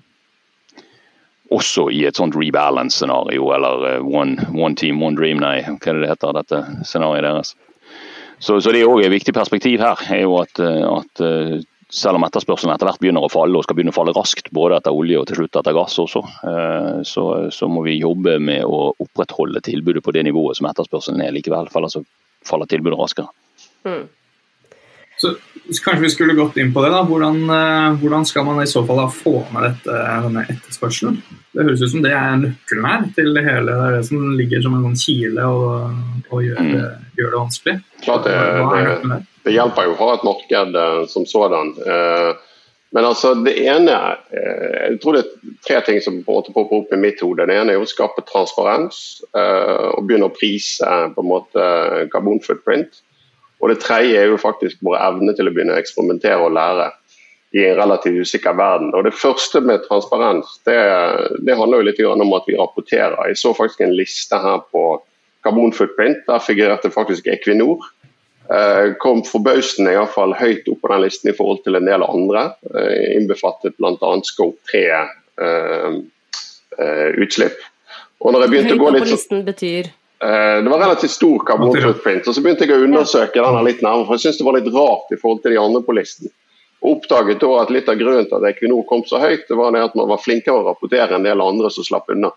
også 1.50 1.88
i 1.90 2.04
et 2.08 2.18
sånt 2.18 2.36
rebalance-scenario, 2.38 3.50
eller 3.56 3.88
eh, 3.88 4.06
one, 4.06 4.38
one, 4.54 4.76
team, 4.78 5.02
one 5.02 5.18
dream, 5.18 5.40
nei, 5.42 5.58
hva 5.66 5.92
er 5.92 5.98
det 5.98 6.04
det 6.04 6.12
heter, 6.12 6.36
dette 6.36 6.62
scenarioet 6.86 7.26
deres. 7.26 7.56
Så, 8.40 8.56
så 8.62 8.72
det 8.72 8.84
er 8.84 8.88
òg 8.88 9.02
et 9.04 9.12
viktig 9.12 9.34
perspektiv 9.36 9.82
her, 9.82 10.00
er 10.14 10.22
jo 10.24 10.38
at, 10.40 10.62
eh, 10.62 10.84
at 10.86 11.24
eh, 11.26 11.56
selv 11.90 12.20
om 12.20 12.26
etterspørselen 12.28 12.72
etter 12.74 12.86
hvert 12.86 13.02
begynner 13.02 13.26
å 13.26 13.32
falle, 13.32 13.58
og 13.58 13.66
skal 13.66 13.78
begynne 13.78 13.92
å 13.94 13.98
falle 13.98 14.14
raskt, 14.14 14.52
både 14.54 14.78
etter 14.78 14.94
olje 14.94 15.18
og 15.18 15.26
til 15.28 15.40
slutt 15.40 15.58
etter 15.58 15.74
gass 15.74 15.98
også, 15.98 16.22
så, 17.02 17.24
så 17.50 17.68
må 17.68 17.82
vi 17.82 17.96
jobbe 17.98 18.36
med 18.38 18.62
å 18.62 18.92
opprettholde 19.02 19.58
tilbudet 19.66 20.04
på 20.06 20.14
det 20.14 20.22
nivået 20.28 20.60
som 20.60 20.68
etterspørselen 20.70 21.24
er 21.24 21.34
likevel, 21.34 21.66
for 21.66 21.82
ellers 21.82 21.98
faller 22.46 22.70
tilbudet 22.70 23.00
raskere. 23.00 23.34
Mm. 23.82 24.04
Så 25.20 25.36
Kanskje 25.84 26.02
vi 26.02 26.10
skulle 26.10 26.34
gått 26.34 26.56
inn 26.56 26.72
på 26.74 26.82
det. 26.82 26.90
da, 26.90 27.02
Hvordan, 27.06 27.42
eh, 27.50 27.98
hvordan 28.00 28.26
skal 28.26 28.44
man 28.44 28.62
i 28.62 28.66
så 28.66 28.82
fall 28.86 28.96
da 28.96 29.08
få 29.08 29.44
med 29.54 29.62
dette, 29.68 29.98
denne 30.24 30.42
etterspørselen? 30.48 31.20
Det 31.52 31.64
høres 31.66 31.82
ut 31.82 31.92
som 31.92 32.02
det 32.02 32.12
er 32.16 32.36
nøkkelen 32.40 32.86
her 32.86 33.06
til 33.14 33.34
det 33.34 33.44
hele. 33.46 33.76
Det 33.78 33.96
det 33.98 34.04
som 34.08 34.30
ligger 34.38 34.62
som 34.62 34.74
en 34.74 34.84
sånn 34.88 34.98
kile 34.98 35.46
og, 35.46 35.96
og 36.30 36.42
gjør, 36.42 36.58
det, 36.58 36.84
mm. 36.84 37.08
gjør, 37.18 37.30
det, 37.30 37.38
vanskelig. 37.38 37.74
Klart 38.02 38.26
det, 38.26 38.36
det, 38.74 39.18
det, 39.44 39.54
hjelper 39.54 39.86
jo 39.86 39.94
å 39.94 40.00
ha 40.00 40.14
et 40.14 40.24
marked 40.26 40.78
uh, 40.78 41.02
som 41.10 41.26
sådan. 41.26 41.74
Uh, 41.86 42.32
men 42.90 43.06
altså, 43.06 43.36
det 43.38 43.52
ene 43.70 43.94
Jeg 44.34 44.96
tror 45.02 45.14
det 45.14 45.20
er 45.22 45.52
tre 45.62 45.76
ting 45.86 46.00
som 46.02 46.16
på 46.26 46.32
en 46.32 46.40
måte 46.40 46.54
popper 46.54 46.80
opp 46.80 46.94
i 46.94 46.98
mitt 46.98 47.22
hode. 47.22 47.46
Det 47.46 47.54
ene 47.54 47.76
er 47.76 47.78
å 47.78 47.86
skape 47.86 48.24
transparens 48.26 49.20
og 49.30 50.08
begynne 50.08 50.26
å 50.26 50.34
prise 50.34 50.88
på 51.14 51.22
en 51.22 51.30
måte 51.30 51.68
karbonfootprint. 52.10 52.98
Og 53.60 53.68
det 53.72 53.80
tredje 53.82 54.16
er 54.16 54.32
jo 54.32 54.40
faktisk 54.40 54.80
vår 54.84 54.96
evne 55.00 55.34
til 55.36 55.48
å 55.48 55.52
begynne 55.52 55.76
å 55.76 55.80
eksperimentere 55.80 56.40
og 56.40 56.56
lære 56.56 56.90
i 57.50 57.64
en 57.66 57.76
relativt 57.76 58.22
usikker 58.22 58.54
verden. 58.56 58.92
Og 58.94 59.04
Det 59.04 59.14
første 59.14 59.60
med 59.60 59.84
transparens, 59.88 60.58
det, 60.66 60.78
det 61.46 61.56
handler 61.58 61.80
jo 61.80 61.88
litt 61.88 62.02
om 62.06 62.36
at 62.38 62.46
vi 62.48 62.58
rapporterer. 62.58 63.18
Jeg 63.28 63.40
så 63.40 63.54
faktisk 63.56 63.82
en 63.84 63.96
liste 63.98 64.38
her 64.38 64.62
på 64.70 64.84
karbonfootprint. 65.44 66.22
Der 66.28 66.44
figurerte 66.44 66.92
faktisk 66.94 67.26
Equinor. 67.26 67.84
Eh, 68.50 68.94
kom 68.98 69.22
forbausende 69.26 69.92
iallfall 69.94 70.32
høyt 70.38 70.66
opp 70.70 70.80
på 70.82 70.90
den 70.90 71.04
listen 71.04 71.30
i 71.30 71.36
forhold 71.36 71.60
til 71.66 71.78
en 71.78 71.86
del 71.86 72.06
andre. 72.06 72.48
Eh, 72.70 73.16
innbefattet 73.18 73.76
bl.a. 73.78 74.14
Scope 74.26 74.58
3 74.70 74.80
eh, 74.90 76.00
eh. 76.80 77.60
Og 78.20 78.34
når 78.34 78.44
jeg 78.44 78.50
begynte 78.52 78.74
høyt 78.74 78.80
å 78.80 78.84
gå 78.84 78.90
litt... 78.94 79.04
Høyt 79.04 79.10
på 79.10 79.16
listen 79.16 79.44
betyr? 79.46 79.90
Eh, 80.24 80.62
det 80.62 80.70
var 80.70 80.78
relativt 80.78 81.10
stor 81.10 81.38
karbonfootprint. 81.46 82.28
og 82.28 82.34
Så 82.34 82.42
begynte 82.44 82.66
jeg 82.68 82.76
å 82.76 82.84
undersøke 82.84 83.40
den 83.40 83.64
litt 83.64 83.80
nærmere, 83.80 84.04
for 84.06 84.18
jeg 84.18 84.26
syntes 84.26 84.42
det 84.42 84.48
var 84.50 84.58
litt 84.58 84.74
rart 84.74 85.14
i 85.14 85.18
forhold 85.20 85.40
til 85.42 85.54
de 85.54 85.62
andre 85.62 85.80
på 85.86 85.96
listen. 85.96 86.32
Og 86.80 86.98
oppdaget 86.98 87.40
da 87.40 87.54
at 87.62 87.72
Litt 87.72 87.88
av 87.88 87.96
grunnen 88.00 88.28
til 88.28 88.36
at 88.36 88.52
Equinor 88.52 88.84
kom 88.88 89.04
så 89.08 89.20
høyt, 89.20 89.46
det 89.48 89.56
var 89.56 89.72
det 89.72 89.84
at 89.84 89.96
man 89.96 90.10
var 90.12 90.20
flinkere 90.20 90.60
å 90.60 90.66
rapportere 90.68 91.08
enn 91.08 91.22
en 91.22 91.28
del 91.28 91.44
andre 91.44 91.70
som 91.72 91.86
slapp 91.86 92.12
unna. 92.12 92.32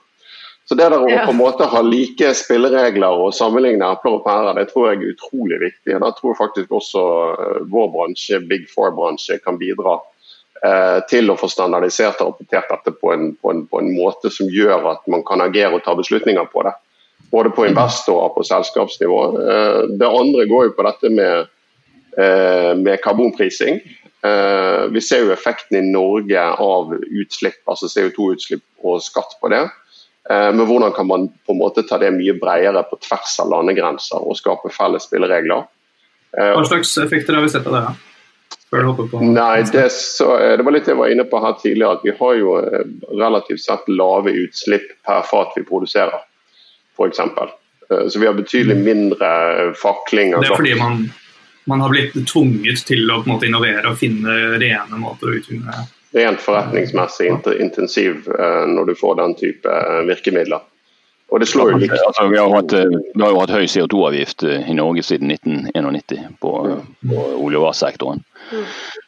Så 0.63 0.77
det 0.79 0.87
der 0.93 0.95
å 0.95 1.09
på 1.11 1.33
en 1.33 1.35
måte 1.35 1.67
ha 1.67 1.81
like 1.83 2.29
spilleregler 2.39 3.19
og 3.19 3.35
sammenligne 3.35 3.89
epler 3.97 4.15
og 4.15 4.23
pærer, 4.23 4.55
det 4.55 4.69
tror 4.69 4.87
jeg 4.87 5.01
er 5.01 5.11
utrolig 5.11 5.59
viktig. 5.59 5.97
Da 5.99 6.11
tror 6.15 6.31
jeg 6.31 6.39
faktisk 6.39 6.71
også 6.79 7.03
eh, 7.33 7.61
vår 7.67 7.91
bransje, 7.97 8.39
Big 8.47 8.69
Four-bransje, 8.71 9.41
kan 9.43 9.59
bidra 9.59 9.97
eh, 10.63 11.03
til 11.11 11.27
å 11.27 11.35
få 11.35 11.51
standardisert 11.51 12.23
og 12.23 12.31
rapportert 12.31 12.71
dette 12.71 12.95
på 12.95 13.11
en, 13.11 13.33
på, 13.35 13.51
en, 13.51 13.67
på 13.67 13.83
en 13.83 13.91
måte 13.97 14.31
som 14.31 14.47
gjør 14.47 14.87
at 14.93 15.03
man 15.11 15.27
kan 15.27 15.43
agere 15.43 15.75
og 15.75 15.83
ta 15.83 15.99
beslutninger 15.99 16.47
på 16.55 16.63
det 16.63 16.77
både 17.33 17.49
på 17.49 17.65
investor 17.67 18.19
og 18.27 18.35
på 18.37 18.45
selskapsnivå. 18.45 19.19
Eh, 19.41 19.81
det 19.99 20.09
andre 20.09 20.45
går 20.49 20.69
jo 20.69 20.73
på 20.77 20.85
dette 20.85 21.09
med, 21.09 21.47
eh, 22.17 22.71
med 22.77 23.01
karbonprising. 23.01 23.81
Eh, 24.23 24.83
vi 24.93 25.01
ser 25.01 25.25
jo 25.25 25.33
effekten 25.33 25.79
i 25.79 25.87
Norge 25.87 26.43
av 26.61 26.93
utslipp, 26.93 27.61
altså 27.65 27.89
CO2-utslipp 27.89 28.85
og 28.85 29.01
skatt 29.01 29.39
på 29.41 29.49
det. 29.49 29.65
Men 30.29 30.63
hvordan 30.63 30.93
kan 30.95 31.07
man 31.07 31.25
på 31.43 31.51
en 31.51 31.59
måte 31.59 31.83
ta 31.83 31.97
det 31.99 32.13
mye 32.15 32.31
bredere 32.39 32.79
på 32.87 32.95
tvers 33.03 33.33
av 33.43 33.49
landegrenser 33.51 34.23
og 34.23 34.37
skape 34.39 34.69
felles 34.71 35.03
spilleregler? 35.03 35.65
Hva 36.31 36.61
slags 36.63 36.93
effekter 37.03 37.35
har 37.35 37.43
vi 37.43 37.49
sett 37.51 37.67
av 37.67 37.75
det? 37.75 37.81
Nei, 39.19 39.65
det, 39.67 39.89
så, 39.91 40.29
det, 40.55 40.63
var 40.63 40.77
litt 40.77 40.87
jeg 40.87 40.95
var 40.95 41.11
inne 41.11 41.27
på 41.27 41.43
her 41.43 41.57
tidligere, 41.59 41.99
at 41.99 42.07
vi 42.07 42.15
har 42.21 42.39
jo 42.39 42.55
relativt 43.19 43.65
sett 43.65 43.91
lave 43.91 44.31
utslipp 44.45 44.87
per 45.03 45.27
fat 45.27 45.51
vi 45.59 45.67
produserer 45.67 46.23
f.eks. 46.97 47.19
Eh, 47.19 48.07
så 48.07 48.19
vi 48.19 48.27
har 48.27 48.33
betydelig 48.33 48.77
mindre 48.77 49.29
fakling. 49.79 50.31
Det 50.31 50.47
er 50.47 50.55
fordi 50.55 50.75
man, 50.79 51.09
man, 51.65 51.81
har 51.81 51.93
blitt 51.93 52.15
tvunget 52.29 52.85
til 52.87 53.09
å 53.11 53.21
måte, 53.25 53.47
innovere 53.49 53.91
og 53.91 53.99
finne 54.01 54.57
rene 54.61 55.01
måter 55.01 55.31
å 55.31 55.37
utvinne 55.41 55.83
Rent 56.13 56.43
forretningsmessig 56.45 57.31
intensiv 57.57 58.27
eh, 58.29 58.65
når 58.69 58.91
du 58.91 58.93
får 58.99 59.15
den 59.17 59.31
type 59.39 59.69
eh, 59.69 60.03
virkemidler. 60.05 60.61
Og 61.33 61.41
det 61.41 61.47
slår 61.49 61.71
jo 61.71 61.77
likt. 61.81 61.95
Altså, 61.97 62.27
vi, 62.29 62.37
har 62.37 62.51
hatt, 62.53 62.73
vi 63.15 63.23
har 63.23 63.31
jo 63.33 63.39
hatt 63.41 63.53
høy 63.55 63.65
CO2-avgift 63.65 64.43
i 64.45 64.75
Norge 64.77 65.01
siden 65.01 65.31
1991 65.33 66.35
på, 66.43 66.51
på 67.09 67.23
olje- 67.41 67.57
og 67.57 67.65
gassektoren. 67.65 68.21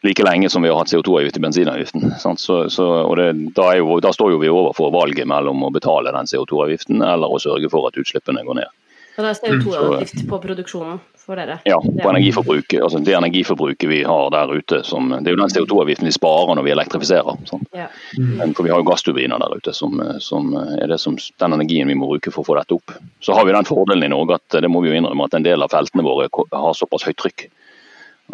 Like 0.01 0.25
lenge 0.25 0.49
som 0.49 0.65
vi 0.65 0.71
har 0.71 0.79
hatt 0.79 0.89
CO2-avgift 0.89 1.38
i 1.38 1.43
bensinavgiften. 1.43 2.15
Så, 2.17 2.57
så, 2.73 2.88
det, 3.19 3.27
da, 3.53 3.67
jo, 3.77 3.99
da, 4.01 4.13
står 4.15 4.33
jo 4.33 4.41
vi 4.41 4.49
overfor 4.49 4.89
valget 4.95 5.29
mellom 5.29 5.67
å 5.67 5.69
betale 5.75 6.15
den 6.15 6.31
CO2-avgiften 6.31 7.05
eller 7.05 7.29
å 7.29 7.41
sørge 7.41 7.69
for 7.69 7.85
at 7.91 8.01
utslippene 8.01 8.41
går 8.47 8.63
ned. 8.63 8.73
Og 9.15 9.21
det 9.21 9.31
er 9.35 9.41
CO2-avgift 9.43 10.25
på 10.31 10.41
produksjonen 10.47 10.97
for 11.25 11.39
dere? 11.39 11.57
Ja, 11.65 11.79
på 11.81 12.09
energiforbruket. 12.09 12.83
Altså 12.83 12.99
det 12.99 13.15
energiforbruket 13.17 13.89
vi 13.89 14.03
har 14.03 14.29
der 14.31 14.53
ute. 14.53 14.83
Som, 14.83 15.09
det 15.09 15.31
er 15.31 15.35
jo 15.35 15.41
den 15.41 15.51
CO2-avgiften 15.53 16.09
vi 16.09 16.13
sparer 16.13 16.55
når 16.55 16.67
vi 16.67 16.73
elektrifiserer. 16.75 17.39
Ja. 17.75 17.88
Mm. 18.17 18.53
For 18.53 18.63
vi 18.63 18.73
har 18.73 18.81
jo 18.81 18.88
gassturbiner 18.88 19.41
der 19.41 19.57
ute 19.57 19.73
som, 19.73 19.97
som 20.23 20.53
er 20.55 20.95
som, 21.01 21.17
den 21.41 21.57
energien 21.57 21.89
vi 21.89 21.97
må 21.97 22.09
bruke 22.13 22.33
for 22.33 22.45
å 22.45 22.49
få 22.51 22.57
dette 22.59 22.77
opp. 22.77 22.95
Så 23.25 23.38
har 23.38 23.47
vi 23.47 23.55
den 23.55 23.67
fordelen 23.67 24.08
i 24.08 24.13
Norge 24.13 24.39
at 24.39 24.60
det 24.62 24.71
må 24.71 24.83
vi 24.85 24.93
jo 24.93 25.00
innrømme 25.00 25.27
at 25.27 25.37
en 25.37 25.47
del 25.47 25.65
av 25.65 25.73
feltene 25.73 26.06
våre 26.06 26.29
har 26.29 26.77
såpass 26.77 27.08
høyt 27.10 27.19
trykk 27.21 27.47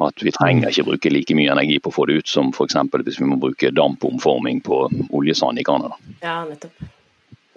At 0.02 0.24
vi 0.24 0.32
trenger 0.32 0.72
ikke 0.72 0.88
bruke 0.88 1.12
like 1.12 1.36
mye 1.36 1.52
energi 1.52 1.80
på 1.80 1.92
å 1.92 1.96
få 1.96 2.06
det 2.08 2.22
ut 2.22 2.28
som 2.28 2.52
f.eks. 2.56 2.78
hvis 2.92 3.20
vi 3.20 3.28
må 3.28 3.40
bruke 3.40 3.74
dampomforming 3.76 4.62
på 4.64 4.86
oljesand 5.10 5.60
i 5.60 5.68
Canada. 5.68 5.98
Ja, 6.22 6.44
nettopp. 6.48 6.86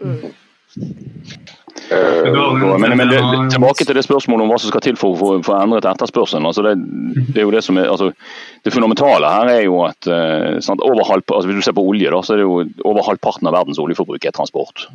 Mm. 0.02 0.32
Uh, 1.94 2.78
men, 2.78 2.96
men 2.96 3.10
det, 3.10 3.20
tilbake 3.52 3.84
til 3.84 3.96
det 3.96 4.04
spørsmålet 4.06 4.44
om 4.44 4.52
hva 4.52 4.58
som 4.60 4.72
skal 4.72 4.84
til 4.84 4.98
for 4.98 5.14
å 5.14 5.38
få 5.44 5.56
endret 5.58 5.86
etterspørselen. 5.90 6.46
Altså 6.48 6.64
det, 6.66 6.74
det, 7.30 7.38
er 7.40 7.46
jo 7.46 7.54
det 7.54 7.62
som 7.66 7.78
er, 7.80 7.90
altså, 7.92 8.10
det 8.64 8.74
fundamentale 8.74 9.30
her 9.30 9.52
er 9.52 9.62
jo 9.66 9.82
at 9.86 10.10
uh, 10.10 10.60
sant, 10.64 10.82
over 10.84 11.06
halv, 11.08 11.26
altså 11.28 11.50
Hvis 11.50 11.60
du 11.60 11.66
ser 11.68 11.76
på 11.76 11.86
olje, 11.86 12.10
da, 12.10 12.22
så 12.24 12.34
er 12.34 12.42
det 12.42 12.48
jo 12.48 12.62
over 12.84 13.06
halvparten 13.06 13.50
av 13.50 13.56
verdens 13.58 13.82
oljeforbruk 13.82 14.24
er 14.24 14.36
transport. 14.36 14.88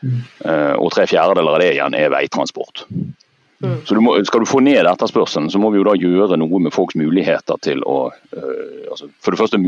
Uh, 0.00 0.76
og 0.80 0.88
tre 0.94 1.04
fjerdedeler 1.08 1.56
av 1.56 1.62
det 1.62 1.72
igjen 1.74 1.96
er 1.98 2.12
veitransport. 2.12 2.86
Mm. 3.60 3.80
Så 3.84 3.94
du 3.94 4.00
må, 4.00 4.14
Skal 4.24 4.40
du 4.40 4.48
få 4.48 4.62
ned 4.64 4.88
etterspørselen, 4.88 5.50
så 5.52 5.60
må 5.60 5.68
vi 5.72 5.80
jo 5.80 5.84
da 5.84 5.92
gjøre 5.92 6.38
noe 6.40 6.60
med 6.64 6.72
folks 6.72 6.96
muligheter 6.96 7.60
til 7.60 7.82
å 7.84 7.98
uh, 8.08 8.84
altså 8.88 9.10
For 9.20 9.34
det 9.34 9.40
første, 9.42 9.60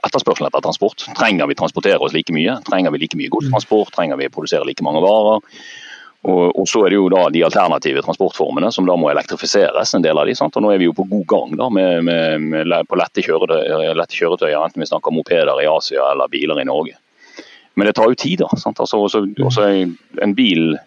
etterspørselen 0.00 0.48
etter 0.48 0.64
transport. 0.64 1.04
Trenger 1.18 1.50
vi 1.50 1.58
transportere 1.58 2.00
oss 2.00 2.16
like 2.16 2.32
mye? 2.32 2.56
Trenger 2.68 2.94
vi 2.94 3.02
like 3.04 3.20
mye 3.20 3.32
godstransport? 3.32 3.92
Trenger 3.96 4.20
vi 4.20 4.32
produsere 4.32 4.64
like 4.68 4.84
mange 4.86 5.04
varer? 5.04 5.44
Og, 6.24 6.56
og, 6.56 6.64
så 6.68 6.86
er 6.86 6.94
det 6.94 6.96
jo 6.96 7.08
da 7.12 7.26
de 7.28 7.42
alternative 7.44 8.00
transportformene 8.06 8.70
som 8.72 8.86
da 8.88 8.96
må 8.96 9.10
elektrifiseres, 9.12 9.92
en 9.94 10.04
del 10.04 10.16
av 10.16 10.24
de. 10.24 10.36
Sant? 10.38 10.56
Og 10.56 10.64
nå 10.64 10.70
er 10.72 10.80
vi 10.80 10.88
jo 10.88 10.96
på 10.96 11.04
god 11.10 11.26
gang 11.28 11.56
da 11.60 11.68
med, 11.68 12.00
med, 12.06 12.46
med 12.48 12.74
på 12.88 12.96
lette, 12.96 13.24
kjøretøyer, 13.26 13.92
lette 13.98 14.16
kjøretøyer, 14.16 14.56
enten 14.56 14.80
vi 14.80 14.88
snakker 14.88 15.12
mopeder 15.12 15.60
i 15.60 15.68
Asia 15.68 16.06
eller 16.14 16.32
biler 16.32 16.62
i 16.62 16.68
Norge. 16.68 16.96
Men 17.74 17.90
det 17.90 17.96
tar 17.98 18.08
jo 18.08 18.16
tid, 18.16 18.40
da. 18.40 18.48
Sant? 18.56 18.80
Altså, 18.80 19.02
også, 19.04 19.24
også 19.44 19.68
en 20.24 20.34
bil 20.38 20.78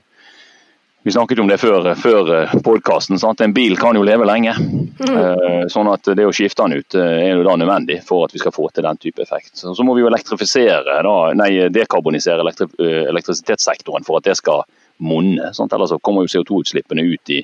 vi 1.08 1.14
snakket 1.14 1.40
om 1.40 1.48
det 1.48 1.56
før, 1.62 1.86
før 1.96 2.30
eh, 2.36 2.56
podkasten. 2.66 3.20
En 3.40 3.54
bil 3.56 3.78
kan 3.80 3.96
jo 3.96 4.02
leve 4.04 4.26
lenge. 4.28 4.52
Mm. 4.60 5.70
Sånn 5.72 5.88
at 5.88 6.10
det 6.18 6.26
å 6.28 6.34
skifte 6.36 6.66
den 6.66 6.82
ut 6.82 6.98
eh, 7.00 7.22
er 7.30 7.38
jo 7.38 7.46
da 7.46 7.54
nødvendig 7.62 8.02
for 8.04 8.26
at 8.26 8.34
vi 8.36 8.42
skal 8.42 8.52
få 8.52 8.68
til 8.74 8.84
den 8.84 9.00
type 9.00 9.24
effekt. 9.24 9.54
Så 9.56 9.86
må 9.88 9.96
vi 9.96 10.04
jo 10.04 10.10
elektrifisere, 10.10 10.98
nei, 11.38 11.52
dekarbonisere 11.72 12.44
elektri 12.44 12.68
elektrisitetssektoren 13.14 14.04
for 14.04 14.20
at 14.20 14.28
det 14.28 14.36
skal 14.42 14.66
monne. 14.98 15.52
Ellers 15.52 15.90
så 15.90 16.00
kommer 16.00 16.26
jo 16.26 16.34
CO2-utslippene 16.34 17.02
ut 17.02 17.34
i 17.34 17.42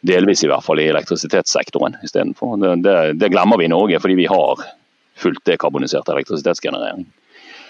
delvis 0.00 0.44
i 0.44 0.48
hvert 0.50 0.64
fall 0.64 0.80
i 0.80 0.88
elektrisitetssektoren 0.88 1.98
istedenfor. 2.04 2.56
Det, 2.60 2.74
det, 2.84 2.98
det 3.20 3.32
glemmer 3.32 3.60
vi 3.60 3.68
i 3.68 3.72
Norge 3.72 4.00
fordi 4.00 4.18
vi 4.22 4.28
har 4.30 4.62
fullt 5.20 5.44
dekarbonisert 5.44 6.08
elektrisitetsgenerering. 6.08 7.04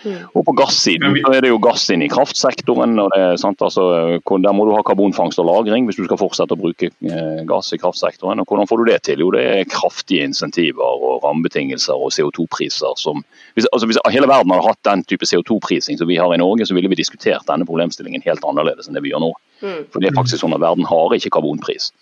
Mm. 0.01 0.23
Og 0.35 0.45
på 0.47 0.55
gassiden 0.57 1.17
så 1.21 1.33
er 1.37 1.45
det 1.45 1.51
jo 1.51 1.59
gass 1.61 1.85
inn 1.93 2.03
i 2.05 2.09
kraftsektoren. 2.09 2.97
og 3.03 3.11
det, 3.15 3.41
sant, 3.43 3.61
altså, 3.63 3.83
Der 4.21 4.55
må 4.57 4.65
du 4.65 4.73
ha 4.75 4.83
karbonfangst 4.83 5.39
og 5.39 5.47
-lagring 5.47 5.85
hvis 5.87 5.97
du 5.97 6.05
skal 6.05 6.21
fortsette 6.21 6.57
å 6.57 6.61
bruke 6.61 6.89
eh, 6.89 7.43
gass 7.45 7.73
i 7.73 7.79
kraftsektoren. 7.79 8.41
og 8.41 8.47
Hvordan 8.47 8.69
får 8.69 8.79
du 8.79 8.85
det 8.93 9.03
til? 9.03 9.21
Jo, 9.21 9.31
det 9.31 9.45
er 9.45 9.65
kraftige 9.65 10.25
insentiver 10.25 10.83
og 10.85 11.25
rammebetingelser 11.25 11.95
og 11.95 12.13
CO2-priser. 12.13 12.97
som 12.97 13.25
hvis, 13.55 13.67
altså, 13.73 13.87
hvis 13.87 13.99
hele 14.11 14.29
verden 14.29 14.53
hadde 14.53 14.69
hatt 14.69 14.85
den 14.85 15.05
type 15.05 15.27
CO2-prising 15.27 15.99
som 15.99 16.09
vi 16.09 16.17
har 16.17 16.33
i 16.35 16.41
Norge, 16.41 16.67
så 16.67 16.75
ville 16.75 16.89
vi 16.89 16.95
diskutert 16.95 17.47
denne 17.47 17.67
problemstillingen 17.67 18.23
helt 18.25 18.45
annerledes 18.45 18.89
enn 18.89 18.95
det 18.95 19.03
vi 19.03 19.13
gjør 19.13 19.27
nå. 19.27 19.33
Mm. 19.61 19.85
For 19.93 20.01
det 20.01 20.11
er 20.11 20.17
faktisk 20.17 20.41
sånn 20.41 20.55
at 20.57 20.61
verden 20.61 20.89
har 20.89 21.15
ikke 21.15 21.31
karbonpris. 21.31 21.93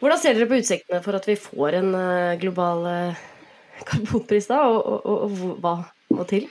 Hvordan 0.00 0.18
ser 0.20 0.36
dere 0.36 0.48
på 0.48 0.60
utsiktene 0.60 1.02
for 1.04 1.16
at 1.16 1.28
vi 1.28 1.36
får 1.36 1.78
en 1.78 1.94
uh, 1.96 2.36
global 2.40 2.84
uh, 2.84 3.20
karbonpris, 3.88 4.48
da? 4.48 4.64
Og, 4.68 4.80
og, 4.86 5.06
og, 5.06 5.22
og 5.24 5.60
hva 5.60 5.76
må 6.14 6.26
til? 6.28 6.46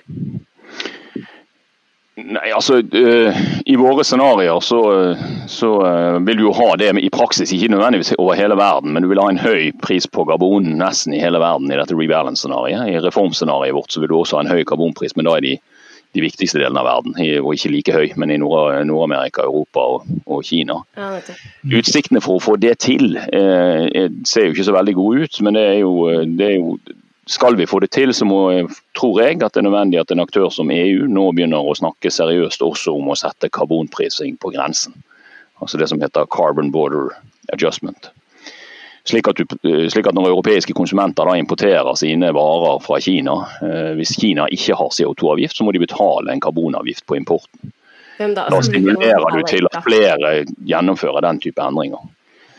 Nei, 2.16 2.47
altså 2.56 2.78
uh, 2.80 3.39
I 3.68 3.76
våre 3.76 4.03
scenarioer 4.08 4.62
så, 4.64 4.80
så 5.51 5.72
uh, 5.84 6.20
vil 6.24 6.39
du 6.39 6.45
jo 6.45 6.53
ha 6.56 6.70
det 6.80 6.93
i 7.03 7.12
praksis, 7.12 7.51
ikke 7.51 7.74
nødvendigvis 7.74 8.14
over 8.16 8.39
hele 8.39 8.56
verden, 8.56 8.93
men 8.95 9.03
du 9.03 9.10
vil 9.12 9.20
ha 9.20 9.28
en 9.34 9.41
høy 9.41 9.74
pris 9.84 10.08
på 10.08 10.24
karbon 10.30 10.78
nesten 10.80 11.14
i 11.14 11.20
hele 11.20 11.41
verden 11.43 11.68
i 11.68 11.76
dette 11.76 11.97
rebalance-scenarioet. 11.97 12.88
I 12.88 13.03
reformscenarioet 13.03 13.76
vårt 13.76 13.91
så 13.91 14.03
vil 14.03 14.14
du 14.14 14.18
også 14.22 14.39
ha 14.39 14.45
en 14.45 14.53
høy 14.53 14.64
karbonpris, 14.64 15.18
men 15.20 15.28
da 15.28 15.36
er 15.36 15.43
de, 15.43 15.53
de 16.16 16.24
viktigste 16.24 16.62
delene 16.62 16.80
av 16.80 16.88
verden. 16.88 17.20
I, 17.20 17.34
og 17.43 17.51
ikke 17.58 17.74
like 17.76 17.99
høy, 17.99 18.08
men 18.16 18.32
i 18.32 18.39
Nord-Amerika, 18.39 19.43
Europa 19.43 19.84
og, 19.97 20.10
og 20.24 20.47
Kina. 20.47 20.80
Ja, 20.95 21.18
Utsiktene 21.68 22.24
for 22.24 22.39
å 22.39 22.45
få 22.47 22.56
det 22.64 22.78
til 22.88 23.20
uh, 23.20 23.91
ser 24.24 24.47
jo 24.47 24.56
ikke 24.56 24.70
så 24.72 24.80
veldig 24.80 24.95
gode 25.03 25.28
ut, 25.28 25.41
men 25.43 25.60
det 25.60 25.68
er 25.74 25.82
jo, 25.84 25.97
det 26.32 26.53
er 26.53 26.62
jo 26.62 26.78
skal 27.26 27.55
vi 27.57 27.65
få 27.65 27.80
det 27.80 27.91
til, 27.91 28.13
så 28.13 28.26
må, 28.26 28.39
tror 28.97 29.21
jeg 29.23 29.39
at 29.41 29.53
det 29.53 29.61
er 29.63 29.67
nødvendig 29.67 29.99
at 30.01 30.11
en 30.13 30.21
aktør 30.21 30.49
som 30.53 30.71
EU 30.71 31.07
nå 31.09 31.30
begynner 31.34 31.65
å 31.65 31.78
snakke 31.78 32.11
seriøst 32.13 32.61
også 32.61 32.93
om 32.99 33.09
å 33.09 33.17
sette 33.17 33.49
karbonprising 33.49 34.38
på 34.41 34.53
grensen. 34.53 34.93
Altså 35.63 35.80
det 35.82 35.89
som 35.89 36.01
heter 36.01 36.28
carbon 36.30 36.69
border 36.71 37.15
adjustment. 37.53 38.11
Slik 39.05 39.28
at, 39.30 39.38
du, 39.38 39.57
slik 39.89 40.07
at 40.09 40.17
når 40.17 40.32
europeiske 40.32 40.73
konsumenter 40.73 41.28
da 41.30 41.36
importerer 41.38 41.97
sine 41.97 42.32
varer 42.34 42.80
fra 42.82 42.97
Kina, 43.01 43.36
eh, 43.61 43.91
hvis 43.97 44.15
Kina 44.17 44.47
ikke 44.53 44.78
har 44.78 44.93
CO2-avgift, 44.93 45.57
så 45.57 45.65
må 45.65 45.73
de 45.76 45.84
betale 45.84 46.34
en 46.34 46.41
karbonavgift 46.41 47.05
på 47.05 47.19
importen. 47.19 47.73
Da 48.17 48.61
stimulerer 48.63 49.28
du 49.36 49.43
til 49.45 49.67
at 49.69 49.84
flere 49.86 50.38
gjennomfører 50.65 51.21
den 51.26 51.41
type 51.43 51.61
endringer. 51.61 52.01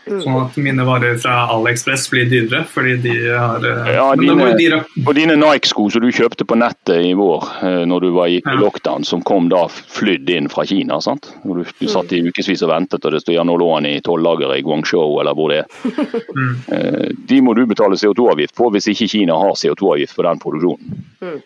Sånn 0.07 0.37
at 0.39 0.57
mine 0.63 0.85
varer 0.87 1.17
fra 1.19 1.49
AliExpress 1.51 2.05
blir 2.13 2.29
dyrere 2.31 2.63
fordi 2.71 2.93
de 3.03 3.15
har 3.27 3.65
eh, 3.67 3.89
Ja, 3.97 4.05
dine, 4.19 4.53
de... 4.55 4.69
Og 5.03 5.13
dine 5.19 5.35
Nike-sko 5.41 5.89
som 5.91 6.05
du 6.05 6.13
kjøpte 6.15 6.47
på 6.47 6.59
nettet 6.59 7.09
i 7.09 7.11
vår 7.19 7.49
eh, 7.67 7.81
når 7.91 8.07
du 8.07 8.09
var 8.15 8.31
i 8.31 8.37
ja. 8.39 8.55
lockdown, 8.61 9.03
som 9.09 9.25
kom 9.27 9.49
da 9.51 9.65
flydd 9.69 10.31
inn 10.31 10.47
fra 10.53 10.63
Kina. 10.69 11.01
sant? 11.03 11.27
Du, 11.43 11.65
du 11.67 11.89
satt 11.91 12.15
i 12.15 12.23
mm. 12.23 12.31
ukevis 12.31 12.63
og 12.63 12.71
ventet, 12.71 13.03
og 13.03 13.17
det 13.17 13.25
står 13.25 13.35
gjerne 13.35 13.57
lå 13.59 13.71
i 13.91 13.97
tollageret 14.07 14.61
i 14.61 14.65
Guangzhou 14.67 15.19
eller 15.21 15.35
hvor 15.35 15.55
det 15.55 15.65
er. 15.65 15.71
Mm. 16.37 16.57
Eh, 16.69 17.07
de 17.31 17.39
må 17.41 17.55
du 17.57 17.63
betale 17.67 17.97
CO2-avgift 17.97 18.53
på 18.59 18.69
hvis 18.75 18.91
ikke 18.93 19.07
Kina 19.09 19.39
har 19.41 19.55
CO2-avgift 19.57 20.17
på 20.19 20.25
den 20.27 20.41
produksjonen. 20.43 20.99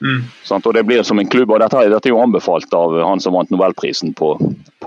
Mm. 0.02 0.24
Sant? 0.44 0.66
Og 0.66 0.74
det 0.74 0.82
blir 0.88 1.04
som 1.06 1.20
en 1.22 1.30
klubb, 1.30 1.52
og 1.54 1.62
dette, 1.62 1.84
dette 1.92 2.10
er 2.10 2.14
jo 2.14 2.22
anbefalt 2.22 2.74
av 2.74 2.96
han 3.06 3.22
som 3.22 3.36
vant 3.38 3.52
nobelprisen 3.54 4.10
på, 4.18 4.32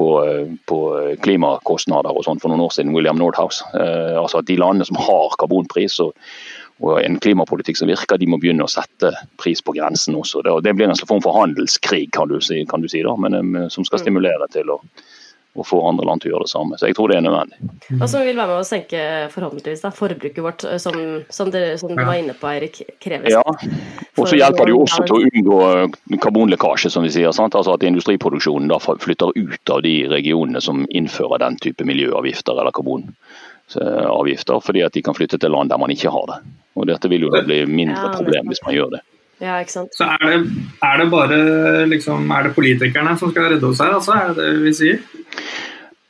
på, 0.03 0.57
på 0.65 0.79
klimakostnader 1.23 2.11
og 2.11 2.25
sånn 2.27 2.41
for 2.43 2.51
noen 2.51 2.65
år 2.65 2.73
siden, 2.75 2.93
William 2.95 3.19
Nordhaus. 3.19 3.61
Eh, 3.77 4.19
altså 4.19 4.41
at 4.41 4.49
De 4.49 4.59
landene 4.59 4.87
som 4.89 4.99
har 4.99 5.37
karbonpris 5.39 5.99
og, 6.03 6.11
og, 6.83 6.97
en 6.99 7.19
klimapolitikk 7.23 7.79
som 7.79 7.91
virker, 7.91 8.19
de 8.19 8.27
må 8.29 8.39
begynne 8.41 8.65
å 8.65 8.71
sette 8.71 9.13
pris 9.41 9.63
på 9.63 9.75
grensen 9.77 10.17
også. 10.19 10.43
Det, 10.43 10.57
det 10.67 10.75
blir 10.77 10.91
en 10.91 11.03
form 11.07 11.23
for 11.23 11.37
handelskrig, 11.37 12.09
kan 12.15 12.31
du 12.31 12.39
si, 12.43 12.63
kan 12.69 12.83
du 12.83 12.89
si 12.91 13.03
da, 13.05 13.15
men 13.19 13.39
eh, 13.39 13.69
som 13.73 13.87
skal 13.87 14.01
mm. 14.01 14.05
stimulere 14.07 14.49
til 14.55 14.75
å 14.75 14.81
og 15.53 15.67
få 15.69 15.79
andre 15.85 16.05
land 16.07 16.23
til 16.23 16.31
å 16.31 16.33
gjøre 16.33 16.47
det 16.47 16.51
samme. 16.51 16.77
Så 16.79 16.89
jeg 16.89 16.95
tror 16.97 17.11
det 17.11 17.19
er 17.19 17.25
nødvendig. 17.27 17.59
Og 17.99 18.07
som 18.09 18.23
vil 18.25 18.39
være 18.39 18.49
med 18.49 18.61
å 18.63 18.65
senke 18.65 19.01
forhåpentligvis 19.33 19.83
da, 19.85 19.91
forbruket 19.93 20.41
vårt, 20.41 20.65
eh, 20.65 20.79
som, 20.81 20.97
som, 21.29 21.51
dere, 21.53 21.75
som 21.77 21.93
du 21.93 22.01
var 22.01 22.17
inne 22.17 22.33
på, 22.37 22.49
Eirik, 22.49 22.79
kreves. 23.03 23.29
Ja, 23.35 23.43
og 23.43 24.29
så 24.29 24.39
hjelper 24.39 24.65
det 24.65 24.73
jo 24.73 24.81
også 24.81 25.05
til 25.05 25.19
å 25.19 25.29
unngå 25.29 25.59
eh, 25.69 26.17
karbonlekkasje, 26.23 26.89
som 26.95 27.05
vi 27.05 27.13
sier. 27.13 27.29
Sant? 27.37 27.57
Altså 27.59 27.77
At 27.77 27.85
industriproduksjonen 27.85 28.71
da 28.71 28.81
flytter 28.81 29.35
ut 29.37 29.75
av 29.75 29.85
de 29.85 29.95
regionene 30.09 30.63
som 30.63 30.87
innfører 30.89 31.45
den 31.45 31.61
type 31.61 31.85
miljøavgifter 31.85 32.57
eller 32.57 32.73
karbonavgifter, 32.73 34.57
fordi 34.65 34.85
at 34.87 34.97
de 34.97 35.05
kan 35.05 35.17
flytte 35.17 35.37
til 35.37 35.53
land 35.53 35.69
der 35.69 35.81
man 35.81 35.93
ikke 35.93 36.13
har 36.13 36.29
det. 36.33 36.41
Og 36.73 36.89
Dette 36.89 37.13
vil 37.13 37.27
jo 37.27 37.33
da 37.33 37.45
bli 37.45 37.61
mindre 37.69 38.09
problem 38.17 38.49
hvis 38.49 38.65
man 38.65 38.73
gjør 38.73 38.95
det. 38.97 39.05
Ja, 39.43 39.57
ikke 39.59 39.73
sant? 39.73 39.95
Så 39.97 40.05
er 40.07 40.21
det, 40.23 40.35
er 40.85 40.99
det 41.01 41.07
bare 41.11 41.37
liksom, 41.91 42.29
er 42.31 42.47
det 42.47 42.53
politikerne 42.55 43.15
som 43.19 43.31
skal 43.33 43.49
redde 43.51 43.67
oss 43.67 43.81
her, 43.83 43.95
altså? 43.97 44.13
Er 44.15 44.31
det 44.31 44.45
det 44.45 44.61
vi 44.63 44.73
sier? 44.77 45.01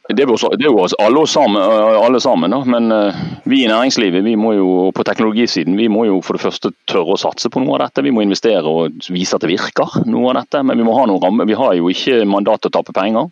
Det 0.10 0.20
er, 0.20 0.28
jo, 0.60 0.74
oss 0.84 0.94
alle 1.00 1.22
sammen, 1.32 1.62
alle 1.64 2.20
sammen 2.20 2.52
da. 2.52 2.58
men 2.68 2.92
uh, 2.92 3.20
vi 3.48 3.62
i 3.64 3.70
næringslivet 3.72 4.26
vi 4.26 4.34
må 4.36 4.52
jo, 4.58 4.68
på 4.92 5.06
teknologisiden 5.08 5.78
vi 5.80 5.88
må 5.88 6.04
jo 6.10 6.18
for 6.20 6.36
det 6.36 6.44
første 6.44 6.74
tørre 6.92 7.16
å 7.16 7.22
satse 7.22 7.48
på 7.50 7.62
noe 7.64 7.78
av 7.78 7.86
dette. 7.86 8.04
Vi 8.04 8.12
må 8.12 8.26
investere 8.26 8.68
og 8.68 9.00
vise 9.08 9.38
at 9.38 9.46
det 9.46 9.54
virker, 9.54 9.96
noe 10.04 10.34
av 10.34 10.42
dette. 10.42 10.60
Men 10.68 10.82
vi 10.82 10.88
må 10.88 10.98
ha 10.98 11.06
noen 11.08 11.24
ramme, 11.24 11.48
Vi 11.48 11.56
har 11.56 11.78
jo 11.80 11.88
ikke 11.90 12.20
mandat 12.28 12.66
til 12.66 12.74
å 12.74 12.76
tappe 12.76 12.96
penger. 12.96 13.32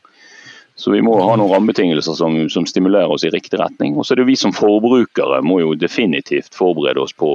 Så 0.79 0.93
vi 0.95 1.01
må 1.03 1.17
ha 1.19 1.35
noen 1.35 1.51
rammebetingelser 1.51 2.15
som, 2.17 2.37
som 2.49 2.65
stimulerer 2.65 3.11
oss 3.11 3.27
i 3.27 3.33
riktig 3.33 3.59
retning. 3.59 3.97
Og 3.99 4.07
så 4.07 4.13
er 4.13 4.21
det 4.21 4.25
jo 4.25 4.31
vi 4.31 4.39
som 4.39 4.55
forbrukere 4.55 5.41
må 5.43 5.59
jo 5.59 5.75
definitivt 5.75 6.55
forberede 6.55 7.03
oss 7.03 7.13
på 7.13 7.33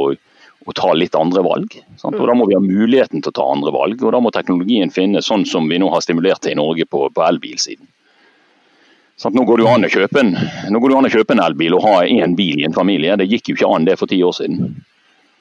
å 0.67 0.75
ta 0.75 0.95
litt 0.97 1.15
andre 1.15 1.45
valg. 1.45 1.77
Sant? 2.01 2.17
Og 2.17 2.27
Da 2.27 2.35
må 2.35 2.49
vi 2.49 2.57
ha 2.57 2.63
muligheten 2.65 3.21
til 3.21 3.31
å 3.35 3.37
ta 3.37 3.45
andre 3.53 3.75
valg, 3.77 4.01
og 4.03 4.17
da 4.17 4.23
må 4.25 4.33
teknologien 4.35 4.91
finne 4.91 5.23
sånn 5.23 5.45
som 5.47 5.69
vi 5.69 5.79
nå 5.79 5.93
har 5.93 6.03
stimulert 6.03 6.43
til 6.43 6.57
i 6.57 6.59
Norge 6.59 6.89
på, 6.91 7.05
på 7.13 7.27
elbilsiden. 7.29 7.87
Sant? 9.17 9.37
Nå 9.37 9.47
går 9.49 9.59
det 9.59 9.65
jo 9.65 9.73
an 9.73 9.89
å 9.89 9.93
kjøpe 9.93 10.23
en, 10.23 10.35
nå 10.71 10.81
går 10.81 10.93
det 10.93 10.97
an 10.99 11.09
å 11.09 11.13
kjøpe 11.15 11.37
en 11.37 11.45
elbil 11.47 11.77
og 11.79 11.85
ha 11.87 11.99
én 12.05 12.37
bil 12.37 12.61
i 12.61 12.67
en 12.69 12.77
familie. 12.77 13.17
Det 13.17 13.29
gikk 13.31 13.51
jo 13.51 13.59
ikke 13.59 13.71
an 13.73 13.87
det 13.89 13.99
for 14.01 14.11
ti 14.11 14.19
år 14.25 14.35
siden. 14.37 14.75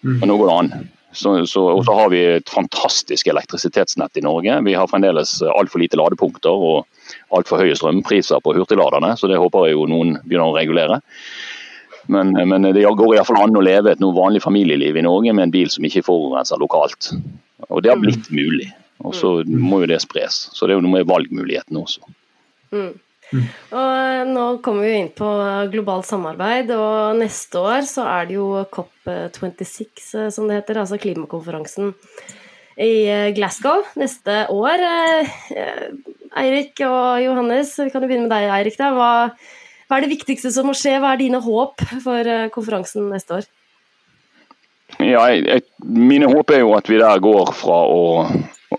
Mm. 0.06 0.20
Men 0.22 0.32
nå 0.32 0.38
går 0.40 0.52
det 0.52 0.60
an. 0.60 0.72
Så, 1.16 1.32
så, 1.48 1.62
og 1.72 1.86
så 1.88 1.94
har 1.96 2.10
vi 2.12 2.22
et 2.28 2.50
fantastisk 2.52 3.28
elektrisitetsnett 3.32 4.20
i 4.20 4.24
Norge. 4.26 4.58
Vi 4.68 4.74
har 4.76 4.90
fremdeles 4.92 5.38
altfor 5.48 5.80
lite 5.80 6.00
ladepunkter 6.00 6.66
og 6.70 7.36
altfor 7.36 7.64
høye 7.64 7.76
strømpriser 7.78 8.44
på 8.44 8.56
hurtigladerne, 8.58 9.14
så 9.16 9.30
det 9.32 9.40
håper 9.40 9.70
jeg 9.70 9.78
jo 9.78 9.86
noen 9.88 10.18
begynner 10.26 10.52
å 10.52 10.58
regulere. 10.58 11.00
Men, 12.12 12.36
men 12.36 12.68
det 12.76 12.84
går 12.84 13.16
iallfall 13.16 13.40
an 13.42 13.56
å 13.58 13.64
leve 13.64 13.96
et 13.96 14.04
noe 14.04 14.14
vanlig 14.16 14.44
familieliv 14.44 15.00
i 15.00 15.06
Norge 15.08 15.34
med 15.34 15.48
en 15.48 15.56
bil 15.56 15.72
som 15.72 15.88
ikke 15.88 16.04
forurenser 16.06 16.60
lokalt. 16.62 17.14
Og 17.70 17.82
det 17.82 17.94
har 17.94 18.02
blitt 18.02 18.28
mulig. 18.30 18.70
Og 19.06 19.16
så 19.16 19.32
mm. 19.48 19.56
må 19.64 19.82
jo 19.84 19.90
det 19.90 20.04
spres. 20.04 20.46
Så 20.54 20.68
det 20.68 20.76
er 20.76 20.80
jo 20.80 20.86
noe 20.86 21.00
med 21.00 21.10
valgmulighetene 21.10 21.82
også. 21.82 22.04
Mm. 22.76 22.94
Mm. 23.34 23.46
Og 23.74 24.32
nå 24.32 24.46
kommer 24.66 24.86
vi 24.86 24.96
inn 25.00 25.12
på 25.16 25.28
globalt 25.74 26.08
samarbeid, 26.08 26.72
og 26.76 27.18
neste 27.20 27.62
år 27.62 27.88
så 27.90 28.06
er 28.12 28.30
det 28.30 28.38
jo 28.38 28.48
COP26, 28.76 30.30
som 30.36 30.50
det 30.50 30.62
heter, 30.62 30.82
altså 30.84 31.00
klimakonferansen 31.02 31.94
i 32.82 33.32
Glasgow 33.36 33.86
neste 34.00 34.46
år. 34.52 34.84
Eirik 36.36 36.82
og 36.86 37.24
Johannes, 37.24 37.74
vi 37.80 37.92
kan 37.92 38.04
jo 38.04 38.10
begynne 38.10 38.28
med 38.28 38.36
deg, 38.36 38.50
Eirik. 38.60 38.80
da. 38.80 38.92
Hva, 38.96 39.12
hva 39.88 39.98
er 39.98 40.06
det 40.06 40.16
viktigste 40.16 40.52
som 40.54 40.68
må 40.70 40.76
skje? 40.78 40.98
Hva 41.00 41.14
er 41.16 41.24
dine 41.24 41.42
håp 41.44 41.86
for 42.04 42.32
konferansen 42.56 43.08
neste 43.14 43.40
år? 43.40 43.48
Ja, 45.00 45.26
jeg, 45.32 45.44
jeg, 45.48 45.64
mine 45.82 46.28
håp 46.32 46.52
er 46.54 46.62
jo 46.62 46.76
at 46.78 46.88
vi 46.92 47.00
der 47.02 47.24
går 47.24 47.52
fra 47.58 47.80
å 47.90 48.04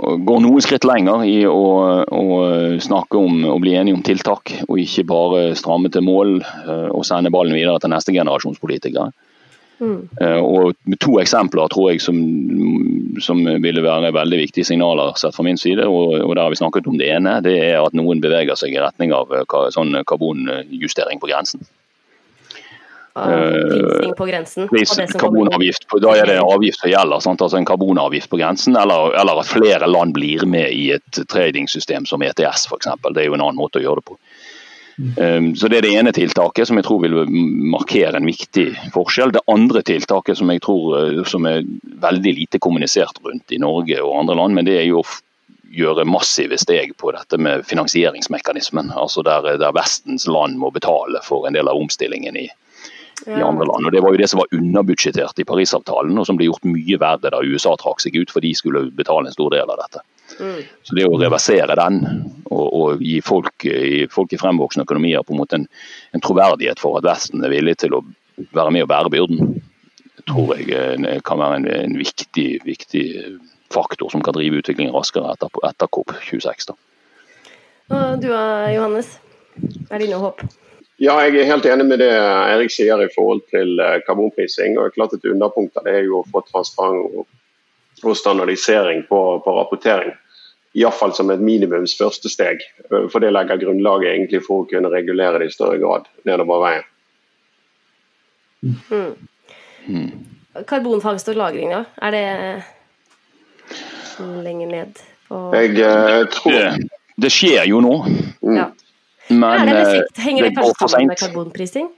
går 0.06 0.42
noen 0.44 0.62
skritt 0.62 0.86
lenger 0.86 1.24
i 1.26 1.38
å, 1.50 1.62
å, 2.06 2.26
snakke 2.82 3.18
om 3.18 3.40
og 3.50 3.62
bli 3.64 3.74
enige 3.78 3.96
om 3.98 4.04
tiltak, 4.06 4.52
og 4.68 4.78
ikke 4.78 5.06
bare 5.08 5.40
stramme 5.58 5.90
til 5.92 6.04
mål 6.06 6.36
eh, 6.42 6.90
og 6.92 7.06
sende 7.08 7.32
ballen 7.34 7.56
videre 7.56 7.80
til 7.82 7.90
neste 7.90 8.14
generasjons 8.14 8.60
politikere. 8.62 9.10
Mm. 9.76 10.08
Eh, 10.22 10.38
og 10.40 10.76
To 11.02 11.18
eksempler 11.20 11.68
tror 11.72 11.90
jeg 11.90 12.00
som, 12.04 12.20
som, 13.20 13.42
ville 13.60 13.82
være 13.84 14.14
veldig 14.16 14.38
viktige 14.46 14.68
signaler 14.68 15.18
sett 15.20 15.36
fra 15.36 15.44
min 15.44 15.58
side. 15.60 15.84
og, 15.84 16.14
og 16.22 16.32
der 16.34 16.44
har 16.44 16.54
vi 16.54 16.60
snakket 16.62 16.88
om 16.88 16.96
Det 17.00 17.10
ene 17.12 17.40
det 17.44 17.56
er 17.64 17.82
at 17.82 17.96
noen 17.98 18.22
beveger 18.22 18.56
seg 18.56 18.76
i 18.76 18.80
retning 18.80 19.12
av 19.16 19.34
eh, 19.34 19.44
sånn 19.74 19.98
karbonjustering 20.06 21.20
på 21.20 21.32
grensen. 21.32 21.66
Prising 23.16 24.14
på 24.14 24.26
grensen. 24.28 24.68
Pris, 24.68 24.92
karbonavgift, 25.16 25.86
da 26.02 26.12
er 26.16 26.28
det 26.28 26.36
en 26.36 26.50
avgift 26.52 26.82
som 26.82 26.90
gjelder. 26.90 27.22
Sant? 27.24 27.42
altså 27.42 27.56
En 27.56 27.68
karbonavgift 27.68 28.30
på 28.30 28.40
grensen, 28.40 28.76
eller, 28.76 29.14
eller, 29.20 29.40
at 29.40 29.48
flere 29.48 29.88
land 29.88 30.12
blir 30.16 30.44
med 30.46 30.72
i 30.72 30.90
et 30.98 31.22
tradingsystem 31.32 32.06
som 32.06 32.22
ETS 32.22 32.68
f.eks. 32.68 32.92
Det 33.08 33.22
er 33.22 33.30
jo 33.30 33.38
en 33.38 33.46
annen 33.46 33.60
måte 33.60 33.80
å 33.80 33.86
gjøre 33.86 34.02
det 34.02 34.08
på. 34.10 34.18
Um, 34.96 35.50
så 35.56 35.68
Det 35.68 35.78
er 35.78 35.84
det 35.84 35.94
ene 35.96 36.12
tiltaket 36.16 36.68
som 36.68 36.78
jeg 36.80 36.86
tror 36.86 37.02
vil 37.04 37.16
markere 37.72 38.16
en 38.16 38.28
viktig 38.28 38.70
forskjell. 38.94 39.32
Det 39.32 39.44
andre 39.52 39.82
tiltaket 39.84 40.38
som 40.38 40.52
jeg 40.52 40.62
tror 40.64 40.96
eh, 41.00 41.22
som 41.28 41.44
er 41.48 41.64
veldig 42.00 42.32
lite 42.38 42.60
kommunisert 42.60 43.20
rundt 43.24 43.52
i 43.52 43.60
Norge 43.60 44.00
og 44.00 44.14
andre 44.22 44.38
land, 44.40 44.56
men 44.56 44.68
det 44.68 44.78
er 44.80 44.86
jo 44.88 45.02
å 45.04 45.18
gjøre 45.76 46.06
massive 46.08 46.56
steg 46.60 46.94
på 46.96 47.12
dette 47.12 47.36
med 47.36 47.66
finansieringsmekanismen. 47.68 48.92
altså 48.96 49.22
der, 49.22 49.56
der 49.60 49.74
Vestens 49.76 50.26
land 50.26 50.56
må 50.56 50.70
betale 50.70 51.20
for 51.24 51.46
en 51.46 51.56
del 51.56 51.68
av 51.68 51.76
omstillingen 51.76 52.36
i, 52.36 52.46
i 53.26 53.42
andre 53.42 53.66
land. 53.66 53.86
Og 53.86 53.92
Det 53.92 54.02
var 54.02 54.12
jo 54.12 54.20
det 54.20 54.28
som 54.30 54.40
var 54.42 54.52
underbudsjettert 54.52 55.40
i 55.40 55.46
Parisavtalen, 55.48 56.18
og 56.18 56.26
som 56.28 56.38
ble 56.38 56.48
gjort 56.50 56.66
mye 56.68 56.98
verre 57.00 57.32
da 57.32 57.42
USA 57.42 57.74
trakk 57.80 58.02
seg 58.04 58.18
ut, 58.18 58.32
for 58.32 58.44
de 58.44 58.52
skulle 58.54 58.86
betale 58.96 59.30
en 59.30 59.36
stor 59.36 59.54
del 59.54 59.72
av 59.72 59.80
dette. 59.82 60.02
Mm. 60.40 60.60
Så 60.82 60.98
Det 60.98 61.06
å 61.06 61.20
reversere 61.20 61.78
den 61.78 62.02
og, 62.50 62.66
og 62.66 63.02
gi 63.04 63.20
folk, 63.24 63.66
folk, 64.12 64.32
i 64.32 64.40
fremvoksende 64.40 64.86
økonomier 64.86 65.24
på 65.24 65.34
en 65.34 65.40
måte 65.40 65.60
en, 65.60 65.68
en, 66.12 66.24
troverdighet 66.24 66.82
for 66.82 66.98
at 66.98 67.06
Vesten 67.06 67.44
er 67.44 67.54
villig 67.54 67.78
til 67.82 67.96
å 67.96 68.02
være 68.56 68.74
med 68.74 68.84
og 68.84 68.90
bære 68.92 69.12
byrden, 69.14 69.54
tror 70.26 70.56
jeg 70.58 70.74
eh, 70.74 71.20
kan 71.24 71.40
være 71.40 71.60
en, 71.62 71.68
en 71.72 72.00
viktig, 72.00 72.48
viktig, 72.66 73.04
faktor 73.72 74.12
som 74.12 74.22
kan 74.22 74.36
drive 74.36 74.60
utviklingen 74.60 74.94
raskere 74.94 75.32
etter, 75.32 75.50
etter 75.66 75.88
COP26. 75.90 76.68
Da. 76.68 76.76
Du 78.22 78.28
Johannes, 78.30 79.16
er 79.90 80.04
dine 80.04 80.20
håp? 80.22 80.44
Ja, 80.96 81.18
jeg 81.26 81.36
er 81.36 81.50
helt 81.50 81.66
enig 81.68 81.84
med 81.90 82.00
det 82.00 82.12
Erik 82.12 82.72
sier 82.72 83.02
i 83.04 83.10
forhold 83.12 83.42
til 83.52 83.80
eh, 83.84 83.98
karbonprising. 84.06 84.78
og 84.80 84.94
klart 84.94 85.12
Et 85.12 85.28
underpunkt 85.28 85.76
av 85.76 85.84
det 85.84 85.98
er 85.98 86.06
jo 86.08 86.22
å 86.22 86.28
få 86.30 86.40
transparent 86.48 87.26
og 88.04 88.16
standardisering 88.16 89.04
på, 89.08 89.20
på 89.44 89.56
rapportering. 89.58 90.14
Iallfall 90.76 91.14
som 91.16 91.30
et 91.32 91.40
minimums 91.40 91.96
første 91.96 92.32
steg. 92.32 92.64
Eh, 92.88 93.08
for 93.12 93.20
det 93.20 93.32
legger 93.36 93.60
grunnlaget 93.60 94.14
egentlig 94.14 94.40
for 94.46 94.64
å 94.64 94.68
kunne 94.70 94.92
regulere 94.92 95.42
det 95.42 95.50
i 95.50 95.56
større 95.56 95.76
grad 95.82 96.08
nedover 96.28 96.64
veien. 96.64 96.88
Mm. 98.64 99.28
Mm. 99.86 100.10
Karbonfangst 100.66 101.28
og 101.28 101.36
-lagring, 101.36 101.70
da? 101.76 101.84
Er 102.02 102.10
det 102.10 102.24
lenger 104.44 104.66
ned? 104.66 105.04
Jeg 105.52 105.76
jeg 105.76 106.28
tror 106.32 106.52
det, 106.52 106.88
det, 107.16 107.32
skjer 107.32 107.64
jo 107.68 107.80
nå. 107.80 107.94
Mm. 108.42 108.56
Ja. 108.56 108.70
Men, 109.28 109.66
det 109.66 109.84
sikt, 109.90 110.20
Henger 110.22 110.46
det, 110.46 110.50
det 110.50 110.60
kanskje 110.60 110.88
sammen 110.88 111.10
med 111.10 111.20
karbonprising? 111.20 111.88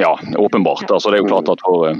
Ja, 0.00 0.18
åpenbart. 0.36 0.90
Altså, 0.90 1.10
det 1.10 1.20
er 1.20 1.22
jo 1.22 1.30
klart 1.30 1.48
at 1.52 1.62
for, 1.62 1.88
eh, 1.88 1.96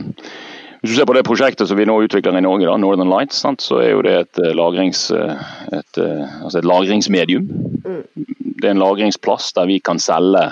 Hvis 0.83 0.93
du 0.93 0.97
ser 0.99 1.07
på 1.09 1.15
det 1.17 1.25
prosjektet 1.25 1.69
som 1.69 1.79
vi 1.79 1.87
nå 1.89 1.95
utvikler 2.05 2.37
i 2.37 2.43
Norge, 2.45 2.67
da, 2.67 2.77
Northern 2.77 3.09
Lights, 3.09 3.39
sant, 3.41 3.63
så 3.65 3.79
er 3.81 3.95
jo 3.95 4.03
det 4.05 4.15
et, 4.19 4.39
eh, 4.43 4.53
lagrings, 4.53 5.11
et, 5.11 6.01
altså 6.43 6.59
et 6.59 6.69
lagringsmedium. 6.69 7.47
Mm. 7.87 8.03
Det 8.61 8.69
er 8.69 8.75
en 8.75 8.83
lagringsplass 8.83 9.55
der 9.57 9.71
vi 9.71 9.79
kan 9.81 9.99
selge 9.99 10.43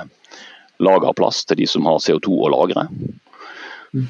lagerplass 0.80 1.44
til 1.44 1.60
de 1.60 1.66
som 1.66 1.84
har 1.84 2.00
CO2 2.00 2.32
å 2.32 2.52
lagre. 2.54 2.86
Mm. 3.92 4.06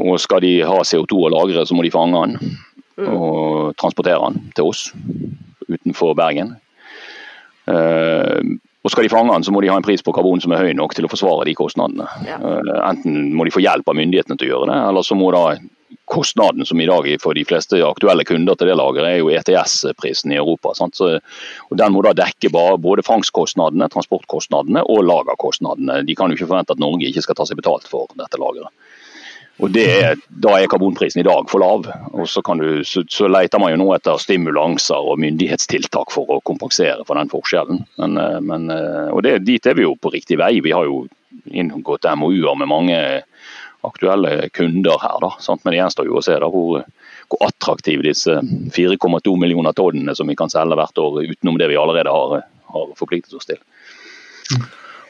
Og 0.00 0.16
skal 0.20 0.40
de 0.40 0.62
ha 0.64 0.80
CO2 0.80 1.26
å 1.26 1.32
lagre, 1.34 1.66
så 1.66 1.76
må 1.76 1.84
de 1.84 1.92
fange 1.92 2.22
den 2.24 2.56
mm. 2.96 3.12
og 3.12 3.76
transportere 3.76 4.30
den 4.30 4.52
til 4.56 4.70
oss 4.72 4.88
utenfor 5.68 6.16
Bergen. 6.16 6.56
Og 8.86 8.92
Skal 8.92 9.02
de 9.02 9.10
fange 9.10 9.32
den, 9.34 9.42
så 9.42 9.50
må 9.50 9.60
de 9.64 9.70
ha 9.72 9.76
en 9.80 9.86
pris 9.86 10.04
på 10.04 10.14
karbon 10.14 10.38
som 10.42 10.52
er 10.54 10.62
høy 10.62 10.74
nok 10.78 10.92
til 10.94 11.08
å 11.08 11.10
forsvare 11.10 11.48
de 11.48 11.56
kostnadene. 11.58 12.06
Ja. 12.22 12.36
Eh, 12.38 12.76
enten 12.86 13.32
må 13.34 13.46
de 13.46 13.54
få 13.54 13.64
hjelp 13.64 13.88
av 13.90 13.98
myndighetene 13.98 14.38
til 14.38 14.46
å 14.46 14.52
gjøre 14.52 14.68
det, 14.70 14.76
eller 14.92 15.06
så 15.06 15.18
må 15.18 15.32
da 15.34 15.48
kostnaden 16.06 16.62
som 16.66 16.80
i 16.80 16.86
dag 16.86 17.08
for 17.18 17.34
de 17.34 17.42
fleste 17.46 17.80
aktuelle 17.82 18.22
kunder 18.26 18.54
til 18.54 18.70
det 18.70 18.76
lageret, 18.78 19.08
er 19.10 19.18
jo 19.18 19.32
ETS-prisen 19.34 20.34
i 20.34 20.38
Europa. 20.38 20.70
Så, 20.78 21.08
og 21.66 21.78
Den 21.80 21.94
må 21.96 22.04
da 22.06 22.14
dekke 22.14 22.52
både 22.54 23.02
fangstkostnadene, 23.06 23.90
transportkostnadene 23.90 24.84
og 24.86 25.02
lagerkostnadene. 25.08 26.04
De 26.06 26.14
kan 26.14 26.30
jo 26.30 26.38
ikke 26.38 26.50
forvente 26.52 26.76
at 26.76 26.82
Norge 26.82 27.10
ikke 27.10 27.26
skal 27.26 27.40
ta 27.40 27.48
seg 27.48 27.58
betalt 27.58 27.90
for 27.90 28.06
dette 28.14 28.38
lageret. 28.38 28.70
Og 29.62 29.76
er, 29.80 30.18
Da 30.28 30.52
er 30.58 30.68
karbonprisen 30.68 31.22
i 31.22 31.26
dag 31.26 31.46
for 31.48 31.62
lav. 31.62 31.86
og 32.12 32.28
så, 32.28 32.42
du, 32.60 32.84
så, 32.84 33.02
så, 33.08 33.28
leter 33.28 33.60
man 33.62 33.72
jo 33.72 33.80
nå 33.80 33.92
etter 33.96 34.20
stimulanser 34.20 35.00
og 35.00 35.20
myndighetstiltak 35.22 36.12
for 36.12 36.36
å 36.36 36.42
kompensere 36.44 37.06
for 37.08 37.16
den 37.16 37.32
forskjellen. 37.32 37.84
Men, 37.96 38.18
eh, 38.20 38.40
men, 38.40 38.68
eh, 38.70 39.08
og 39.12 39.22
det, 39.24 39.38
Dit 39.46 39.66
er 39.66 39.78
vi 39.78 39.86
jo 39.86 39.96
på 39.96 40.12
riktig 40.12 40.38
vei. 40.38 40.58
Vi 40.60 40.74
har 40.76 40.84
jo 40.84 41.06
inngått 41.46 42.08
MOU-er 42.16 42.58
med 42.60 42.68
mange 42.68 43.00
aktuelle 43.86 44.50
kunder 44.52 45.00
her. 45.00 45.18
da, 45.20 45.32
sant? 45.40 45.64
Men 45.64 45.72
det 45.72 45.80
gjenstår 45.80 46.10
jo 46.10 46.20
å 46.20 46.24
se 46.24 46.36
da 46.36 46.50
hvor, 46.52 46.84
hvor 47.30 47.46
attraktive 47.48 48.04
disse 48.04 48.40
4,2 48.76 49.36
millioner 49.40 49.72
tonnene 49.72 50.14
som 50.16 50.28
vi 50.28 50.36
kan 50.36 50.52
selge 50.52 50.76
hvert 50.76 51.00
år, 51.00 51.22
utenom 51.32 51.58
det 51.58 51.70
vi 51.72 51.78
allerede 51.80 52.12
har, 52.12 52.42
har 52.74 52.92
forpliktet 52.98 53.38
oss 53.38 53.48
til. 53.48 53.62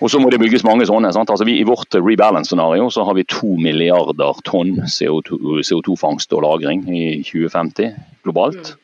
Og 0.05 0.11
så 0.13 0.21
må 0.21 0.29
det 0.31 0.41
bygges 0.43 0.65
mange 0.67 0.87
sånne. 0.89 1.13
Altså 1.17 1.47
vi, 1.49 1.59
I 1.61 1.67
vårt 1.67 1.95
rebalance-scenario 1.97 2.91
så 2.93 3.07
har 3.09 3.17
vi 3.17 3.25
to 3.33 3.55
milliarder 3.57 4.43
tonn 4.45 4.83
CO2-fangst 4.85 6.33
CO2 6.33 6.37
og 6.37 6.45
-lagring 6.45 6.85
i 6.93 7.23
2050 7.25 7.95
globalt. 8.27 8.75
Mm. 8.75 8.83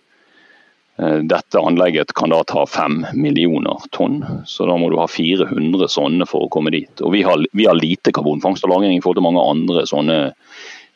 Dette 1.29 1.59
anlegget 1.59 2.13
kan 2.15 2.31
da 2.31 2.43
ta 2.45 2.67
fem 2.69 3.05
millioner 3.17 3.81
tonn, 3.97 4.25
så 4.47 4.67
da 4.69 4.77
må 4.77 4.91
du 4.93 4.99
ha 5.01 5.09
400 5.09 5.89
sånne 5.89 6.29
for 6.29 6.47
å 6.47 6.53
komme 6.53 6.71
dit. 6.71 7.01
Og 7.01 7.13
Vi 7.13 7.23
har, 7.23 7.45
vi 7.53 7.67
har 7.67 7.75
lite 7.75 8.13
karbonfangst 8.13 8.65
og 8.65 8.71
-lagring 8.71 8.97
i 8.97 9.01
forhold 9.01 9.17
til 9.17 9.29
mange 9.29 9.45
andre 9.51 9.87
sånne 9.87 10.33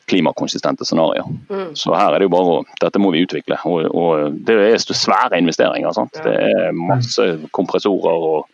klimakonsistente 0.07 0.85
scenarioer. 0.85 1.25
Mm. 1.49 1.75
Så 1.75 1.93
her 1.93 2.13
er 2.13 2.19
det 2.19 2.29
jo 2.29 2.35
bare 2.35 2.51
å, 2.57 2.65
dette 2.79 2.99
må 2.99 3.11
vi 3.11 3.25
utvikle. 3.25 3.57
Og, 3.67 3.89
og 3.91 4.37
Det 4.47 4.55
er 4.55 4.77
svære 4.77 5.37
investeringer. 5.37 5.91
Sant? 5.91 6.13
Det 6.23 6.33
er 6.33 6.71
masse 6.71 7.25
kompressorer 7.51 8.15
og 8.31 8.45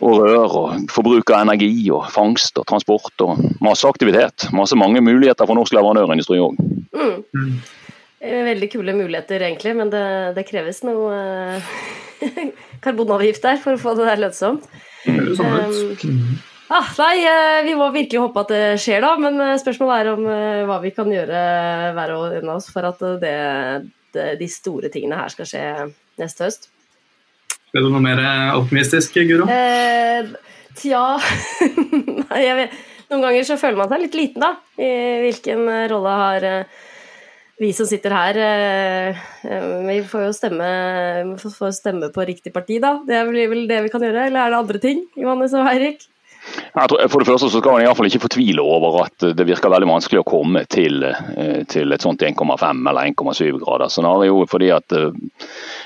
og 0.00 0.22
rør 0.22 0.54
og 0.56 0.92
forbruk 0.92 1.30
av 1.34 1.44
energi 1.44 1.90
og 1.92 2.06
fangst 2.14 2.56
og 2.60 2.64
transport 2.70 3.24
og 3.24 3.42
masse 3.64 3.88
aktivitet. 3.88 4.48
Masse 4.56 4.78
mange 4.78 5.02
muligheter 5.04 5.48
for 5.48 5.58
norsk 5.58 5.76
leverandørindustri 5.76 6.40
òg. 6.40 6.56
Mm. 6.96 7.18
mm. 7.36 7.54
Veldig 8.22 8.68
kule 8.70 8.94
muligheter 8.94 9.42
egentlig, 9.42 9.74
men 9.74 9.90
det, 9.90 10.06
det 10.36 10.46
kreves 10.46 10.84
noe 10.86 11.10
eh, 11.10 11.70
karbonavgift 12.84 13.42
der 13.42 13.58
for 13.60 13.74
å 13.74 13.82
få 13.82 13.96
det 13.98 14.06
der 14.06 14.22
lønnsomt. 14.22 14.68
Mm. 15.10 15.32
Um, 15.42 16.36
ah, 16.70 16.92
nei, 17.02 17.16
eh, 17.26 17.58
vi 17.66 17.74
må 17.74 17.88
virkelig 17.90 18.22
håpe 18.22 18.44
at 18.44 18.52
det 18.54 18.62
skjer, 18.84 19.02
da. 19.02 19.16
Men 19.18 19.42
eh, 19.42 19.56
spørsmålet 19.60 20.04
er 20.04 20.12
om 20.12 20.68
hva 20.70 20.78
vi 20.84 20.94
kan 20.94 21.10
gjøre 21.10 21.42
hver 21.98 22.14
og 22.14 22.38
en 22.38 22.52
av 22.52 22.60
oss 22.60 22.70
for 22.70 22.86
at 22.86 23.02
det, 23.24 23.34
det, 24.14 24.28
de 24.38 24.48
store 24.54 24.92
tingene 24.94 25.18
her 25.18 25.34
skal 25.34 25.50
skje 25.50 25.66
neste 26.22 26.46
høst. 26.46 26.70
Er 27.72 27.84
du 27.84 27.88
noe 27.88 28.04
mer 28.04 28.20
optimistisk, 28.58 29.16
Guro? 29.28 29.46
Eh, 29.48 30.32
tja 30.76 31.04
jeg 32.46 32.56
vet 32.58 32.80
Noen 33.12 33.26
ganger 33.26 33.44
så 33.44 33.58
føler 33.60 33.76
man 33.76 33.90
seg 33.92 34.06
litt 34.06 34.14
liten, 34.16 34.40
da. 34.40 34.54
I 34.80 34.88
hvilken 35.26 35.66
rolle 35.92 36.12
har 36.16 36.46
eh, 36.48 36.80
vi 37.62 37.70
som 37.76 37.86
sitter 37.86 38.14
her 38.16 38.38
eh, 38.40 39.20
eh, 39.46 39.66
Vi 39.86 39.98
får 40.08 40.24
jo 40.26 40.32
stemme, 40.34 40.70
får 41.42 41.74
stemme 41.76 42.08
på 42.14 42.24
riktig 42.26 42.54
parti, 42.54 42.80
da. 42.82 42.96
Det 43.06 43.20
blir 43.28 43.50
vel 43.52 43.68
det 43.70 43.82
vi 43.84 43.92
kan 43.92 44.02
gjøre. 44.02 44.26
Eller 44.30 44.46
er 44.46 44.54
det 44.54 44.62
andre 44.62 44.80
ting, 44.82 45.04
Johannes 45.18 45.54
og 45.58 45.68
Eirik? 45.70 46.08
Tror, 46.72 47.08
for 47.08 47.22
det 47.22 47.28
første 47.28 47.48
så 47.52 47.60
skal 47.60 47.76
man 47.76 47.84
iallfall 47.84 48.08
ikke 48.08 48.24
fortvile 48.24 48.62
over 48.64 49.02
at 49.04 49.26
det 49.36 49.46
virker 49.46 49.70
veldig 49.72 49.88
vanskelig 49.90 50.22
å 50.22 50.26
komme 50.26 50.64
til, 50.72 51.04
eh, 51.04 51.62
til 51.70 51.94
et 51.94 52.02
sånt 52.02 52.24
1,5 52.24 52.88
eller 52.90 53.10
1,7 53.12 53.60
grader 53.62 53.92
scenario. 53.92 54.40
fordi 54.50 54.70
at 54.74 54.96
uh, 54.96 55.12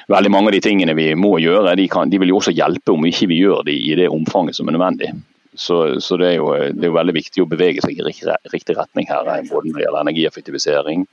veldig 0.08 0.30
mange 0.32 0.48
av 0.48 0.56
de 0.56 0.62
tingene 0.64 0.94
vi 0.96 1.10
må 1.14 1.36
gjøre, 1.42 1.76
de, 1.76 1.88
kan, 1.88 2.10
de, 2.10 2.20
vil 2.22 2.32
jo 2.32 2.40
også 2.40 2.54
hjelpe 2.56 2.94
om 2.94 3.04
ikke 3.04 3.28
vi 3.28 3.42
gjør 3.42 3.66
de 3.66 3.74
i 3.74 3.94
det 3.98 4.08
omfanget 4.08 4.56
som 4.56 4.68
er 4.68 4.78
nødvendig. 4.78 5.12
Så, 5.56 6.00
så 6.00 6.16
det, 6.20 6.32
er 6.32 6.36
jo, 6.40 6.52
det, 6.52 6.84
er 6.84 6.90
jo, 6.90 6.96
veldig 6.96 7.16
viktig 7.16 7.42
å 7.42 7.48
bevege 7.50 7.84
seg 7.84 7.98
i 7.98 8.04
riktig, 8.04 8.32
riktig 8.52 8.76
retning 8.76 9.08
her, 9.08 9.24
både 9.24 9.70
når 9.70 9.78
det 9.80 9.86
gjelder 9.86 10.04
energieffektivisering 10.04 11.06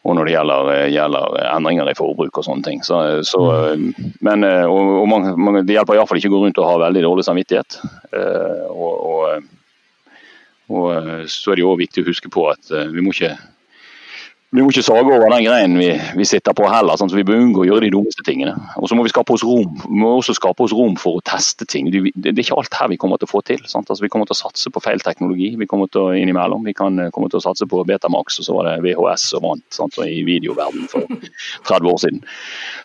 og 0.00 0.16
når 0.16 0.26
det 0.26 0.32
gjelder, 0.32 0.70
gjelder, 0.94 1.38
endringer 1.50 1.90
i 1.90 1.96
forbruk 1.98 2.38
og 2.40 2.46
sånne 2.46 2.64
ting. 2.64 2.82
Så, 2.86 2.98
så, 3.28 3.42
men, 4.24 4.46
og, 4.48 4.92
og 5.02 5.08
man, 5.10 5.26
man, 5.36 5.60
Det 5.68 5.76
hjelper 5.76 5.98
iallfall 5.98 6.20
ikke 6.22 6.30
å 6.32 6.36
gå 6.38 6.42
rundt 6.46 6.60
og 6.62 6.68
ha 6.70 6.78
veldig 6.86 7.02
dårlig 7.04 7.26
samvittighet. 7.26 7.76
Og, 8.72 8.94
og, 9.12 9.50
og 10.72 11.28
så 11.28 11.52
er 11.52 11.60
det 11.60 11.66
jo 11.66 11.76
viktig 11.76 12.04
å 12.04 12.08
huske 12.08 12.32
på 12.32 12.46
at 12.48 12.72
vi 12.94 13.04
må 13.04 13.12
ikke 13.12 13.34
vi 14.50 14.62
må 14.64 14.72
ikke 14.72 14.82
sage 14.82 15.06
over 15.06 15.30
den 15.30 15.44
greinen 15.46 15.78
vi, 15.78 15.88
vi 16.18 16.24
sitter 16.26 16.54
på 16.58 16.66
heller. 16.66 16.98
Sånn, 16.98 17.10
så 17.12 17.18
Vi 17.18 17.26
bør 17.26 17.38
unngå 17.38 17.62
å 17.62 17.66
gjøre 17.68 17.84
de 17.84 17.92
dummeste 17.94 18.24
tingene. 18.26 18.56
Og 18.80 18.88
så 18.90 18.96
må 18.98 19.04
vi 19.06 19.12
skape 19.12 19.36
oss 19.36 19.44
rom 19.46 19.76
vi 19.84 20.00
må 20.02 20.10
også 20.16 20.34
skape 20.34 20.64
oss 20.64 20.74
rom 20.74 20.96
for 20.98 21.20
å 21.20 21.22
teste 21.26 21.66
ting. 21.70 21.90
Det, 21.92 22.12
det, 22.16 22.32
er 22.32 22.42
ikke 22.42 22.58
alt 22.58 22.78
her 22.80 22.90
vi 22.90 22.98
kommer 23.00 23.20
til 23.20 23.28
å 23.28 23.30
få 23.30 23.42
til. 23.46 23.62
Altså, 23.62 24.00
vi 24.02 24.10
kommer 24.10 24.26
til 24.26 24.34
å 24.34 24.40
satse 24.40 24.72
på 24.74 24.82
feil 24.82 25.02
teknologi. 25.04 25.52
Vi 25.60 25.68
kommer 25.70 25.90
til 25.92 26.02
å 26.02 26.16
innimellom. 26.18 26.66
Vi 26.66 26.74
kan, 26.74 26.98
kommer 27.14 27.30
til 27.30 27.38
å 27.38 27.44
satse 27.44 27.68
på 27.70 27.84
Betamax, 27.86 28.40
og 28.42 28.48
så 28.48 28.56
var 28.58 28.70
det 28.70 28.76
VHS 28.86 29.28
som 29.34 29.46
vant 29.46 29.66
sant, 29.74 29.98
i 30.02 30.22
videoverden 30.26 30.90
for 30.90 31.06
30 31.70 31.90
år 31.92 32.00
siden. 32.02 32.22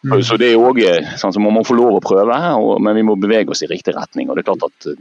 Så, 0.06 0.22
så 0.30 0.40
det 0.42 0.52
er 0.54 0.62
også, 0.62 0.98
sånn, 1.22 1.34
så 1.34 1.46
Man 1.46 1.66
få 1.66 1.78
lov 1.78 1.98
å 1.98 2.04
prøve, 2.04 2.38
og, 2.60 2.76
men 2.84 2.98
vi 2.98 3.06
må 3.08 3.18
bevege 3.18 3.54
oss 3.56 3.66
i 3.66 3.72
riktig 3.72 3.96
retning. 3.98 4.30
og 4.30 4.38
det 4.38 4.46
er 4.46 4.52
klart 4.54 4.70
at 4.70 4.92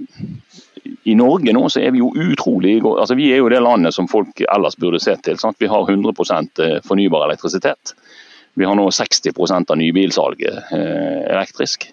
i 1.05 1.15
Norge 1.17 1.53
nå 1.53 1.65
så 1.73 1.81
er 1.85 1.93
vi 1.95 2.01
jo 2.01 2.11
utrolig 2.13 2.77
altså 2.85 3.17
Vi 3.17 3.31
er 3.33 3.41
jo 3.41 3.51
det 3.53 3.61
landet 3.63 3.95
som 3.97 4.09
folk 4.09 4.41
ellers 4.45 4.77
burde 4.81 5.01
se 5.03 5.15
til. 5.25 5.39
Sant? 5.41 5.57
Vi 5.61 5.69
har 5.71 5.89
100 5.91 6.13
eh, 6.13 6.15
fornybar 6.85 7.27
elektrisitet. 7.27 7.95
Vi 8.55 8.65
har 8.65 8.75
nå 8.79 8.87
60% 8.91 9.71
av 9.71 9.79
nybilsalget 9.79 10.73
eh, 10.73 11.23
elektrisk. 11.35 11.89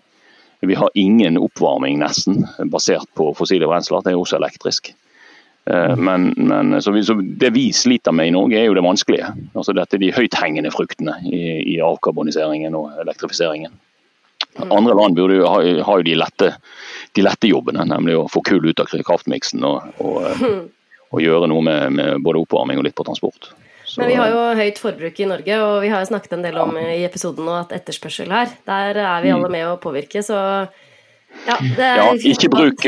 Vi 0.62 0.76
har 0.78 0.90
ingen 0.94 1.38
oppvarming 1.42 1.98
nesten 2.00 2.44
basert 2.70 3.10
på 3.18 3.32
fossile 3.34 3.70
brensler, 3.70 4.04
det 4.06 4.14
er 4.14 4.20
også 4.20 4.38
elektrisk. 4.38 4.92
Eh, 5.66 5.96
men, 5.98 6.34
men 6.38 6.82
så 6.82 6.94
vi, 6.94 7.04
så 7.04 7.16
det 7.22 7.50
vi 7.56 7.72
sliter 7.74 8.14
med 8.14 8.30
i 8.30 8.36
Norge, 8.36 8.60
er 8.60 8.70
jo 8.70 8.76
det 8.78 8.86
vanskelige. 8.86 9.32
Altså 9.56 9.74
Dette 9.74 9.98
er 9.98 10.04
de 10.06 10.12
høythengende 10.14 10.74
fruktene 10.74 11.18
i, 11.26 11.42
i 11.74 11.80
avkarboniseringen 11.82 12.78
og 12.78 13.02
elektrifiseringen. 13.02 13.74
Andre 14.62 14.94
land 14.94 15.18
burde 15.18 15.40
jo 15.40 15.48
ha, 15.50 15.64
har 15.88 16.02
jo 16.02 16.06
de, 16.06 16.14
lette, 16.20 16.52
de 17.16 17.26
lette, 17.26 17.50
jobbene, 17.50 17.88
nemlig 17.88 18.20
å 18.20 18.30
få 18.30 18.44
kull 18.46 18.66
ut 18.68 18.82
av 18.84 18.90
kraftmiksen 18.92 19.64
og, 19.66 19.94
og, 20.04 20.46
og 21.10 21.22
gjøre 21.24 21.50
noe 21.50 21.66
med, 21.66 21.98
med, 21.98 22.18
både 22.26 22.42
oppvarming 22.44 22.82
og 22.82 22.86
litt 22.86 22.98
på 22.98 23.08
transport. 23.08 23.54
Så, 23.92 24.00
Men 24.00 24.08
vi 24.08 24.16
har 24.16 24.30
jo 24.32 24.44
høyt 24.56 24.78
forbruk 24.80 25.18
i 25.20 25.28
Norge, 25.28 25.56
og 25.60 25.82
vi 25.84 25.90
har 25.92 26.00
jo 26.00 26.08
snakket 26.14 26.38
en 26.38 26.46
del 26.46 26.60
om 26.62 26.78
i 26.80 27.02
episoden 27.04 27.44
nå 27.44 27.58
at 27.58 27.74
etterspørsel 27.76 28.32
her, 28.32 28.54
der 28.70 29.00
er 29.04 29.26
vi 29.26 29.34
alle 29.34 29.50
mm. 29.50 29.56
med 29.58 29.68
å 29.68 29.74
påvirke, 29.84 30.24
så 30.24 30.38
ja, 31.48 31.58
ja 31.76 32.08
ikke, 32.16 32.48
bruk, 32.52 32.86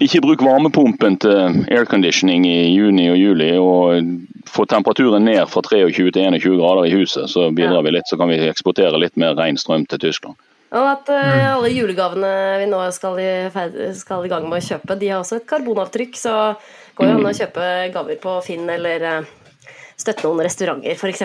ikke 0.00 0.22
bruk 0.24 0.44
varmepumpen 0.44 1.18
til 1.20 1.60
airconditioning 1.68 2.46
i 2.48 2.72
juni 2.72 3.08
og 3.12 3.20
juli, 3.20 3.50
og 3.60 4.48
få 4.48 4.64
temperaturen 4.70 5.24
ned 5.28 5.44
fra 5.52 5.62
23 5.64 6.12
til 6.16 6.28
21 6.38 6.60
grader 6.60 6.88
i 6.88 6.94
huset, 6.96 7.28
så 7.28 7.50
bidrar 7.52 7.84
vi 7.84 7.92
litt. 7.96 8.08
Så 8.08 8.16
kan 8.20 8.32
vi 8.32 8.40
eksportere 8.48 9.00
litt 9.00 9.20
mer 9.20 9.36
ren 9.36 9.60
strøm 9.60 9.84
til 9.88 10.00
Tyskland. 10.08 10.38
Og 10.68 10.84
at 10.84 11.08
uh, 11.08 11.54
alle 11.54 11.72
julegavene 11.72 12.30
vi 12.60 12.68
nå 12.68 12.80
skal 12.92 13.20
i, 13.20 13.30
skal 13.96 14.26
i, 14.26 14.32
gang 14.32 14.48
med 14.48 14.60
å 14.60 14.64
kjøpe, 14.64 14.98
de 15.00 15.12
har 15.12 15.22
også 15.22 15.40
et 15.40 15.48
karbonavtrykk. 15.48 16.16
Så 16.20 16.34
går 16.96 17.06
det 17.06 17.12
an 17.14 17.22
å 17.22 17.28
mm. 17.28 17.38
kjøpe 17.40 17.68
gaver 17.94 18.20
på 18.24 18.34
Finn 18.44 18.68
eller 18.72 19.06
uh, 19.08 19.36
støtte 19.98 20.28
noen 20.28 20.44
restauranter, 20.46 20.94
f.eks. 20.94 21.22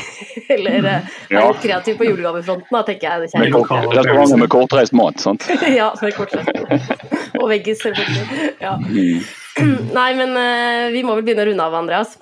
eller 0.54 0.78
uh, 0.78 0.84
være 0.84 1.34
ja. 1.34 1.44
litt 1.50 1.60
kreativ 1.62 1.98
på 2.00 2.08
julegavefronten, 2.08 2.70
da, 2.72 2.82
tenker 2.86 3.10
jeg. 3.10 3.28
Restauranter 3.44 4.40
med 4.40 4.50
kortreist 4.52 4.96
mat, 4.96 5.20
sant? 5.20 5.44
ja, 5.80 5.90
med 6.00 6.16
kortreist 6.16 7.36
Og 7.40 7.50
veggis, 7.52 7.82
selvfølgelig. 7.84 8.48
Ja. 8.64 8.78
Mm. 8.80 9.20
Nei, 9.98 10.08
men 10.18 10.34
uh, 10.38 10.88
vi 10.94 11.04
må 11.04 11.18
vel 11.18 11.28
begynne 11.28 11.44
å 11.44 11.50
runde 11.50 11.68
av, 11.68 11.78
Andreas. 11.82 12.16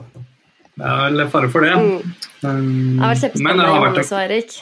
Det 0.73 0.89
er 0.89 1.01
vel 1.07 1.27
fare 1.31 1.53
for 1.53 1.65
det. 1.65 1.73
Mm. 1.79 2.13
Um, 2.43 2.69
det 2.99 3.05
har 3.05 3.15
vært 3.15 3.25
kjempespennende, 3.27 3.71
Johannes 3.71 4.13
og 4.13 4.23
Erik. 4.27 4.61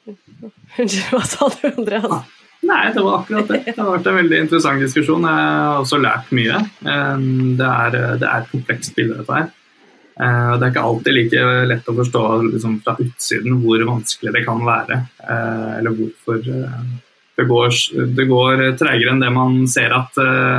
Unnskyld, 0.80 1.08
hva 1.12 1.24
sa 1.28 1.52
du, 1.52 1.64
Andreas? 1.74 2.36
Nei, 2.60 2.82
det 2.92 3.02
var 3.04 3.22
akkurat 3.22 3.48
det. 3.48 3.62
Det 3.68 3.78
har 3.78 3.88
vært 3.88 4.08
en 4.08 4.20
veldig 4.20 4.42
interessant 4.46 4.82
diskusjon. 4.84 5.24
Jeg 5.24 5.44
har 5.52 5.78
også 5.80 6.00
lært 6.00 6.28
mye. 6.36 6.58
Det 6.80 7.68
er, 7.68 7.96
det 8.20 8.28
er 8.28 8.50
komplekst 8.50 8.92
bilde, 8.96 9.16
dette 9.20 9.36
her. 9.36 9.48
Eh, 10.20 10.50
det 10.58 10.66
er 10.66 10.72
ikke 10.72 10.86
alltid 10.86 11.16
like 11.16 11.44
lett 11.70 11.88
å 11.88 11.96
forstå 11.96 12.24
liksom, 12.50 12.80
fra 12.84 12.96
utsiden 13.00 13.60
hvor 13.62 13.86
vanskelig 13.88 14.34
det 14.36 14.44
kan 14.46 14.60
være. 14.66 15.04
Eh, 15.24 15.70
eller 15.78 15.96
hvorfor 15.96 16.42
eh, 16.44 16.82
det 17.40 17.46
går, 17.48 17.70
det 18.18 18.26
går 18.28 18.66
treigere 18.76 19.14
enn 19.14 19.22
det 19.22 19.30
man 19.32 19.62
ser 19.70 19.94
at 19.96 20.12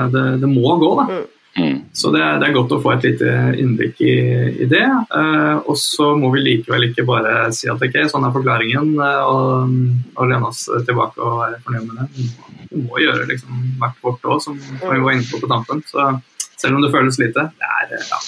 det, 0.10 0.24
det 0.42 0.50
må 0.50 0.74
gå. 0.82 0.96
Da. 0.98 1.06
Mm. 1.12 1.30
Mm. 1.58 1.80
Så 1.94 2.14
det 2.16 2.22
er, 2.24 2.38
det 2.40 2.48
er, 2.48 2.54
godt 2.56 2.72
å 2.72 2.80
få 2.82 2.94
et 2.94 3.06
lite 3.10 3.32
innblikk 3.60 4.00
i, 4.02 4.16
i 4.64 4.68
det. 4.72 4.86
Eh, 4.88 5.58
og 5.60 5.76
så 5.78 6.14
må 6.18 6.32
vi 6.36 6.46
likevel 6.46 6.88
ikke 6.88 7.06
bare 7.08 7.52
si 7.56 7.70
at 7.70 7.82
ok, 7.82 7.98
sånn 8.10 8.26
er 8.28 8.36
forklaringen, 8.36 8.94
og, 8.98 9.76
og 10.16 10.32
lene 10.32 10.50
oss 10.50 10.64
tilbake 10.88 11.20
og 11.22 11.42
være 11.44 11.60
fornøyd 11.66 11.90
med 11.90 12.00
det. 12.02 12.30
Vi 12.72 12.86
må 12.86 13.02
gjøre 13.04 13.28
liksom 13.30 13.66
hvert 13.82 14.00
vårt 14.06 14.30
òg, 14.32 14.40
som 14.44 14.58
vi 14.58 15.02
var 15.04 15.12
inne 15.18 15.28
på 15.28 15.42
på 15.44 15.52
tampen. 15.52 15.84
Så 15.92 16.08
selv 16.56 16.80
om 16.80 16.86
det 16.86 16.94
føles 16.94 17.20
lite, 17.20 17.52
det 17.60 17.76
er 17.82 18.00
ja. 18.00 18.22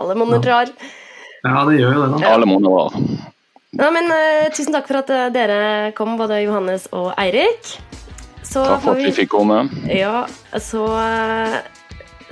Alle 0.00 0.16
monner 0.16 0.40
drar. 0.42 0.72
Ja, 1.44 1.64
det 1.68 1.76
gjør 1.80 1.94
jo 1.94 2.00
det. 2.02 2.22
da. 2.22 2.32
Alle 2.34 2.48
monner 2.48 2.70
drar. 2.70 2.96
Ja, 3.70 3.90
men 3.94 4.10
uh, 4.10 4.48
Tusen 4.54 4.74
takk 4.74 4.88
for 4.90 5.00
at 5.02 5.12
uh, 5.14 5.26
dere 5.32 5.58
kom, 5.96 6.16
både 6.18 6.40
Johannes 6.42 6.88
og 6.96 7.12
Eirik. 7.20 7.76
Så 8.42 8.64
takk 8.66 8.82
for 8.82 8.96
at 8.96 9.04
vi 9.04 9.12
fikk 9.20 9.30
komme. 9.34 9.62
Ja, 9.86 10.24
så 10.58 10.86
uh, 10.90 11.60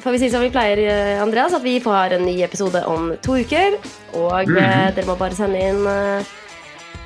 får 0.02 0.16
vi 0.16 0.22
si 0.24 0.32
som 0.32 0.42
vi 0.42 0.50
pleier, 0.54 0.82
Andreas, 1.22 1.54
at 1.54 1.64
vi 1.64 1.78
får 1.82 2.16
en 2.18 2.26
ny 2.26 2.40
episode 2.46 2.82
om 2.90 3.12
to 3.22 3.38
uker. 3.38 3.78
Og 4.14 4.48
mm 4.48 4.56
-hmm. 4.56 4.94
dere 4.96 5.06
må 5.06 5.14
bare 5.14 5.34
sende 5.38 5.60
inn 5.60 5.86
uh, 5.86 6.24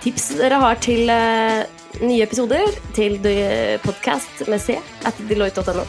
tips 0.03 0.29
dere 0.41 0.55
har 0.55 0.75
til 0.75 1.11
uh, 1.11 1.63
nye 2.01 2.23
episoder 2.23 2.67
til 2.95 3.21
podkast 3.85 4.49
med 4.49 4.61
C 4.61 4.79
at 5.05 5.15
deloitte.no. 5.29 5.85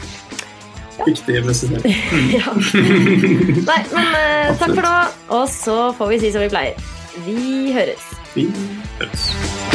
Ja. 0.98 1.06
Viktig 1.08 1.54
C. 1.54 1.70
ja. 2.38 2.54
Nei, 2.54 3.80
men 3.94 4.10
uh, 4.14 4.52
takk 4.60 4.74
for 4.74 4.84
nå, 4.86 4.96
og 5.40 5.48
så 5.50 5.78
får 5.98 6.14
vi 6.14 6.20
si 6.22 6.34
som 6.34 6.44
vi 6.44 6.52
pleier. 6.54 6.92
Vi 7.26 7.72
høres. 7.74 8.12
Vi 8.34 8.50
høres. 8.98 9.73